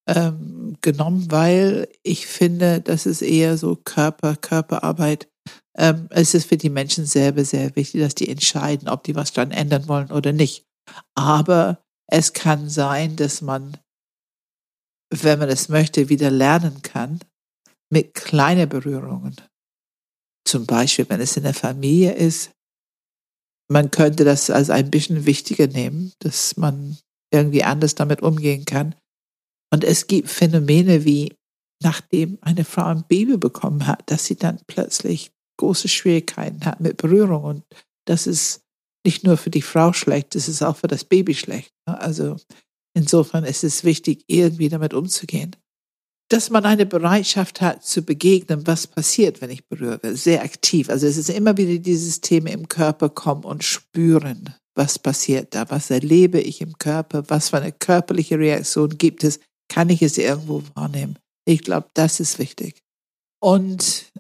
ähm, 0.07 0.77
genommen, 0.81 1.31
weil 1.31 1.89
ich 2.03 2.27
finde, 2.27 2.81
das 2.81 3.07
ist 3.07 3.23
eher 3.23 3.57
so 3.57 3.77
Körper, 3.77 4.37
Körperarbeit. 4.37 5.29
Ähm, 5.77 6.09
es 6.11 6.35
ist 6.35 6.49
für 6.49 6.57
die 6.57 6.71
Menschen 6.71 7.07
selber 7.07 7.45
sehr 7.45 7.75
wichtig, 7.77 8.01
dass 8.01 8.15
die 8.15 8.29
entscheiden, 8.29 8.89
ob 8.89 9.05
die 9.05 9.15
was 9.15 9.33
dran 9.33 9.51
ändern 9.51 9.89
wollen 9.89 10.11
oder 10.11 10.33
nicht. 10.33 10.67
Aber 11.15 11.83
es 12.09 12.33
kann 12.33 12.69
sein, 12.69 13.17
dass 13.17 13.41
man, 13.43 13.79
wenn 15.11 15.39
man 15.39 15.49
es 15.49 15.69
möchte, 15.69 16.09
wieder 16.09 16.31
lernen 16.31 16.83
kann 16.83 17.21
mit 17.91 18.15
kleinen 18.15 18.69
Berührungen. 18.69 19.37
Zum 20.47 20.67
Beispiel, 20.67 21.09
wenn 21.09 21.21
es 21.21 21.37
in 21.37 21.45
der 21.45 21.55
Familie 21.55 22.13
ist, 22.13 22.51
man 23.71 23.91
könnte 23.91 24.25
das 24.25 24.51
als 24.51 24.71
ein 24.71 24.91
bisschen 24.91 25.25
wichtiger 25.25 25.67
nehmen, 25.67 26.13
dass 26.19 26.57
man 26.57 26.99
irgendwie 27.33 27.65
anders 27.65 27.95
damit 27.95 28.21
umgehen 28.21 28.65
kann. 28.65 28.95
Und 29.73 29.85
es 29.85 30.07
gibt 30.07 30.29
Phänomene 30.29 31.05
wie, 31.05 31.35
nachdem 31.83 32.39
eine 32.43 32.65
Frau 32.65 32.85
ein 32.85 33.05
Baby 33.09 33.39
bekommen 33.39 33.87
hat, 33.87 34.03
dass 34.07 34.27
sie 34.27 34.37
dann 34.37 34.61
plötzlich 34.67 35.33
große 35.59 35.89
Schwierigkeiten 35.89 36.65
hat 36.65 36.81
mit 36.81 36.99
Berührung. 36.99 37.45
Und 37.45 37.65
das 38.07 38.27
ist 38.27 38.63
nicht 39.05 39.25
nur 39.25 39.37
für 39.37 39.51
die 39.51 39.63
Frau 39.63 39.93
schlecht, 39.93 40.37
es 40.37 40.49
ist 40.49 40.63
auch 40.63 40.77
für 40.77 40.89
das 40.89 41.05
Baby 41.05 41.35
schlecht. 41.35 41.73
Ne? 41.87 41.99
Also 42.01 42.37
insofern 42.95 43.45
ist 43.45 43.65
es 43.65 43.83
wichtig, 43.83 44.25
irgendwie 44.27 44.69
damit 44.69 44.95
umzugehen. 44.95 45.57
Dass 46.29 46.51
man 46.51 46.65
eine 46.65 46.87
Bereitschaft 46.87 47.61
hat 47.61 47.85
zu 47.85 48.03
begegnen, 48.03 48.67
was 48.67 48.87
passiert, 48.87 49.41
wenn 49.41 49.51
ich 49.51 49.67
berühre, 49.69 50.17
sehr 50.17 50.43
aktiv. 50.43 50.89
Also 50.89 51.07
es 51.07 51.17
ist 51.17 51.31
immer 51.31 51.57
wieder 51.57 51.79
dieses 51.79 52.21
Thema 52.21 52.51
im 52.51 52.69
Körper 52.69 53.09
kommen 53.09 53.45
und 53.45 53.65
spüren, 53.65 54.55
was 54.75 54.99
passiert 54.99 55.55
da, 55.55 55.69
was 55.71 55.91
erlebe 55.91 56.41
ich 56.41 56.61
im 56.61 56.79
Körper, 56.79 57.25
was 57.29 57.51
für 57.51 57.59
eine 57.59 57.73
körperliche 57.73 58.39
Reaktion 58.39 58.97
gibt 58.97 59.25
es, 59.25 59.41
kann 59.73 59.89
ich 59.89 60.03
es 60.03 60.19
irgendwo 60.19 60.63
wahrnehmen. 60.75 61.19
Ich 61.47 61.63
glaube, 61.63 61.89
das 61.95 62.21
ist 62.21 62.39
wichtig. 62.39 62.83
Und 63.43 64.13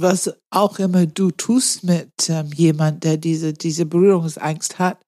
was 0.00 0.32
auch 0.50 0.78
immer 0.78 1.06
du 1.06 1.32
tust 1.32 1.82
mit 1.82 2.12
ähm, 2.28 2.50
jemand, 2.54 3.02
der 3.02 3.16
diese, 3.16 3.52
diese 3.52 3.84
Berührungsangst 3.84 4.78
hat, 4.78 5.02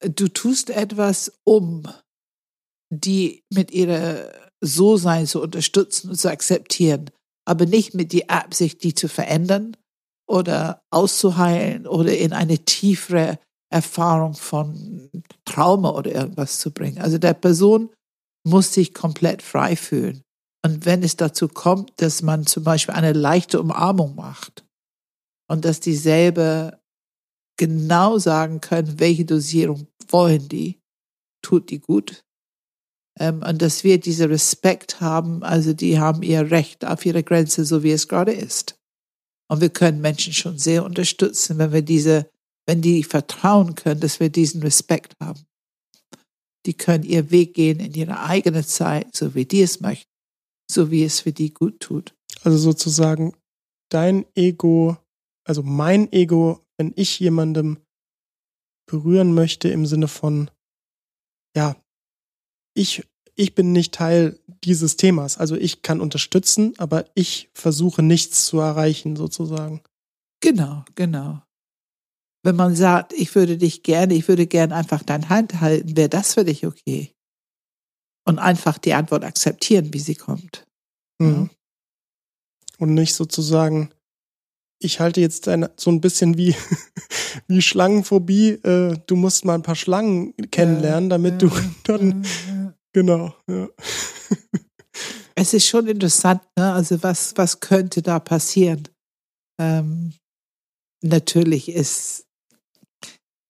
du 0.00 0.28
tust 0.28 0.70
etwas, 0.70 1.32
um 1.44 1.82
die 2.90 3.42
mit 3.52 3.72
ihrer 3.72 4.32
So-Sein 4.62 5.26
zu 5.26 5.42
unterstützen 5.42 6.10
und 6.10 6.16
zu 6.16 6.30
akzeptieren, 6.30 7.10
aber 7.46 7.66
nicht 7.66 7.94
mit 7.94 8.12
der 8.12 8.30
Absicht, 8.30 8.84
die 8.84 8.94
zu 8.94 9.08
verändern 9.08 9.76
oder 10.30 10.80
auszuheilen 10.90 11.88
oder 11.88 12.16
in 12.16 12.32
eine 12.32 12.58
tiefere 12.60 13.38
Erfahrung 13.70 14.34
von 14.34 15.10
Trauma 15.44 15.90
oder 15.90 16.12
irgendwas 16.12 16.60
zu 16.60 16.70
bringen. 16.70 16.98
Also 16.98 17.18
der 17.18 17.34
Person 17.34 17.90
muss 18.44 18.72
sich 18.72 18.94
komplett 18.94 19.42
frei 19.42 19.76
fühlen. 19.76 20.22
Und 20.64 20.86
wenn 20.86 21.02
es 21.02 21.16
dazu 21.16 21.48
kommt, 21.48 21.92
dass 22.00 22.22
man 22.22 22.46
zum 22.46 22.64
Beispiel 22.64 22.94
eine 22.94 23.12
leichte 23.12 23.60
Umarmung 23.60 24.14
macht 24.14 24.64
und 25.48 25.64
dass 25.64 25.80
dieselbe 25.80 26.80
genau 27.58 28.18
sagen 28.18 28.60
können, 28.60 28.98
welche 28.98 29.24
Dosierung 29.24 29.88
wollen 30.08 30.48
die, 30.48 30.80
tut 31.42 31.70
die 31.70 31.80
gut. 31.80 32.24
Ähm, 33.18 33.42
und 33.46 33.62
dass 33.62 33.84
wir 33.84 34.00
diese 34.00 34.28
Respekt 34.28 35.00
haben, 35.00 35.42
also 35.42 35.72
die 35.72 35.98
haben 35.98 36.22
ihr 36.22 36.50
Recht 36.50 36.84
auf 36.84 37.04
ihre 37.06 37.22
Grenze, 37.22 37.64
so 37.64 37.82
wie 37.82 37.92
es 37.92 38.08
gerade 38.08 38.32
ist. 38.32 38.76
Und 39.48 39.60
wir 39.60 39.68
können 39.68 40.00
Menschen 40.00 40.32
schon 40.32 40.58
sehr 40.58 40.84
unterstützen, 40.84 41.58
wenn 41.58 41.72
wir 41.72 41.82
diese, 41.82 42.30
wenn 42.66 42.80
die 42.80 43.04
vertrauen 43.04 43.74
können, 43.74 44.00
dass 44.00 44.18
wir 44.18 44.30
diesen 44.30 44.62
Respekt 44.62 45.14
haben. 45.20 45.44
Die 46.66 46.74
können 46.74 47.04
ihr 47.04 47.30
Weg 47.30 47.54
gehen 47.54 47.80
in 47.80 47.94
ihre 47.94 48.20
eigene 48.20 48.64
Zeit, 48.64 49.14
so 49.14 49.34
wie 49.34 49.44
die 49.44 49.62
es 49.62 49.80
möchten, 49.80 50.10
so 50.70 50.90
wie 50.90 51.04
es 51.04 51.20
für 51.20 51.32
die 51.32 51.52
gut 51.52 51.80
tut. 51.80 52.14
Also 52.42 52.58
sozusagen 52.58 53.34
dein 53.90 54.24
Ego, 54.34 54.96
also 55.46 55.62
mein 55.62 56.12
Ego, 56.12 56.60
wenn 56.78 56.92
ich 56.96 57.20
jemandem 57.20 57.78
berühren 58.86 59.34
möchte 59.34 59.68
im 59.68 59.86
Sinne 59.86 60.08
von, 60.08 60.50
ja, 61.56 61.76
ich, 62.74 63.06
ich 63.34 63.54
bin 63.54 63.72
nicht 63.72 63.94
Teil 63.94 64.38
dieses 64.64 64.96
Themas. 64.96 65.38
Also 65.38 65.56
ich 65.56 65.82
kann 65.82 66.00
unterstützen, 66.00 66.74
aber 66.78 67.06
ich 67.14 67.50
versuche 67.54 68.02
nichts 68.02 68.46
zu 68.46 68.58
erreichen, 68.58 69.16
sozusagen. 69.16 69.82
Genau, 70.40 70.84
genau. 70.94 71.42
Wenn 72.44 72.56
man 72.56 72.76
sagt, 72.76 73.14
ich 73.14 73.34
würde 73.34 73.56
dich 73.56 73.82
gerne, 73.82 74.12
ich 74.12 74.28
würde 74.28 74.46
gerne 74.46 74.74
einfach 74.74 75.02
deine 75.02 75.30
Hand 75.30 75.62
halten, 75.62 75.96
wäre 75.96 76.10
das 76.10 76.34
für 76.34 76.44
dich 76.44 76.66
okay? 76.66 77.10
Und 78.26 78.38
einfach 78.38 78.76
die 78.76 78.92
Antwort 78.92 79.24
akzeptieren, 79.24 79.94
wie 79.94 79.98
sie 79.98 80.14
kommt. 80.14 80.66
Mhm. 81.18 81.48
Und 82.78 82.92
nicht 82.92 83.14
sozusagen, 83.14 83.90
ich 84.78 85.00
halte 85.00 85.22
jetzt 85.22 85.48
eine, 85.48 85.70
so 85.76 85.90
ein 85.90 86.02
bisschen 86.02 86.36
wie, 86.36 86.54
wie 87.48 87.62
Schlangenphobie, 87.62 88.50
äh, 88.62 88.98
du 89.06 89.16
musst 89.16 89.46
mal 89.46 89.54
ein 89.54 89.62
paar 89.62 89.74
Schlangen 89.74 90.34
kennenlernen, 90.50 91.08
damit 91.08 91.40
du 91.40 91.50
dann, 91.84 92.26
genau, 92.92 93.34
ja. 93.48 93.68
Es 95.36 95.52
ist 95.52 95.66
schon 95.66 95.88
interessant, 95.88 96.42
ne? 96.56 96.72
also 96.72 97.02
was, 97.02 97.36
was 97.36 97.58
könnte 97.58 98.02
da 98.02 98.20
passieren? 98.20 98.88
Ähm, 99.60 100.12
natürlich 101.02 101.68
ist, 101.68 102.23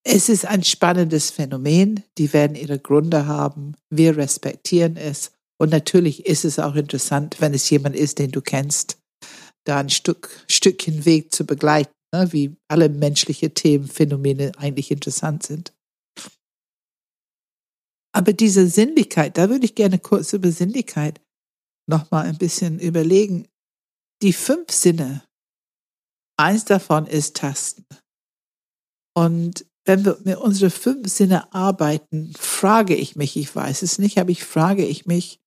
es 0.05 0.28
ist 0.28 0.44
ein 0.44 0.62
spannendes 0.62 1.30
Phänomen, 1.30 2.05
die 2.18 2.32
werden 2.32 2.57
ihre 2.57 2.78
Gründe 2.78 3.26
haben, 3.26 3.74
wir 3.90 4.16
respektieren 4.16 4.96
es 4.96 5.32
und 5.59 5.70
natürlich 5.70 6.26
ist 6.26 6.44
es 6.44 6.59
auch 6.59 6.74
interessant, 6.74 7.40
wenn 7.40 7.55
es 7.55 7.68
jemand 7.70 7.96
ist, 7.96 8.18
den 8.18 8.30
du 8.30 8.42
kennst, 8.42 8.98
da 9.64 9.78
ein 9.78 9.90
Stück, 9.90 10.44
Stückchen 10.48 11.05
Weg 11.05 11.34
zu 11.34 11.46
begleiten, 11.46 11.92
ne, 12.14 12.32
wie 12.32 12.57
alle 12.68 12.88
menschliche 12.88 13.55
Themen, 13.55 13.88
Phänomene 13.88 14.52
eigentlich 14.59 14.90
interessant 14.90 15.42
sind. 15.42 15.72
Aber 18.14 18.32
diese 18.32 18.68
Sinnlichkeit, 18.68 19.38
da 19.38 19.48
würde 19.48 19.64
ich 19.64 19.74
gerne 19.74 19.98
kurz 19.98 20.32
über 20.32 20.52
Sinnlichkeit 20.52 21.20
nochmal 21.88 22.26
ein 22.26 22.38
bisschen 22.38 22.78
überlegen. 22.78 23.48
Die 24.22 24.32
fünf 24.32 24.70
Sinne, 24.70 25.24
eins 26.36 26.64
davon 26.64 27.07
ist 27.07 27.36
Tasten. 27.36 27.86
Und 29.16 29.66
wenn 29.85 30.05
wir 30.05 30.18
mit 30.24 30.37
unseren 30.39 30.70
fünf 30.70 31.09
Sinne 31.09 31.53
arbeiten, 31.53 32.32
frage 32.39 32.95
ich 32.95 33.16
mich, 33.16 33.37
ich 33.37 33.55
weiß 33.55 33.82
es 33.82 33.99
nicht, 33.99 34.18
aber 34.18 34.30
ich 34.30 34.45
frage 34.45 34.85
ich 34.85 35.07
mich, 35.07 35.41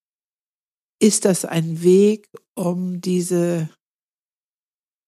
ist 1.00 1.24
das 1.24 1.44
ein 1.44 1.82
Weg, 1.82 2.28
um 2.54 3.00
diese 3.00 3.68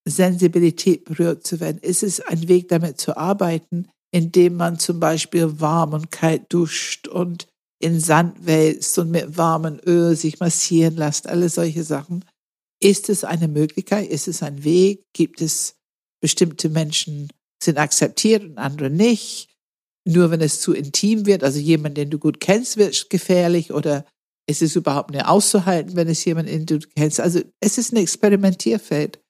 Sensibilität 0.06 1.04
berührt 1.04 1.46
zu 1.46 1.60
werden? 1.60 1.78
Ist 1.78 2.02
es 2.02 2.20
ein 2.20 2.48
Weg, 2.48 2.68
damit 2.68 3.00
zu 3.00 3.16
arbeiten, 3.16 3.88
indem 4.12 4.56
man 4.56 4.78
zum 4.78 5.00
Beispiel 5.00 5.60
warm 5.60 5.92
und 5.92 6.10
kalt 6.10 6.52
duscht 6.52 7.06
und 7.08 7.46
in 7.80 7.98
Sand 8.00 8.46
wälzt 8.46 8.98
und 8.98 9.10
mit 9.10 9.36
warmem 9.36 9.80
Öl 9.86 10.16
sich 10.16 10.40
massieren 10.40 10.96
lässt, 10.96 11.28
alle 11.28 11.48
solche 11.48 11.84
Sachen? 11.84 12.24
Ist 12.82 13.08
es 13.08 13.24
eine 13.24 13.48
Möglichkeit? 13.48 14.08
Ist 14.08 14.28
es 14.28 14.42
ein 14.42 14.64
Weg? 14.64 15.04
Gibt 15.12 15.40
es 15.40 15.76
bestimmte 16.20 16.68
Menschen, 16.68 17.30
sind 17.62 17.78
akzeptiert 17.78 18.44
und 18.44 18.58
andere 18.58 18.90
nicht? 18.90 19.48
Nur 20.06 20.30
wenn 20.30 20.40
es 20.40 20.60
zu 20.60 20.72
intim 20.72 21.26
wird, 21.26 21.44
also 21.44 21.58
jemand, 21.58 21.96
den 21.96 22.10
du 22.10 22.18
gut 22.18 22.40
kennst, 22.40 22.76
wird 22.76 23.10
gefährlich 23.10 23.72
oder 23.72 24.04
ist 24.48 24.62
es 24.62 24.74
überhaupt 24.74 25.10
nicht 25.10 25.26
auszuhalten, 25.26 25.94
wenn 25.94 26.08
es 26.08 26.24
jemand, 26.24 26.48
den 26.48 26.66
du 26.66 26.78
kennst? 26.78 27.20
Also 27.20 27.40
es 27.60 27.78
ist 27.78 27.92
ein 27.92 27.96
Experimentierfeld. 27.96 29.20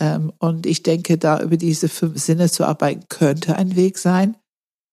Ähm, 0.00 0.32
und 0.38 0.66
ich 0.66 0.82
denke, 0.82 1.18
da 1.18 1.40
über 1.40 1.56
diese 1.56 1.88
fünf 1.88 2.20
Sinne 2.20 2.50
zu 2.50 2.64
arbeiten, 2.64 3.04
könnte 3.08 3.56
ein 3.56 3.76
Weg 3.76 3.98
sein. 3.98 4.36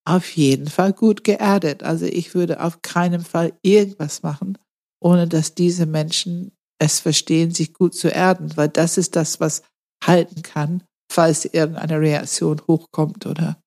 Auf 0.06 0.32
jeden 0.36 0.68
Fall 0.68 0.94
gut 0.94 1.24
geerdet. 1.24 1.84
Also 1.84 2.06
ich 2.06 2.34
würde 2.34 2.62
auf 2.62 2.82
keinen 2.82 3.24
Fall 3.24 3.54
irgendwas 3.62 4.24
machen, 4.24 4.58
ohne 5.00 5.28
dass 5.28 5.56
diese 5.56 5.86
Menschen 5.86 6.52
es 6.80 7.00
verstehen, 7.00 7.52
sich 7.52 7.74
gut 7.74 7.94
zu 7.94 8.08
erden, 8.08 8.58
weil 8.58 8.70
das 8.70 8.98
ist 8.98 9.16
das, 9.16 9.40
was 9.40 9.62
halten 10.04 10.42
kann, 10.42 10.84
falls 11.12 11.46
irgendeine 11.46 12.00
Reaktion 12.00 12.62
hochkommt 12.68 13.26
oder 13.26 13.62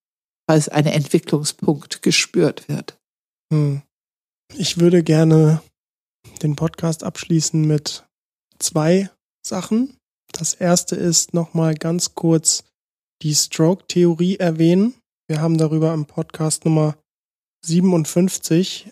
falls 0.49 0.69
ein 0.69 0.87
Entwicklungspunkt 0.87 2.03
gespürt 2.03 2.69
wird. 2.69 2.99
Hm. 3.53 3.83
Ich 4.57 4.79
würde 4.79 5.03
gerne 5.03 5.63
den 6.43 6.57
Podcast 6.57 7.05
abschließen 7.05 7.67
mit 7.67 8.07
zwei 8.59 9.11
Sachen. 9.47 9.97
Das 10.33 10.55
erste 10.55 10.97
ist 10.97 11.35
nochmal 11.35 11.75
ganz 11.75 12.15
kurz 12.15 12.65
die 13.23 13.35
Stroke-Theorie 13.35 14.37
erwähnen. 14.37 14.95
Wir 15.29 15.41
haben 15.41 15.59
darüber 15.59 15.93
im 15.95 16.07
Podcast 16.07 16.65
Nummer 16.65 16.97
57 17.65 18.91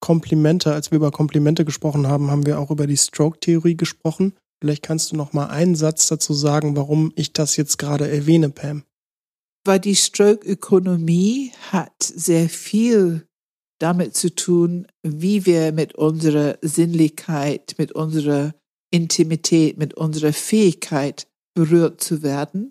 Komplimente, 0.00 0.72
als 0.72 0.90
wir 0.90 0.96
über 0.96 1.10
Komplimente 1.10 1.64
gesprochen 1.64 2.06
haben, 2.06 2.30
haben 2.30 2.46
wir 2.46 2.60
auch 2.60 2.70
über 2.70 2.86
die 2.86 2.96
Stroke-Theorie 2.96 3.76
gesprochen. 3.76 4.34
Vielleicht 4.60 4.82
kannst 4.82 5.12
du 5.12 5.16
noch 5.16 5.32
mal 5.32 5.46
einen 5.46 5.76
Satz 5.76 6.08
dazu 6.08 6.34
sagen, 6.34 6.76
warum 6.76 7.12
ich 7.14 7.32
das 7.32 7.56
jetzt 7.56 7.78
gerade 7.78 8.10
erwähne, 8.10 8.50
Pam. 8.50 8.84
Weil 9.64 9.78
die 9.80 9.96
Stroke-Ökonomie 9.96 11.52
hat 11.70 12.02
sehr 12.02 12.48
viel 12.48 13.26
damit 13.78 14.16
zu 14.16 14.34
tun, 14.34 14.86
wie 15.02 15.46
wir 15.46 15.72
mit 15.72 15.94
unserer 15.94 16.58
Sinnlichkeit, 16.62 17.76
mit 17.78 17.92
unserer 17.92 18.54
Intimität, 18.90 19.78
mit 19.78 19.94
unserer 19.94 20.32
Fähigkeit 20.32 21.28
berührt 21.54 22.00
zu 22.00 22.22
werden 22.22 22.70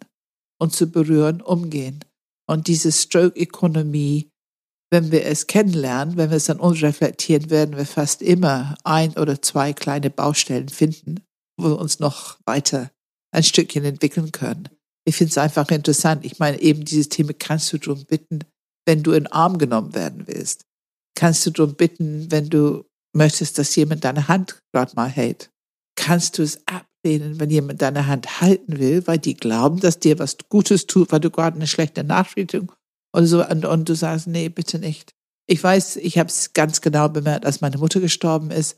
und 0.60 0.74
zu 0.74 0.92
berühren 0.92 1.42
umgehen. 1.42 2.04
Und 2.50 2.68
diese 2.68 2.92
Stroke-Ökonomie, 2.92 4.30
wenn 4.92 5.12
wir 5.12 5.26
es 5.26 5.48
kennenlernen, 5.48 6.18
wenn 6.18 6.30
wir 6.30 6.38
es 6.38 6.50
an 6.50 6.60
uns 6.60 6.82
reflektieren, 6.82 7.50
werden 7.50 7.78
wir 7.78 7.86
fast 7.86 8.22
immer 8.22 8.78
ein 8.84 9.14
oder 9.18 9.42
zwei 9.42 9.74
kleine 9.74 10.10
Baustellen 10.10 10.70
finden, 10.70 11.22
wo 11.58 11.70
wir 11.70 11.80
uns 11.80 12.00
noch 12.00 12.38
weiter 12.46 12.92
ein 13.32 13.44
Stückchen 13.44 13.86
entwickeln 13.86 14.32
können. 14.32 14.70
Ich 15.06 15.16
finde 15.16 15.32
es 15.32 15.38
einfach 15.38 15.70
interessant. 15.70 16.26
Ich 16.26 16.40
meine, 16.40 16.60
eben 16.62 16.86
dieses 16.86 17.10
Thema 17.10 17.34
kannst 17.34 17.72
du 17.74 17.78
darum 17.78 18.06
bitten, 18.06 18.40
wenn 18.86 19.04
du 19.04 19.12
in 19.12 19.24
den 19.24 19.32
Arm 19.32 19.58
genommen 19.58 19.94
werden 19.96 20.28
willst. 20.28 20.66
Kannst 21.16 21.46
du 21.46 21.52
darum 21.52 21.76
bitten, 21.76 22.32
wenn 22.32 22.50
du 22.50 22.86
möchtest, 23.14 23.58
dass 23.58 23.76
jemand 23.76 24.04
deine 24.04 24.28
Hand 24.28 24.62
gerade 24.72 24.96
mal 24.96 25.10
hält 25.10 25.50
kannst 25.98 26.38
du 26.38 26.44
es 26.44 26.62
ablehnen, 26.68 27.40
wenn 27.42 27.50
jemand 27.50 27.82
deine 27.82 28.08
Hand 28.08 28.40
halten 28.40 28.80
will, 28.80 29.06
weil 29.08 29.18
die 29.18 29.36
glauben, 29.36 29.82
dass 29.82 30.00
dir 30.00 30.20
was 30.20 30.38
Gutes 30.48 30.88
tut, 30.88 31.12
weil 31.12 31.20
du 31.20 31.30
gerade 31.30 31.58
eine 31.58 31.68
schlechte 31.68 32.06
Nachrichtung 32.06 32.72
oder 33.14 33.26
so 33.26 33.46
und, 33.46 33.66
und 33.66 33.90
du 33.90 33.96
sagst, 33.96 34.28
nee, 34.28 34.48
bitte 34.48 34.80
nicht. 34.80 35.14
Ich 35.48 35.62
weiß, 35.62 35.98
ich 35.98 36.18
habe 36.18 36.30
es 36.30 36.54
ganz 36.54 36.80
genau 36.80 37.10
bemerkt, 37.10 37.46
als 37.46 37.62
meine 37.62 37.78
Mutter 37.78 38.00
gestorben 38.00 38.52
ist. 38.52 38.78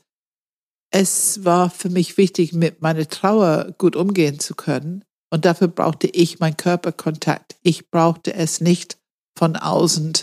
Es 0.92 1.44
war 1.44 1.70
für 1.70 1.88
mich 1.88 2.16
wichtig, 2.16 2.52
mit 2.52 2.82
meiner 2.82 3.08
Trauer 3.08 3.74
gut 3.78 3.96
umgehen 3.96 4.40
zu 4.40 4.54
können. 4.54 5.04
Und 5.32 5.44
dafür 5.44 5.68
brauchte 5.68 6.08
ich 6.08 6.40
meinen 6.40 6.56
Körperkontakt. 6.56 7.56
Ich 7.62 7.90
brauchte 7.90 8.34
es 8.34 8.60
nicht 8.60 8.98
von 9.38 9.56
außen 9.56 10.14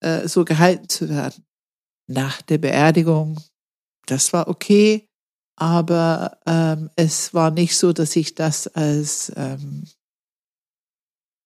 äh, 0.00 0.28
so 0.28 0.44
gehalten 0.44 0.88
zu 0.88 1.08
werden. 1.08 1.44
Nach 2.06 2.42
der 2.42 2.58
Beerdigung, 2.58 3.40
das 4.06 4.32
war 4.32 4.48
okay 4.48 5.08
aber 5.56 6.38
ähm, 6.46 6.90
es 6.96 7.32
war 7.32 7.50
nicht 7.50 7.76
so, 7.76 7.92
dass 7.92 8.14
ich 8.14 8.34
das 8.34 8.68
als 8.68 9.32
ähm, 9.36 9.84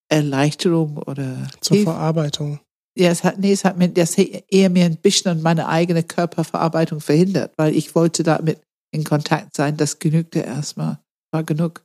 Erleichterung 0.08 0.98
oder 0.98 1.48
zur 1.60 1.76
Hilf 1.76 1.84
Verarbeitung. 1.88 2.60
Ja, 3.00 3.08
es 3.08 3.24
hat, 3.24 3.38
nee, 3.38 3.52
es 3.52 3.64
hat 3.64 3.78
mir 3.78 3.88
das 3.88 4.18
eher 4.18 4.68
mir 4.68 4.84
ein 4.84 4.98
bisschen 4.98 5.30
an 5.30 5.40
meine 5.40 5.68
eigene 5.68 6.02
Körperverarbeitung 6.02 7.00
verhindert, 7.00 7.54
weil 7.56 7.74
ich 7.74 7.94
wollte 7.94 8.22
damit 8.22 8.60
in 8.94 9.04
Kontakt 9.04 9.56
sein. 9.56 9.78
Das 9.78 10.00
genügte 10.00 10.40
erstmal, 10.40 10.98
war 11.32 11.42
genug. 11.42 11.82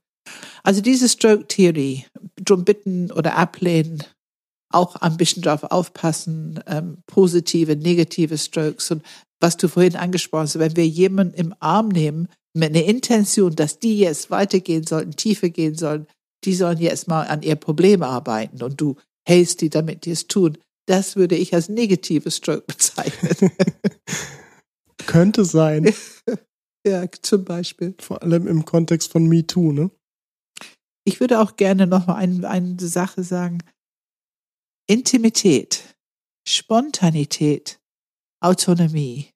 Also 0.62 0.82
diese 0.82 1.08
Stroke-Theorie, 1.08 2.06
drum 2.36 2.66
bitten 2.66 3.14
oder 3.14 3.38
ablehnen, 3.38 4.04
auch 4.74 4.98
ein 4.98 5.16
bisschen 5.16 5.42
drauf 5.42 5.64
aufpassen, 5.64 6.60
ähm, 6.68 6.98
positive, 7.08 7.78
negative 7.78 8.38
Strokes 8.38 8.92
und 8.92 9.02
was 9.40 9.56
du 9.56 9.70
vorhin 9.70 9.96
angesprochen 9.96 10.44
hast, 10.44 10.60
wenn 10.60 10.76
wir 10.76 10.88
jemanden 10.88 11.36
im 11.36 11.56
Arm 11.62 11.88
nehmen 11.88 12.28
mit 12.54 12.76
einer 12.76 12.84
Intention, 12.84 13.56
dass 13.56 13.80
die 13.80 14.00
jetzt 14.00 14.32
weitergehen 14.32 14.86
sollten, 14.86 15.12
tiefer 15.12 15.48
gehen 15.48 15.76
sollen, 15.76 16.08
die 16.44 16.56
sollen 16.56 16.80
jetzt 16.80 17.08
mal 17.08 17.26
an 17.28 17.42
ihr 17.42 17.56
Problem 17.56 18.04
arbeiten 18.04 18.62
und 18.62 18.82
du 18.82 18.98
hältst 19.26 19.62
die, 19.62 19.70
damit 19.70 20.04
die 20.04 20.12
es 20.12 20.28
tun. 20.28 20.58
Das 20.88 21.16
würde 21.16 21.36
ich 21.36 21.54
als 21.54 21.70
negatives 21.70 22.38
Stroke 22.38 22.62
bezeichnen. 22.68 23.52
Könnte 25.06 25.46
sein. 25.46 25.94
ja, 26.86 27.06
zum 27.22 27.46
Beispiel. 27.46 27.96
Vor 28.00 28.22
allem 28.22 28.48
im 28.48 28.66
Kontext 28.66 29.12
von 29.12 29.28
MeToo, 29.28 29.72
ne? 29.72 29.92
Ich 31.08 31.20
würde 31.20 31.40
auch 31.40 31.56
gerne 31.56 31.86
noch 31.86 32.08
mal 32.08 32.16
ein, 32.16 32.44
eine 32.46 32.80
Sache 32.80 33.24
sagen. 33.24 33.60
Intimität, 34.88 35.96
Spontanität, 36.48 37.80
Autonomie 38.42 39.32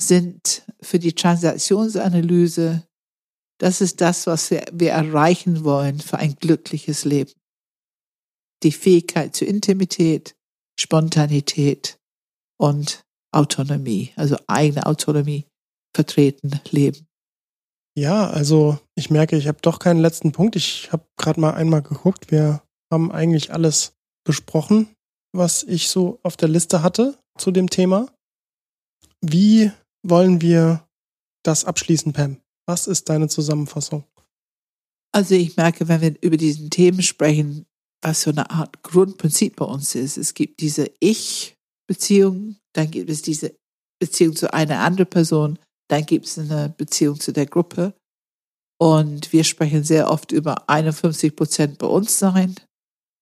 sind 0.00 0.66
für 0.80 0.98
die 0.98 1.14
Transaktionsanalyse, 1.14 2.86
das 3.58 3.80
ist 3.80 4.00
das, 4.00 4.26
was 4.26 4.50
wir, 4.50 4.64
wir 4.72 4.92
erreichen 4.92 5.64
wollen 5.64 6.00
für 6.00 6.18
ein 6.18 6.36
glückliches 6.36 7.04
Leben. 7.04 7.32
Die 8.62 8.72
Fähigkeit 8.72 9.36
zur 9.36 9.48
Intimität, 9.48 10.36
Spontanität 10.78 11.98
und 12.58 13.04
Autonomie, 13.32 14.12
also 14.16 14.36
eigene 14.46 14.86
Autonomie 14.86 15.46
vertreten, 15.94 16.60
leben. 16.70 17.06
Ja, 17.96 18.28
also 18.28 18.78
ich 18.94 19.10
merke, 19.10 19.36
ich 19.36 19.48
habe 19.48 19.58
doch 19.62 19.78
keinen 19.78 20.00
letzten 20.00 20.32
Punkt. 20.32 20.54
Ich 20.54 20.92
habe 20.92 21.06
gerade 21.16 21.40
mal 21.40 21.54
einmal 21.54 21.82
geguckt. 21.82 22.30
Wir 22.30 22.62
haben 22.92 23.10
eigentlich 23.10 23.52
alles 23.52 23.94
besprochen, 24.24 24.88
was 25.32 25.62
ich 25.62 25.88
so 25.88 26.20
auf 26.22 26.36
der 26.36 26.48
Liste 26.48 26.82
hatte 26.82 27.18
zu 27.38 27.50
dem 27.50 27.70
Thema. 27.70 28.06
Wie 29.22 29.72
wollen 30.02 30.42
wir 30.42 30.86
das 31.42 31.64
abschließen, 31.64 32.12
Pam? 32.12 32.40
Was 32.66 32.86
ist 32.86 33.08
deine 33.08 33.28
Zusammenfassung? 33.28 34.04
Also 35.12 35.34
ich 35.34 35.56
merke, 35.56 35.88
wenn 35.88 36.00
wir 36.02 36.14
über 36.20 36.36
diesen 36.36 36.68
Themen 36.68 37.02
sprechen, 37.02 37.66
was 38.06 38.22
so 38.22 38.30
eine 38.30 38.48
Art 38.50 38.82
Grundprinzip 38.84 39.56
bei 39.56 39.64
uns 39.64 39.96
ist. 39.96 40.16
Es 40.16 40.32
gibt 40.32 40.60
diese 40.60 40.92
Ich-Beziehung, 41.00 42.56
dann 42.72 42.88
gibt 42.90 43.10
es 43.10 43.20
diese 43.20 43.56
Beziehung 44.00 44.36
zu 44.36 44.54
einer 44.54 44.78
anderen 44.78 45.10
Person, 45.10 45.58
dann 45.90 46.06
gibt 46.06 46.26
es 46.26 46.38
eine 46.38 46.68
Beziehung 46.68 47.18
zu 47.18 47.32
der 47.32 47.46
Gruppe. 47.46 47.94
Und 48.80 49.32
wir 49.32 49.42
sprechen 49.42 49.82
sehr 49.82 50.08
oft 50.08 50.30
über 50.30 50.68
51 50.68 51.34
Prozent 51.34 51.78
bei 51.78 51.88
uns 51.88 52.16
sein 52.18 52.54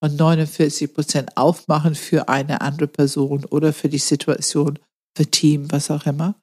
und 0.03 0.19
49 0.19 0.93
Prozent 0.93 1.35
aufmachen 1.37 1.95
für 1.95 2.29
eine 2.29 2.61
andere 2.61 2.89
Person 2.89 3.47
oder 3.47 3.73
für 3.73 3.89
die 3.89 3.99
Situation, 3.99 4.79
für 5.17 5.27
Team, 5.27 5.73
was 5.73 5.91
auch 5.91 6.05
immer. 6.05 6.39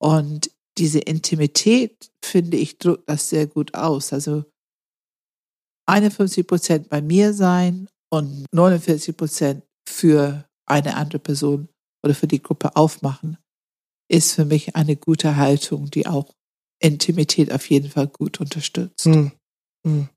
Und 0.00 0.50
diese 0.78 1.00
Intimität, 1.00 2.10
finde 2.24 2.56
ich, 2.56 2.78
drückt 2.78 3.10
das 3.10 3.28
sehr 3.28 3.46
gut 3.46 3.74
aus. 3.74 4.14
Also 4.14 4.44
51 5.88 6.46
Prozent 6.46 6.88
bei 6.88 7.00
mir 7.00 7.32
sein 7.32 7.88
und 8.10 8.46
49 8.52 9.16
Prozent 9.16 9.62
für 9.88 10.44
eine 10.66 10.96
andere 10.96 11.18
Person 11.18 11.68
oder 12.04 12.14
für 12.14 12.26
die 12.26 12.42
Gruppe 12.42 12.76
aufmachen, 12.76 13.38
ist 14.10 14.34
für 14.34 14.44
mich 14.44 14.76
eine 14.76 14.96
gute 14.96 15.36
Haltung, 15.36 15.90
die 15.90 16.06
auch 16.06 16.34
Intimität 16.80 17.52
auf 17.52 17.68
jeden 17.70 17.90
Fall 17.90 18.06
gut 18.06 18.40
unterstützt. 18.40 19.06
Hm. 19.06 19.32
Hm. 19.86 20.08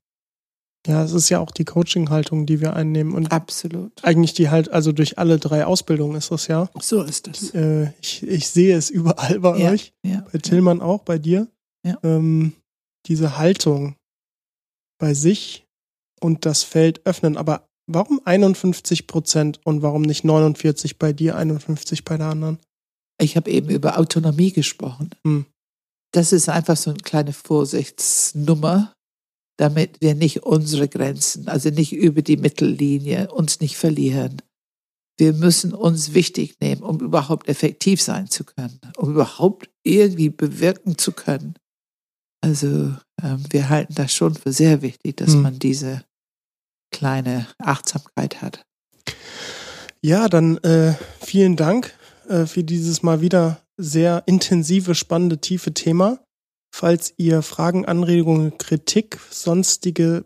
Ja, 0.86 1.04
es 1.04 1.12
ist 1.12 1.28
ja 1.28 1.38
auch 1.38 1.52
die 1.52 1.64
Coaching-Haltung, 1.64 2.44
die 2.44 2.60
wir 2.60 2.74
einnehmen. 2.74 3.14
Und 3.14 3.30
Absolut. 3.30 3.92
Eigentlich 4.04 4.34
die 4.34 4.50
halt, 4.50 4.68
also 4.70 4.90
durch 4.90 5.16
alle 5.16 5.38
drei 5.38 5.64
Ausbildungen 5.64 6.16
ist 6.16 6.32
das 6.32 6.48
ja. 6.48 6.68
So 6.80 7.02
ist 7.02 7.28
das. 7.28 7.54
Äh, 7.54 7.92
ich, 8.00 8.24
ich 8.24 8.48
sehe 8.48 8.76
es 8.76 8.90
überall 8.90 9.38
bei 9.40 9.58
ja, 9.58 9.70
euch. 9.70 9.92
Ja, 10.04 10.26
bei 10.32 10.38
Tillmann 10.38 10.78
ja. 10.78 10.84
auch, 10.84 11.02
bei 11.02 11.18
dir. 11.18 11.46
Ja. 11.86 11.98
Ähm, 12.02 12.54
diese 13.06 13.38
Haltung 13.38 13.94
bei 15.02 15.14
sich 15.14 15.66
und 16.20 16.46
das 16.46 16.62
Feld 16.62 17.04
öffnen. 17.04 17.36
Aber 17.36 17.68
warum 17.88 18.20
51 18.24 19.08
Prozent 19.08 19.60
und 19.64 19.82
warum 19.82 20.02
nicht 20.02 20.22
49 20.22 20.96
bei 20.96 21.12
dir, 21.12 21.34
51 21.34 22.04
bei 22.04 22.16
der 22.16 22.28
anderen? 22.28 22.60
Ich 23.20 23.36
habe 23.36 23.50
eben 23.50 23.68
über 23.68 23.98
Autonomie 23.98 24.52
gesprochen. 24.52 25.10
Hm. 25.26 25.46
Das 26.12 26.32
ist 26.32 26.48
einfach 26.48 26.76
so 26.76 26.90
eine 26.90 27.00
kleine 27.00 27.32
Vorsichtsnummer, 27.32 28.94
damit 29.58 30.00
wir 30.00 30.14
nicht 30.14 30.44
unsere 30.44 30.86
Grenzen, 30.86 31.48
also 31.48 31.70
nicht 31.70 31.92
über 31.92 32.22
die 32.22 32.36
Mittellinie, 32.36 33.32
uns 33.32 33.58
nicht 33.58 33.76
verlieren. 33.76 34.40
Wir 35.18 35.32
müssen 35.32 35.74
uns 35.74 36.14
wichtig 36.14 36.60
nehmen, 36.60 36.84
um 36.84 37.00
überhaupt 37.00 37.48
effektiv 37.48 38.00
sein 38.00 38.28
zu 38.28 38.44
können, 38.44 38.78
um 38.96 39.10
überhaupt 39.10 39.68
irgendwie 39.82 40.30
bewirken 40.30 40.96
zu 40.96 41.10
können. 41.10 41.54
Also 42.42 42.94
ähm, 43.22 43.44
wir 43.50 43.70
halten 43.70 43.94
das 43.94 44.12
schon 44.12 44.34
für 44.34 44.52
sehr 44.52 44.82
wichtig, 44.82 45.16
dass 45.16 45.32
hm. 45.32 45.42
man 45.42 45.58
diese 45.58 46.04
kleine 46.90 47.46
Achtsamkeit 47.58 48.42
hat. 48.42 48.64
Ja, 50.02 50.28
dann 50.28 50.58
äh, 50.58 50.94
vielen 51.20 51.56
Dank 51.56 51.94
äh, 52.28 52.46
für 52.46 52.64
dieses 52.64 53.02
mal 53.02 53.20
wieder 53.20 53.62
sehr 53.76 54.24
intensive, 54.26 54.94
spannende, 54.94 55.38
tiefe 55.38 55.72
Thema. 55.72 56.18
Falls 56.74 57.14
ihr 57.16 57.42
Fragen, 57.42 57.84
Anregungen, 57.86 58.58
Kritik, 58.58 59.18
sonstige 59.30 60.24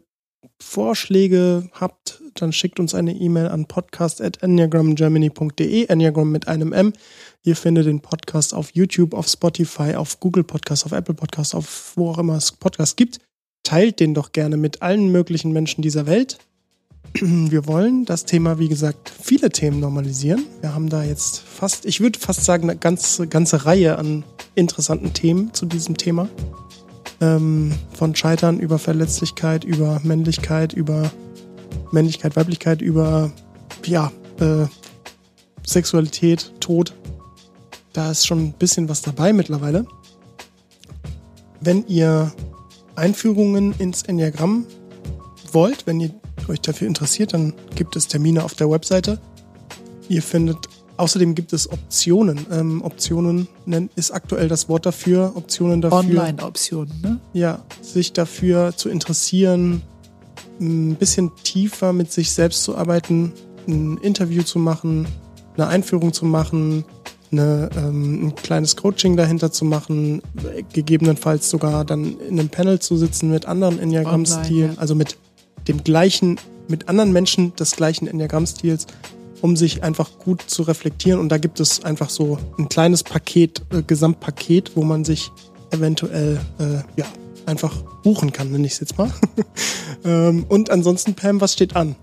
Vorschläge 0.61 1.69
habt, 1.73 2.23
dann 2.35 2.53
schickt 2.53 2.79
uns 2.81 2.95
eine 2.95 3.13
E-Mail 3.13 3.49
an 3.49 3.67
podcast.enneagramgermany.de, 3.67 5.87
Enneagram 5.87 6.31
mit 6.31 6.49
einem 6.49 6.73
M. 6.73 6.93
Ihr 7.43 7.57
findet 7.57 7.87
den 7.87 8.01
Podcast 8.01 8.55
auf 8.55 8.71
YouTube, 8.75 9.15
auf 9.15 9.29
Spotify, 9.29 9.95
auf 9.95 10.21
Google 10.21 10.45
Podcast, 10.45 10.87
auf 10.87 10.93
Apple 10.93 11.15
Podcast, 11.15 11.55
auf 11.55 11.93
wo 11.97 12.11
auch 12.11 12.19
immer 12.19 12.37
es 12.37 12.53
Podcasts 12.53 12.97
gibt. 12.97 13.21
Teilt 13.63 14.01
den 14.01 14.15
doch 14.15 14.33
gerne 14.33 14.57
mit 14.57 14.83
allen 14.83 15.13
möglichen 15.13 15.53
Menschen 15.53 15.83
dieser 15.83 16.07
Welt. 16.07 16.39
Wir 17.21 17.67
wollen 17.67 18.05
das 18.05 18.25
Thema, 18.25 18.59
wie 18.59 18.69
gesagt, 18.69 19.13
viele 19.23 19.51
Themen 19.51 19.81
normalisieren. 19.81 20.45
Wir 20.61 20.75
haben 20.75 20.89
da 20.89 21.05
jetzt 21.05 21.39
fast, 21.39 21.87
ich 21.87 22.01
würde 22.01 22.19
fast 22.19 22.45
sagen, 22.45 22.69
eine 22.69 22.79
ganze, 22.79 23.27
ganze 23.27 23.65
Reihe 23.65 23.99
an 23.99 24.25
interessanten 24.55 25.13
Themen 25.13 25.53
zu 25.55 25.67
diesem 25.67 25.97
Thema. 25.97 26.29
Ähm, 27.21 27.73
von 27.95 28.15
Scheitern 28.15 28.61
über 28.61 28.79
Verletzlichkeit, 28.79 29.65
über 29.65 30.01
Männlichkeit, 30.05 30.75
über 30.75 31.11
Männlichkeit, 31.91 32.37
Weiblichkeit, 32.37 32.83
über 32.83 33.33
ja, 33.85 34.13
äh, 34.41 34.67
Sexualität, 35.65 36.53
Tod. 36.61 36.95
Da 37.93 38.11
ist 38.11 38.27
schon 38.27 38.41
ein 38.41 38.53
bisschen 38.53 38.89
was 38.89 39.03
dabei 39.03 39.33
mittlerweile. 39.33 39.87
Wenn 41.61 41.87
ihr 41.87 42.33
Einführungen 42.95 43.75
ins 43.79 44.03
Enneagramm 44.03 44.67
wollt, 45.53 45.87
wenn 45.87 46.01
ihr 46.01 46.11
euch 46.49 46.61
dafür 46.61 46.87
interessiert, 46.87 47.35
dann 47.35 47.55
gibt 47.75 47.97
es 47.97 48.09
Termine 48.09 48.45
auf 48.45 48.55
der 48.55 48.71
Webseite. 48.71 49.19
Ihr 50.09 50.23
findet, 50.23 50.69
außerdem 50.97 51.35
gibt 51.35 51.53
es 51.53 51.71
Optionen. 51.71 52.47
Ähm, 52.51 52.83
Optionen 52.83 53.49
nennt, 53.65 53.91
ist 53.97 54.11
aktuell 54.11 54.49
das 54.49 54.69
Wort 54.69 54.87
dafür. 54.87 55.33
Optionen 55.35 55.81
dafür. 55.81 55.99
Online-Optionen, 55.99 57.01
ne? 57.03 57.21
Ja, 57.33 57.65
sich 57.83 58.13
dafür 58.13 58.73
zu 58.77 58.89
interessieren, 58.89 59.83
ein 60.61 60.97
bisschen 60.97 61.33
tiefer 61.43 61.93
mit 61.93 62.11
sich 62.11 62.31
selbst 62.31 62.63
zu 62.63 62.77
arbeiten, 62.77 63.33
ein 63.69 63.99
Interview 63.99 64.43
zu 64.43 64.59
machen, 64.59 65.07
eine 65.55 65.67
Einführung 65.69 66.13
zu 66.13 66.25
machen, 66.25 66.85
eine, 67.33 67.69
ähm, 67.77 68.29
ein 68.29 68.35
kleines 68.35 68.77
Coaching 68.77 69.17
dahinter 69.17 69.51
zu 69.53 69.65
machen, 69.65 70.23
gegebenenfalls 70.73 71.51
sogar 71.51 71.85
dann 71.85 72.19
in 72.21 72.39
einem 72.39 72.49
Panel 72.49 72.79
zu 72.79 72.97
sitzen 72.97 73.31
mit 73.31 73.47
anderen 73.47 73.79
Enneagramm-Stilen, 73.79 74.75
ja. 74.75 74.81
also 74.81 74.95
mit 74.95 75.17
dem 75.69 75.83
gleichen, 75.83 76.39
mit 76.69 76.89
anderen 76.89 77.13
Menschen 77.13 77.55
des 77.57 77.77
gleichen 77.77 78.07
Enneagramm-Stils, 78.07 78.87
um 79.43 79.57
sich 79.57 79.83
einfach 79.83 80.19
gut 80.19 80.43
zu 80.43 80.63
reflektieren. 80.63 81.21
Und 81.21 81.31
da 81.31 81.39
gibt 81.39 81.61
es 81.61 81.85
einfach 81.85 82.11
so 82.11 82.39
ein 82.59 82.69
kleines 82.69 83.03
Paket, 83.03 83.63
äh, 83.71 83.83
Gesamtpaket, 83.83 84.73
wo 84.77 84.83
man 84.83 85.05
sich 85.05 85.31
eventuell 85.71 86.41
äh, 86.59 86.79
ja, 86.99 87.07
einfach 87.47 87.83
buchen 88.03 88.33
kann, 88.33 88.51
nenne 88.51 88.67
ich 88.67 88.75
es 88.75 88.81
jetzt 88.81 88.99
mal. 88.99 89.11
ähm, 90.05 90.45
und 90.49 90.71
ansonsten, 90.71 91.15
Pam, 91.15 91.41
was 91.41 91.53
steht 91.53 91.77
an? 91.77 91.97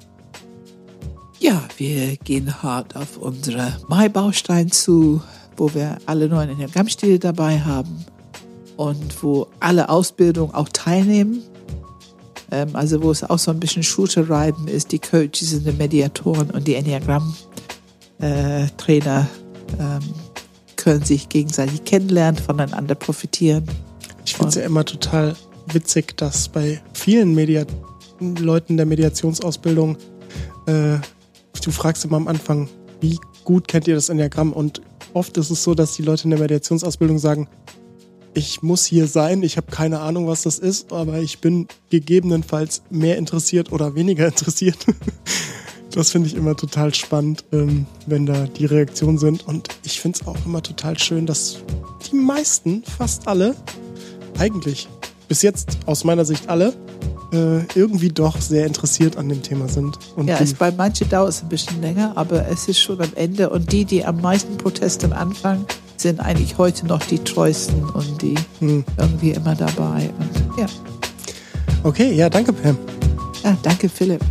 Ja, 1.39 1.61
wir 1.77 2.15
gehen 2.17 2.63
hart 2.63 2.95
auf 2.95 3.17
unsere 3.17 3.77
Mai-Baustein 3.87 4.71
zu, 4.71 5.21
wo 5.57 5.73
wir 5.73 5.97
alle 6.05 6.29
neuen 6.29 6.49
Enneagramm-Stile 6.49 7.19
dabei 7.19 7.59
haben 7.59 8.05
und 8.77 9.21
wo 9.21 9.47
alle 9.59 9.89
Ausbildungen 9.89 10.53
auch 10.53 10.69
teilnehmen. 10.69 11.43
Ähm, 12.53 12.75
also 12.75 13.01
wo 13.01 13.09
es 13.09 13.23
auch 13.23 13.39
so 13.39 13.49
ein 13.51 13.59
bisschen 13.59 13.81
Shooter-Reiben 13.81 14.67
ist, 14.67 14.91
die 14.91 14.99
Coaches 14.99 15.53
und 15.53 15.65
die 15.65 15.71
Mediatoren 15.71 16.51
und 16.51 16.67
die 16.67 16.75
Enneagramm-Trainer 16.75 19.27
ähm, 19.79 19.99
können 20.75 21.03
sich 21.03 21.29
gegenseitig 21.29 21.83
kennenlernen, 21.83 22.39
voneinander 22.39 22.93
profitieren. 22.93 23.63
Ich 24.23 24.35
finde 24.35 24.49
es 24.49 24.55
ja 24.55 24.61
immer 24.61 24.85
total 24.85 25.35
witzig, 25.71 26.15
dass 26.17 26.47
bei 26.47 26.79
vielen 26.93 27.33
Media 27.33 27.65
Leuten 28.19 28.77
der 28.77 28.85
Mediationsausbildung 28.85 29.97
äh, 30.67 30.99
du 31.63 31.71
fragst 31.71 32.05
immer 32.05 32.17
am 32.17 32.27
Anfang, 32.27 32.69
wie 33.01 33.17
gut 33.43 33.67
kennt 33.67 33.87
ihr 33.87 33.95
das 33.95 34.09
Enneagramm? 34.09 34.53
Und 34.53 34.81
oft 35.13 35.37
ist 35.37 35.49
es 35.49 35.63
so, 35.63 35.73
dass 35.73 35.93
die 35.93 36.03
Leute 36.03 36.25
in 36.25 36.31
der 36.31 36.39
Mediationsausbildung 36.39 37.19
sagen, 37.19 37.47
ich 38.33 38.63
muss 38.63 38.85
hier 38.85 39.07
sein, 39.07 39.43
ich 39.43 39.57
habe 39.57 39.71
keine 39.71 39.99
Ahnung, 39.99 40.27
was 40.27 40.43
das 40.43 40.59
ist, 40.59 40.91
aber 40.91 41.19
ich 41.19 41.39
bin 41.39 41.67
gegebenenfalls 41.89 42.81
mehr 42.89 43.17
interessiert 43.17 43.71
oder 43.71 43.95
weniger 43.95 44.27
interessiert. 44.27 44.77
Das 45.91 46.09
finde 46.09 46.27
ich 46.27 46.35
immer 46.35 46.55
total 46.55 46.93
spannend, 46.95 47.45
ähm, 47.51 47.85
wenn 48.07 48.25
da 48.25 48.47
die 48.47 48.65
Reaktionen 48.65 49.19
sind. 49.19 49.47
Und 49.47 49.69
ich 49.83 50.01
finde 50.01 50.19
es 50.19 50.27
auch 50.27 50.37
immer 50.45 50.63
total 50.63 50.97
schön, 50.97 51.27
dass 51.27 51.57
die 52.09 52.15
meisten, 52.15 52.83
fast 52.97 53.27
alle, 53.27 53.55
eigentlich 54.39 54.87
bis 55.27 55.43
jetzt 55.43 55.77
aus 55.85 56.03
meiner 56.03 56.25
Sicht 56.25 56.49
alle, 56.49 56.73
äh, 57.31 57.59
irgendwie 57.75 58.09
doch 58.09 58.41
sehr 58.41 58.65
interessiert 58.65 59.17
an 59.17 59.29
dem 59.29 59.43
Thema 59.43 59.67
sind. 59.67 59.99
Und 60.15 60.27
ja, 60.27 60.39
es, 60.39 60.55
bei 60.55 60.71
manchen 60.71 61.09
dauert 61.09 61.29
es 61.29 61.43
ein 61.43 61.49
bisschen 61.49 61.81
länger, 61.81 62.13
aber 62.15 62.47
es 62.47 62.67
ist 62.67 62.79
schon 62.79 62.99
am 62.99 63.11
Ende. 63.13 63.51
Und 63.51 63.71
die, 63.71 63.85
die 63.85 64.03
am 64.03 64.19
meisten 64.19 64.57
Proteste 64.57 65.15
anfangen, 65.15 65.65
sind 66.03 66.19
eigentlich 66.19 66.57
heute 66.57 66.85
noch 66.85 67.01
die 67.01 67.17
treuesten 67.17 67.89
und 67.89 68.21
die 68.21 68.35
hm. 68.59 68.83
irgendwie 68.97 69.31
immer 69.31 69.55
dabei. 69.55 70.11
Und, 70.19 70.59
ja. 70.59 70.67
Okay, 71.83 72.13
ja, 72.13 72.29
danke, 72.29 72.53
Pam. 72.53 72.77
Ja, 73.43 73.57
danke, 73.63 73.89
Philipp. 73.89 74.21